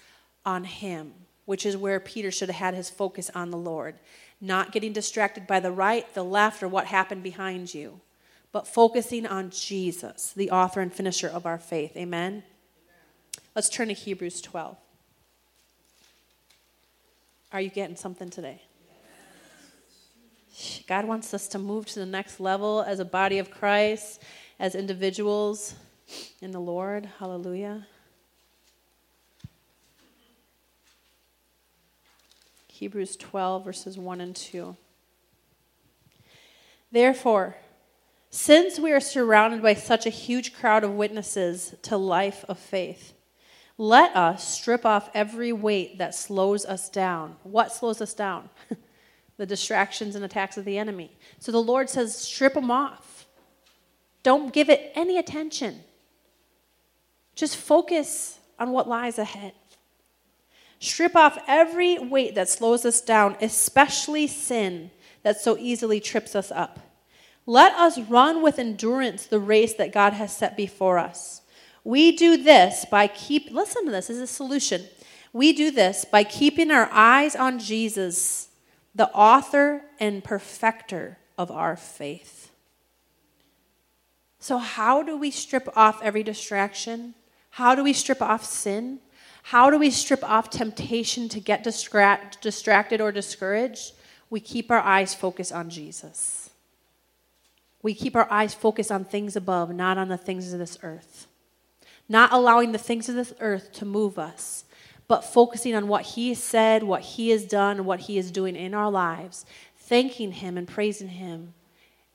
on 0.46 0.64
Him, 0.64 1.14
which 1.46 1.66
is 1.66 1.76
where 1.76 2.00
Peter 2.00 2.32
should 2.32 2.50
have 2.50 2.58
had 2.58 2.74
his 2.74 2.90
focus 2.90 3.30
on 3.36 3.52
the 3.52 3.58
Lord. 3.58 3.96
Not 4.40 4.72
getting 4.72 4.94
distracted 4.94 5.46
by 5.46 5.60
the 5.60 5.72
right, 5.72 6.12
the 6.14 6.24
left, 6.24 6.64
or 6.64 6.68
what 6.68 6.86
happened 6.86 7.24
behind 7.24 7.74
you, 7.74 8.00
but 8.52 8.68
focusing 8.68 9.26
on 9.26 9.50
Jesus, 9.50 10.34
the 10.34 10.52
author 10.52 10.82
and 10.82 10.94
finisher 10.94 11.28
of 11.28 11.46
our 11.46 11.58
faith. 11.58 11.98
Amen? 11.98 12.44
Let's 13.56 13.70
turn 13.70 13.90
to 13.90 13.94
Hebrews 13.94 14.42
12. 14.42 14.78
Are 17.52 17.62
you 17.62 17.70
getting 17.70 17.98
something 17.98 18.30
today? 18.30 18.62
God 20.88 21.06
wants 21.06 21.34
us 21.34 21.48
to 21.50 21.60
move 21.60 21.86
to 21.88 22.00
the 22.00 22.06
next 22.06 22.40
level 22.40 22.82
as 22.82 23.00
a 23.00 23.06
body 23.06 23.40
of 23.40 23.52
Christ, 23.52 24.22
as 24.60 24.76
individuals 24.76 25.76
in 26.42 26.52
the 26.52 26.60
Lord. 26.60 27.08
Hallelujah. 27.20 27.88
Hebrews 32.68 33.16
12, 33.16 33.64
verses 33.64 33.98
1 33.98 34.22
and 34.22 34.36
2. 34.36 34.76
Therefore, 36.92 37.56
since 38.30 38.80
we 38.80 38.92
are 38.92 39.00
surrounded 39.00 39.62
by 39.62 39.76
such 39.76 40.06
a 40.06 40.10
huge 40.10 40.54
crowd 40.54 40.84
of 40.84 40.92
witnesses 40.92 41.76
to 41.84 41.96
life 41.96 42.44
of 42.50 42.58
faith, 42.58 43.14
let 43.78 44.16
us 44.16 44.48
strip 44.48 44.86
off 44.86 45.10
every 45.14 45.54
weight 45.54 45.98
that 45.98 46.16
slows 46.16 46.66
us 46.66 46.90
down. 46.90 47.36
What 47.44 47.72
slows 47.72 48.02
us 48.02 48.14
down? 48.14 48.50
the 49.42 49.46
distractions 49.48 50.16
and 50.16 50.24
attacks 50.24 50.56
of 50.56 50.66
the 50.66 50.78
enemy. 50.78 51.10
So 51.40 51.52
the 51.52 51.64
Lord 51.64 51.90
says, 51.90 52.16
strip 52.16 52.54
them 52.54 52.70
off. 52.70 53.26
Don't 54.22 54.54
give 54.54 54.70
it 54.70 54.92
any 54.94 55.18
attention. 55.18 55.80
Just 57.34 57.58
focus 57.58 58.38
on 58.60 58.70
what 58.70 58.88
lies 58.88 59.18
ahead. 59.18 59.54
Strip 60.78 61.16
off 61.16 61.40
every 61.48 61.98
weight 61.98 62.36
that 62.36 62.50
slows 62.50 62.86
us 62.86 63.02
down, 63.02 63.36
especially 63.42 64.28
sin 64.28 64.92
that 65.24 65.42
so 65.42 65.58
easily 65.58 66.00
trips 66.00 66.36
us 66.36 66.52
up. 66.52 66.80
Let 67.48 67.74
us 67.74 67.98
run 67.98 68.44
with 68.44 68.60
endurance 68.60 69.26
the 69.26 69.40
race 69.40 69.74
that 69.74 69.92
God 69.92 70.14
has 70.14 70.38
set 70.38 70.56
before 70.56 71.00
us. 71.00 71.42
We 71.84 72.16
do 72.16 72.38
this 72.38 72.86
by 72.86 73.08
keep 73.08 73.50
listen 73.50 73.86
to 73.86 73.92
this, 73.92 74.06
this 74.06 74.18
is 74.18 74.22
a 74.22 74.28
solution. 74.28 74.84
We 75.34 75.52
do 75.52 75.72
this 75.72 76.06
by 76.06 76.26
keeping 76.26 76.70
our 76.70 76.88
eyes 76.92 77.36
on 77.36 77.58
Jesus 77.58 78.50
the 78.94 79.10
author 79.10 79.84
and 80.00 80.24
perfecter 80.24 81.18
of 81.38 81.50
our 81.50 81.76
faith. 81.76 82.52
So, 84.40 84.58
how 84.58 85.04
do 85.04 85.18
we 85.18 85.32
strip 85.32 85.70
off 85.78 86.02
every 86.02 86.24
distraction? 86.24 87.14
How 87.52 87.76
do 87.76 87.84
we 87.84 87.94
strip 87.94 88.22
off 88.22 88.44
sin? 88.44 89.00
How 89.44 89.70
do 89.70 89.78
we 89.78 89.92
strip 89.92 90.24
off 90.24 90.50
temptation 90.50 91.30
to 91.30 91.40
get 91.40 91.64
distract, 91.64 92.42
distracted 92.42 93.02
or 93.02 93.12
discouraged? 93.12 93.94
We 94.30 94.40
keep 94.40 94.72
our 94.72 94.80
eyes 94.80 95.14
focused 95.14 95.52
on 95.52 95.70
Jesus. 95.70 96.50
We 97.84 97.94
keep 97.94 98.16
our 98.16 98.32
eyes 98.32 98.54
focused 98.54 98.92
on 98.92 99.06
things 99.06 99.36
above, 99.36 99.74
not 99.74 99.98
on 99.98 100.10
the 100.10 100.18
things 100.18 100.54
of 100.54 100.60
this 100.60 100.78
earth. 100.84 101.28
Not 102.08 102.32
allowing 102.32 102.72
the 102.72 102.78
things 102.78 103.10
of 103.10 103.16
this 103.16 103.34
earth 103.40 103.72
to 103.74 103.86
move 103.86 104.20
us, 104.20 104.66
but 105.12 105.26
focusing 105.26 105.76
on 105.76 105.90
what 105.90 106.04
He 106.04 106.34
said, 106.34 106.84
what 106.84 107.02
He 107.02 107.32
has 107.32 107.44
done, 107.44 107.84
what 107.84 108.00
He 108.00 108.18
is 108.18 108.32
doing 108.32 108.56
in 108.56 108.74
our 108.74 108.90
lives, 108.90 109.46
thanking 109.78 110.32
Him 110.32 110.58
and 110.58 110.66
praising 110.66 111.10
Him. 111.10 111.54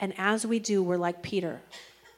And 0.01 0.15
as 0.17 0.47
we 0.47 0.59
do, 0.59 0.83
we're 0.83 0.97
like 0.97 1.21
Peter. 1.21 1.61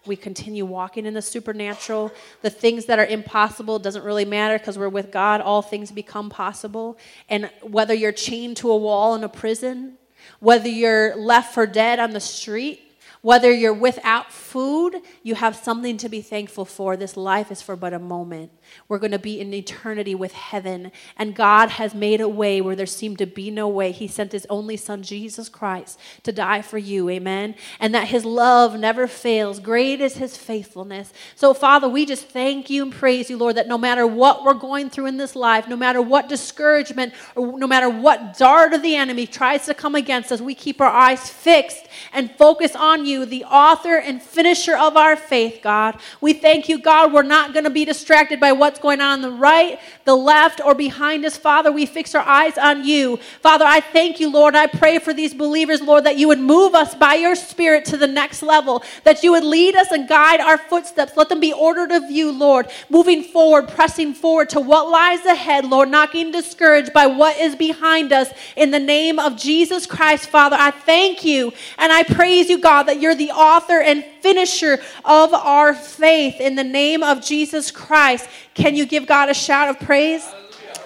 We 0.07 0.15
continue 0.15 0.65
walking 0.65 1.05
in 1.05 1.15
the 1.15 1.21
supernatural. 1.21 2.13
The 2.43 2.51
things 2.51 2.85
that 2.85 3.01
are 3.01 3.07
impossible 3.07 3.81
doesn't 3.81 4.05
really 4.05 4.25
matter 4.25 4.57
because 4.57 4.79
we're 4.79 4.89
with 4.89 5.11
God. 5.11 5.41
All 5.41 5.63
things 5.63 5.91
become 5.91 6.31
possible. 6.31 6.97
And 7.29 7.51
whether 7.61 7.93
you're 7.93 8.13
chained 8.13 8.59
to 8.59 8.71
a 8.71 8.77
wall 8.77 9.17
in 9.17 9.25
a 9.25 9.29
prison, 9.29 9.95
whether 10.39 10.69
you're 10.69 11.17
left 11.17 11.55
for 11.55 11.67
dead 11.67 11.99
on 11.99 12.13
the 12.13 12.21
street, 12.21 12.88
whether 13.23 13.53
you're 13.53 13.75
without 13.75 14.33
food, 14.33 14.97
you 15.23 15.35
have 15.35 15.57
something 15.57 15.97
to 15.99 16.09
be 16.09 16.21
thankful 16.21 16.65
for. 16.65 16.97
This 16.97 17.17
life 17.17 17.51
is 17.51 17.61
for 17.61 17.77
but 17.77 17.93
a 17.93 17.99
moment. 17.99 18.53
We're 18.89 18.99
going 18.99 19.13
to 19.13 19.19
be 19.19 19.41
in 19.41 19.53
eternity 19.53 20.15
with 20.15 20.33
heaven. 20.33 20.93
And 21.17 21.35
God 21.35 21.71
has 21.71 21.95
made 21.95 22.21
a 22.21 22.29
way 22.29 22.61
where 22.61 22.77
there 22.77 22.87
seemed 22.87 23.19
to 23.19 23.27
be 23.27 23.51
no 23.51 23.69
way. 23.69 23.93
He 23.93 24.07
sent 24.07 24.33
His 24.33 24.47
only 24.49 24.77
Son, 24.77 25.03
Jesus 25.03 25.49
Christ, 25.49 25.99
to 26.23 26.33
die 26.33 26.63
for 26.63 26.79
you. 26.79 27.09
Amen. 27.11 27.55
And 27.81 27.95
that 27.95 28.09
His 28.09 28.25
love 28.25 28.79
never 28.79 29.07
fails. 29.07 29.59
Great 29.59 30.01
is 30.01 30.17
His 30.17 30.37
faithfulness. 30.37 31.13
So, 31.35 31.55
Father, 31.55 31.89
we 31.89 32.07
just 32.07 32.27
thank 32.29 32.71
you 32.71 32.83
and 32.83 32.93
praise 32.93 33.31
you, 33.31 33.37
Lord, 33.37 33.57
that 33.57 33.69
no 33.69 33.79
matter 33.79 34.07
what 34.07 34.45
we're 34.45 34.55
going 34.55 34.91
through 34.91 35.07
in 35.07 35.17
this 35.17 35.35
life, 35.35 35.67
no 35.67 35.77
matter 35.77 36.01
what 36.03 36.29
discouragement, 36.29 37.15
or 37.35 37.59
no 37.59 37.67
matter 37.67 37.89
what 37.89 38.37
dart 38.37 38.75
of 38.75 38.83
the 38.83 38.95
enemy 38.95 39.27
tries 39.27 39.67
to 39.67 39.75
come 39.75 39.95
against 39.95 40.31
us, 40.31 40.41
we 40.41 40.55
keep 40.55 40.81
our 40.81 40.91
eyes 40.91 41.29
fixed 41.29 41.87
and 42.13 42.31
focus 42.33 42.77
on 42.77 43.07
you, 43.07 43.08
the 43.27 43.45
author 43.45 43.97
and 43.97 44.23
finisher 44.23 44.77
of 44.77 44.97
our 44.97 45.17
faith, 45.17 45.61
God. 45.63 45.99
We 46.21 46.33
thank 46.33 46.69
you, 46.69 46.79
God. 46.79 47.13
We're 47.13 47.23
not 47.23 47.53
going 47.53 47.65
to 47.65 47.71
be 47.71 47.85
distracted 47.85 48.41
by 48.41 48.53
what's 48.53 48.79
going 48.79 49.01
on 49.01 49.09
on 49.09 49.23
the 49.23 49.31
right, 49.31 49.81
the 50.05 50.15
left, 50.15 50.61
or 50.65 50.75
behind 50.75 51.25
us, 51.25 51.37
Father. 51.37 51.73
We 51.73 51.87
fix 51.87 52.15
our 52.15 52.23
eyes 52.23 52.57
on 52.59 52.85
you. 52.85 53.17
Father, 53.41 53.65
I 53.65 53.81
thank 53.81 54.21
you, 54.21 54.31
Lord. 54.31 54.55
I 54.55 54.67
pray 54.67 54.99
for 54.99 55.13
these 55.13 55.35
believers, 55.35 55.81
Lord, 55.81 56.05
that 56.05 56.17
you 56.17 56.29
would 56.29 56.39
move 56.39 56.75
us 56.75 56.95
by 56.95 57.15
your 57.15 57.35
Spirit 57.35 57.85
to 57.87 57.97
the 57.97 58.07
next 58.07 58.43
level, 58.43 58.83
that 59.05 59.23
you 59.23 59.33
would 59.33 59.45
lead 59.45 59.75
us 59.75 59.91
and 59.91 60.09
guide 60.09 60.41
our 60.41 60.59
footsteps. 60.59 61.17
Let 61.17 61.29
them 61.29 61.41
be 61.41 61.53
ordered 61.53 61.93
of 61.93 62.11
you, 62.11 62.31
Lord, 62.31 62.67
moving 62.89 63.23
forward, 63.23 63.69
pressing 63.69 64.15
forward 64.15 64.51
to 64.51 64.61
what 64.61 64.89
lies 64.89 65.25
ahead, 65.25 65.65
Lord, 65.65 65.89
not 65.89 66.13
getting 66.13 66.33
discouraged 66.33 66.93
by 66.93 67.07
what 67.07 67.37
is 67.39 67.57
behind 67.57 68.13
us. 68.13 68.31
In 68.57 68.71
the 68.71 68.79
name 68.79 69.19
of 69.19 69.37
Jesus 69.37 69.87
Christ, 69.87 70.29
Father, 70.29 70.57
I 70.59 70.71
thank 70.71 71.25
you 71.25 71.53
and 71.79 71.93
I 71.93 72.03
praise 72.03 72.49
you, 72.49 72.59
God, 72.59 72.85
that 72.85 72.98
you're 73.01 73.15
the 73.15 73.31
author 73.31 73.81
and 73.81 74.05
finisher 74.21 74.79
of 75.05 75.33
our 75.35 75.75
faith. 75.75 76.41
In 76.41 76.55
the 76.55 76.65
name 76.65 77.03
of 77.03 77.25
Jesus 77.25 77.71
Christ, 77.71 78.29
can 78.55 78.75
you 78.75 78.87
give 78.87 79.07
God 79.07 79.29
a 79.29 79.35
shout 79.35 79.69
of 79.69 79.81
praise? 79.81 80.27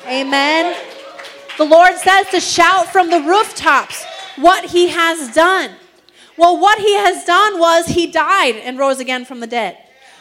Amen. 0.06 0.76
The 1.58 1.64
Lord 1.64 1.96
says 1.96 2.28
to 2.30 2.40
shout 2.40 2.88
from 2.88 3.10
the 3.10 3.20
rooftops 3.20 4.04
what 4.36 4.70
he 4.70 4.88
has 4.88 5.34
done. 5.34 5.70
Well, 6.36 6.58
what 6.58 6.78
he 6.78 6.94
has 6.94 7.24
done 7.24 7.58
was 7.58 7.86
he 7.86 8.06
died 8.10 8.56
and 8.56 8.78
rose 8.78 9.00
again 9.00 9.24
from 9.24 9.40
the 9.40 9.46
dead. 9.46 9.76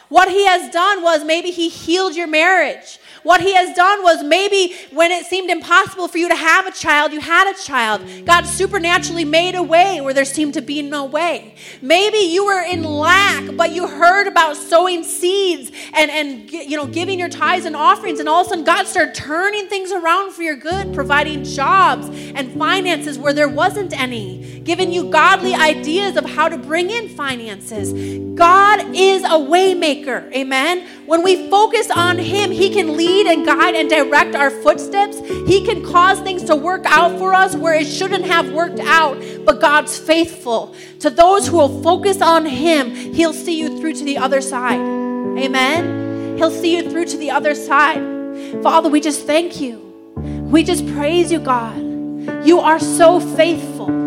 What 0.08 0.28
he 0.28 0.46
has 0.46 0.70
done 0.70 1.02
was 1.02 1.24
maybe 1.24 1.50
he 1.50 1.70
healed 1.70 2.14
your 2.14 2.26
marriage. 2.26 2.98
What 3.22 3.40
he 3.40 3.54
has 3.54 3.74
done 3.76 4.02
was 4.02 4.24
maybe 4.24 4.74
when 4.90 5.12
it 5.12 5.26
seemed 5.26 5.50
impossible 5.50 6.08
for 6.08 6.18
you 6.18 6.28
to 6.28 6.34
have 6.34 6.66
a 6.66 6.72
child, 6.72 7.12
you 7.12 7.20
had 7.20 7.50
a 7.50 7.62
child. 7.62 8.02
God 8.24 8.42
supernaturally 8.42 9.24
made 9.24 9.54
a 9.54 9.62
way 9.62 10.00
where 10.00 10.12
there 10.12 10.24
seemed 10.24 10.54
to 10.54 10.60
be 10.60 10.82
no 10.82 11.04
way. 11.04 11.54
Maybe 11.80 12.18
you 12.18 12.44
were 12.44 12.62
in 12.62 12.82
lack, 12.82 13.56
but 13.56 13.72
you 13.72 13.86
heard 13.86 14.26
about 14.26 14.56
sowing 14.56 15.04
seeds 15.04 15.70
and, 15.94 16.10
and 16.10 16.50
you 16.50 16.76
know, 16.76 16.86
giving 16.86 17.18
your 17.18 17.28
tithes 17.28 17.64
and 17.64 17.76
offerings, 17.76 18.18
and 18.18 18.28
all 18.28 18.40
of 18.40 18.46
a 18.48 18.50
sudden 18.50 18.64
God 18.64 18.86
started 18.86 19.14
turning 19.14 19.68
things 19.68 19.92
around 19.92 20.32
for 20.32 20.42
your 20.42 20.56
good, 20.56 20.92
providing 20.92 21.44
jobs 21.44 22.08
and 22.08 22.52
finances 22.58 23.18
where 23.18 23.32
there 23.32 23.48
wasn't 23.48 23.98
any, 23.98 24.60
giving 24.60 24.92
you 24.92 25.10
godly 25.10 25.54
ideas 25.54 26.16
of 26.16 26.24
how 26.24 26.48
to 26.48 26.58
bring 26.58 26.90
in 26.90 27.08
finances. 27.08 27.92
God 28.34 28.96
is 28.96 29.22
a 29.24 29.28
waymaker. 29.28 30.32
Amen. 30.34 30.88
When 31.06 31.22
we 31.22 31.50
focus 31.50 31.90
on 31.90 32.18
Him, 32.18 32.50
He 32.50 32.70
can 32.70 32.96
lead 32.96 33.11
and 33.20 33.44
guide 33.44 33.74
and 33.74 33.88
direct 33.88 34.34
our 34.34 34.50
footsteps. 34.50 35.18
He 35.46 35.64
can 35.64 35.84
cause 35.84 36.20
things 36.20 36.44
to 36.44 36.56
work 36.56 36.82
out 36.86 37.18
for 37.18 37.34
us 37.34 37.54
where 37.54 37.74
it 37.74 37.86
shouldn't 37.86 38.24
have 38.24 38.52
worked 38.52 38.80
out, 38.80 39.22
but 39.44 39.60
God's 39.60 39.98
faithful. 39.98 40.74
To 41.00 41.10
those 41.10 41.48
who 41.48 41.56
will 41.56 41.82
focus 41.82 42.22
on 42.22 42.46
Him, 42.46 42.90
He'll 42.90 43.32
see 43.32 43.58
you 43.58 43.80
through 43.80 43.94
to 43.94 44.04
the 44.04 44.18
other 44.18 44.40
side. 44.40 44.80
Amen. 44.80 46.36
He'll 46.38 46.50
see 46.50 46.76
you 46.76 46.90
through 46.90 47.06
to 47.06 47.16
the 47.16 47.30
other 47.30 47.54
side. 47.54 48.02
Father, 48.62 48.88
we 48.88 49.00
just 49.00 49.26
thank 49.26 49.60
you. 49.60 49.78
We 50.16 50.64
just 50.64 50.86
praise 50.94 51.30
you, 51.30 51.38
God. 51.38 51.76
You 52.46 52.60
are 52.60 52.78
so 52.78 53.20
faithful. 53.20 54.02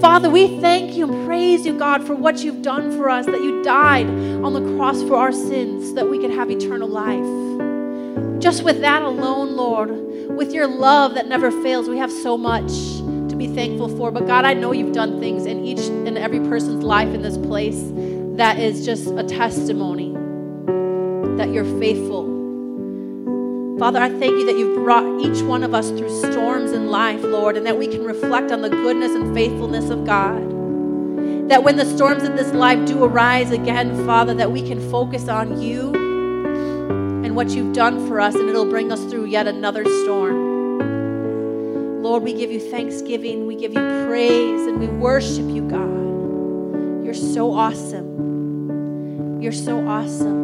Father, 0.00 0.28
we 0.28 0.60
thank 0.60 0.96
you 0.96 1.04
and 1.10 1.26
praise 1.26 1.64
you, 1.64 1.78
God, 1.78 2.04
for 2.04 2.14
what 2.14 2.38
you've 2.38 2.62
done 2.62 2.96
for 2.96 3.08
us, 3.08 3.24
that 3.26 3.40
you 3.40 3.62
died 3.62 4.06
on 4.06 4.52
the 4.52 4.76
cross 4.76 5.00
for 5.02 5.14
our 5.14 5.30
sins 5.30 5.88
so 5.88 5.94
that 5.94 6.10
we 6.10 6.18
could 6.18 6.32
have 6.32 6.50
eternal 6.50 6.88
life. 6.88 7.51
Just 8.42 8.64
with 8.64 8.80
that 8.80 9.02
alone, 9.02 9.56
Lord, 9.56 9.90
with 10.36 10.52
your 10.52 10.66
love 10.66 11.14
that 11.14 11.28
never 11.28 11.50
fails, 11.62 11.88
we 11.88 11.98
have 11.98 12.12
so 12.12 12.36
much 12.36 12.70
to 13.30 13.36
be 13.36 13.46
thankful 13.46 13.88
for. 13.96 14.10
But 14.10 14.26
God, 14.26 14.44
I 14.44 14.52
know 14.52 14.72
you've 14.72 14.92
done 14.92 15.20
things 15.20 15.46
in 15.46 15.64
each 15.64 15.86
and 15.86 16.18
every 16.18 16.40
person's 16.40 16.82
life 16.82 17.14
in 17.14 17.22
this 17.22 17.38
place 17.38 17.80
that 18.36 18.58
is 18.58 18.84
just 18.84 19.06
a 19.08 19.22
testimony 19.22 20.12
that 21.36 21.50
you're 21.50 21.78
faithful 21.80 22.32
Father, 23.82 24.00
I 24.00 24.10
thank 24.10 24.38
you 24.38 24.46
that 24.46 24.56
you've 24.56 24.76
brought 24.76 25.20
each 25.20 25.42
one 25.42 25.64
of 25.64 25.74
us 25.74 25.88
through 25.90 26.08
storms 26.30 26.70
in 26.70 26.86
life, 26.86 27.20
Lord, 27.24 27.56
and 27.56 27.66
that 27.66 27.76
we 27.76 27.88
can 27.88 28.04
reflect 28.04 28.52
on 28.52 28.62
the 28.62 28.68
goodness 28.68 29.10
and 29.10 29.34
faithfulness 29.34 29.90
of 29.90 30.04
God. 30.04 31.48
That 31.48 31.64
when 31.64 31.76
the 31.76 31.84
storms 31.84 32.22
of 32.22 32.36
this 32.36 32.52
life 32.52 32.86
do 32.86 33.02
arise 33.02 33.50
again, 33.50 34.06
Father, 34.06 34.34
that 34.34 34.52
we 34.52 34.62
can 34.62 34.78
focus 34.88 35.28
on 35.28 35.60
you 35.60 36.01
and 37.32 37.36
what 37.38 37.48
you've 37.48 37.72
done 37.72 38.06
for 38.08 38.20
us, 38.20 38.34
and 38.34 38.46
it'll 38.46 38.68
bring 38.68 38.92
us 38.92 39.02
through 39.06 39.24
yet 39.24 39.46
another 39.46 39.86
storm. 39.86 40.82
Lord, 42.02 42.22
we 42.24 42.34
give 42.34 42.52
you 42.52 42.60
thanksgiving, 42.60 43.46
we 43.46 43.56
give 43.56 43.72
you 43.72 44.04
praise, 44.06 44.66
and 44.66 44.78
we 44.78 44.86
worship 44.88 45.48
you, 45.48 45.62
God. 45.66 47.02
You're 47.02 47.14
so 47.14 47.54
awesome. 47.54 49.40
You're 49.40 49.50
so 49.50 49.88
awesome 49.88 50.42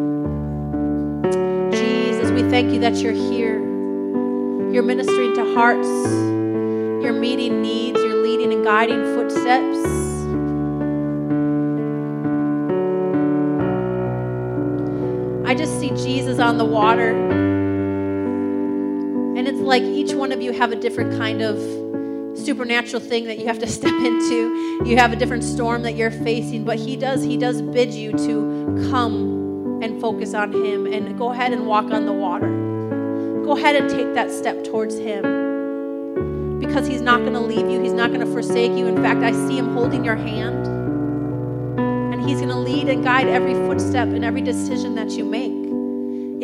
Jesus, 1.72 2.30
we 2.30 2.40
thank 2.48 2.72
you 2.72 2.80
that 2.80 2.96
you're 2.96 3.12
here. 3.12 3.58
You're 4.72 4.82
ministering 4.82 5.34
to 5.34 5.54
hearts. 5.54 5.86
You're 5.86 7.12
meeting 7.12 7.60
needs. 7.60 7.98
You're 7.98 8.22
leading 8.22 8.50
and 8.50 8.64
guiding 8.64 9.04
footsteps. 9.14 10.17
On 16.38 16.58
the 16.58 16.64
water. 16.64 17.10
And 19.36 19.46
it's 19.46 19.60
like 19.60 19.82
each 19.82 20.12
one 20.12 20.32
of 20.32 20.40
you 20.40 20.52
have 20.52 20.72
a 20.72 20.76
different 20.76 21.18
kind 21.18 21.42
of 21.42 21.58
supernatural 22.38 23.00
thing 23.00 23.24
that 23.24 23.38
you 23.38 23.46
have 23.46 23.58
to 23.58 23.66
step 23.78 23.94
into. 23.94 24.82
You 24.84 24.96
have 24.96 25.12
a 25.12 25.16
different 25.16 25.44
storm 25.44 25.82
that 25.82 25.96
you're 25.96 26.10
facing, 26.10 26.64
but 26.64 26.78
he 26.78 26.96
does 26.96 27.22
he 27.22 27.36
does 27.36 27.62
bid 27.62 27.92
you 27.92 28.12
to 28.12 28.88
come 28.90 29.38
and 29.82 30.00
focus 30.00 30.34
on 30.34 30.52
Him 30.52 30.86
and 30.86 31.16
go 31.16 31.30
ahead 31.30 31.52
and 31.52 31.66
walk 31.66 31.90
on 31.90 32.06
the 32.06 32.12
water. 32.12 32.48
Go 33.44 33.56
ahead 33.56 33.76
and 33.76 33.88
take 33.88 34.14
that 34.14 34.30
step 34.30 34.64
towards 34.64 34.98
Him 34.98 36.58
because 36.60 36.86
He's 36.86 37.00
not 37.00 37.20
going 37.20 37.34
to 37.34 37.40
leave 37.40 37.68
you, 37.70 37.80
He's 37.80 37.92
not 37.92 38.12
going 38.12 38.24
to 38.24 38.32
forsake 38.32 38.72
you. 38.72 38.86
In 38.86 38.96
fact, 39.02 39.22
I 39.22 39.32
see 39.32 39.56
Him 39.58 39.72
holding 39.74 40.04
your 40.04 40.16
hand 40.16 40.66
and 41.78 42.28
He's 42.28 42.38
going 42.38 42.50
to 42.50 42.58
lead 42.58 42.88
and 42.88 43.04
guide 43.04 43.28
every 43.28 43.54
footstep 43.54 44.08
and 44.08 44.24
every 44.24 44.42
decision 44.42 44.94
that 44.96 45.10
you 45.12 45.24
make. 45.24 45.57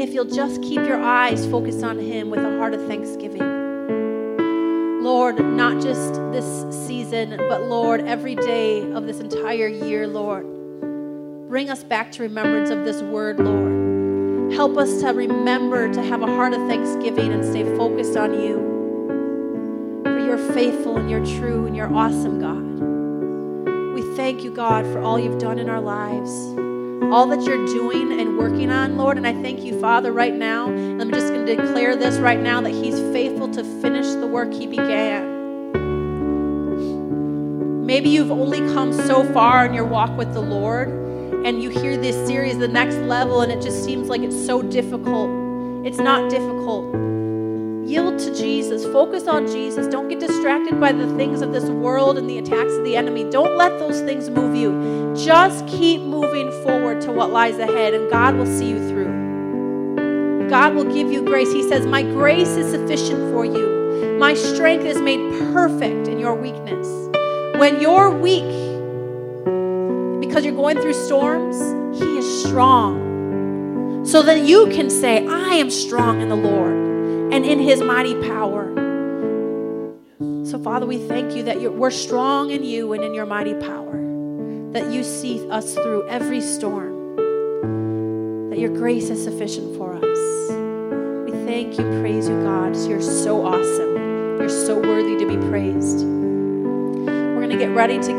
If 0.04 0.12
you'll 0.12 0.26
just 0.26 0.60
keep 0.60 0.80
your 0.80 1.00
eyes 1.02 1.46
focused 1.46 1.82
on 1.82 1.98
Him 1.98 2.28
with 2.28 2.40
a 2.40 2.58
heart 2.58 2.74
of 2.74 2.86
thanksgiving. 2.86 3.40
Lord, 5.02 5.42
not 5.42 5.82
just 5.82 6.12
this 6.30 6.86
season, 6.86 7.38
but 7.48 7.62
Lord, 7.62 8.02
every 8.02 8.34
day 8.34 8.82
of 8.92 9.06
this 9.06 9.20
entire 9.20 9.66
year, 9.66 10.06
Lord. 10.06 10.44
Bring 11.48 11.70
us 11.70 11.82
back 11.82 12.12
to 12.12 12.22
remembrance 12.22 12.68
of 12.68 12.84
this 12.84 13.00
word, 13.00 13.40
Lord. 13.40 14.52
Help 14.52 14.76
us 14.76 15.00
to 15.00 15.14
remember 15.14 15.90
to 15.94 16.02
have 16.02 16.20
a 16.20 16.26
heart 16.26 16.52
of 16.52 16.60
thanksgiving 16.68 17.32
and 17.32 17.42
stay 17.42 17.64
focused 17.74 18.18
on 18.18 18.34
you. 18.38 20.02
For 20.04 20.18
you're 20.18 20.52
faithful 20.52 20.98
and 20.98 21.10
you're 21.10 21.24
true 21.24 21.64
and 21.64 21.74
you're 21.74 21.90
awesome, 21.94 22.40
God. 22.40 23.94
We 23.94 24.02
thank 24.16 24.44
you, 24.44 24.50
God, 24.50 24.84
for 24.84 25.00
all 25.00 25.18
you've 25.18 25.38
done 25.38 25.58
in 25.58 25.70
our 25.70 25.80
lives, 25.80 26.30
all 27.12 27.26
that 27.26 27.42
you're 27.42 27.66
doing 27.66 28.20
and 28.20 28.38
working 28.38 28.70
on, 28.70 28.96
Lord. 28.96 29.16
And 29.16 29.26
I 29.26 29.32
thank 29.32 29.62
you, 29.62 29.78
Father, 29.80 30.12
right 30.12 30.34
now. 30.34 30.66
I'm 30.66 31.10
just 31.10 31.32
going 31.32 31.44
to 31.46 31.56
declare 31.56 31.96
this 31.96 32.16
right 32.18 32.40
now 32.40 32.60
that 32.60 32.70
He's 32.70 32.98
faithful 33.12 33.48
to 33.50 33.64
finish 33.80 34.06
the 34.06 34.26
work 34.26 34.52
He 34.52 34.66
began. 34.66 35.34
Maybe 37.84 38.08
you've 38.08 38.30
only 38.30 38.60
come 38.72 38.92
so 38.92 39.24
far 39.32 39.66
in 39.66 39.74
your 39.74 39.84
walk 39.84 40.16
with 40.16 40.32
the 40.32 40.40
Lord 40.40 40.88
and 41.44 41.62
you 41.62 41.68
hear 41.68 41.96
this 41.98 42.16
series, 42.26 42.58
the 42.58 42.68
next 42.68 42.96
level, 42.96 43.42
and 43.42 43.52
it 43.52 43.60
just 43.60 43.84
seems 43.84 44.08
like 44.08 44.22
it's 44.22 44.46
so 44.46 44.62
difficult. 44.62 45.30
It's 45.84 45.98
not 45.98 46.30
difficult. 46.30 47.13
Yield 47.86 48.18
to 48.18 48.34
Jesus. 48.34 48.82
Focus 48.86 49.26
on 49.28 49.46
Jesus. 49.46 49.86
Don't 49.88 50.08
get 50.08 50.18
distracted 50.18 50.80
by 50.80 50.90
the 50.90 51.06
things 51.16 51.42
of 51.42 51.52
this 51.52 51.64
world 51.64 52.16
and 52.16 52.30
the 52.30 52.38
attacks 52.38 52.72
of 52.72 52.82
the 52.82 52.96
enemy. 52.96 53.24
Don't 53.30 53.58
let 53.58 53.78
those 53.78 54.00
things 54.00 54.30
move 54.30 54.56
you. 54.56 55.14
Just 55.14 55.66
keep 55.66 56.00
moving 56.00 56.50
forward 56.62 57.02
to 57.02 57.12
what 57.12 57.30
lies 57.30 57.58
ahead, 57.58 57.92
and 57.92 58.08
God 58.10 58.36
will 58.36 58.46
see 58.46 58.70
you 58.70 58.88
through. 58.88 60.48
God 60.48 60.74
will 60.74 60.84
give 60.84 61.12
you 61.12 61.22
grace. 61.22 61.52
He 61.52 61.68
says, 61.68 61.84
My 61.84 62.02
grace 62.02 62.48
is 62.48 62.70
sufficient 62.70 63.30
for 63.30 63.44
you. 63.44 64.16
My 64.18 64.32
strength 64.32 64.86
is 64.86 65.02
made 65.02 65.20
perfect 65.52 66.08
in 66.08 66.18
your 66.18 66.34
weakness. 66.34 66.88
When 67.58 67.82
you're 67.82 68.10
weak, 68.10 68.44
because 70.26 70.42
you're 70.42 70.56
going 70.56 70.80
through 70.80 70.94
storms, 70.94 71.58
He 71.98 72.16
is 72.16 72.44
strong. 72.44 74.06
So 74.06 74.22
that 74.22 74.40
you 74.40 74.68
can 74.68 74.88
say, 74.88 75.26
I 75.26 75.54
am 75.54 75.70
strong 75.70 76.22
in 76.22 76.30
the 76.30 76.36
Lord 76.36 76.93
and 77.34 77.44
in 77.44 77.58
His 77.58 77.82
mighty 77.82 78.14
power. 78.28 78.72
So, 80.44 80.56
Father, 80.62 80.86
we 80.86 80.98
thank 80.98 81.34
you 81.34 81.42
that 81.42 81.60
we're 81.74 81.90
strong 81.90 82.50
in 82.50 82.62
you 82.62 82.92
and 82.92 83.02
in 83.02 83.12
your 83.12 83.26
mighty 83.26 83.54
power, 83.54 84.00
that 84.70 84.92
you 84.92 85.02
see 85.02 85.44
us 85.50 85.74
through 85.74 86.06
every 86.06 86.40
storm, 86.40 87.16
that 88.50 88.58
your 88.60 88.70
grace 88.70 89.10
is 89.10 89.24
sufficient 89.24 89.76
for 89.76 89.94
us. 89.96 90.18
We 91.28 91.32
thank 91.44 91.76
you, 91.76 91.84
praise 92.00 92.28
you, 92.28 92.40
God. 92.44 92.76
You're 92.88 93.02
so 93.02 93.44
awesome. 93.44 93.96
You're 94.38 94.48
so 94.48 94.78
worthy 94.78 95.16
to 95.16 95.26
be 95.26 95.36
praised. 95.48 96.06
We're 96.06 97.40
going 97.40 97.50
to 97.50 97.58
get 97.58 97.70
ready 97.74 97.98
to 97.98 98.08
give. 98.12 98.14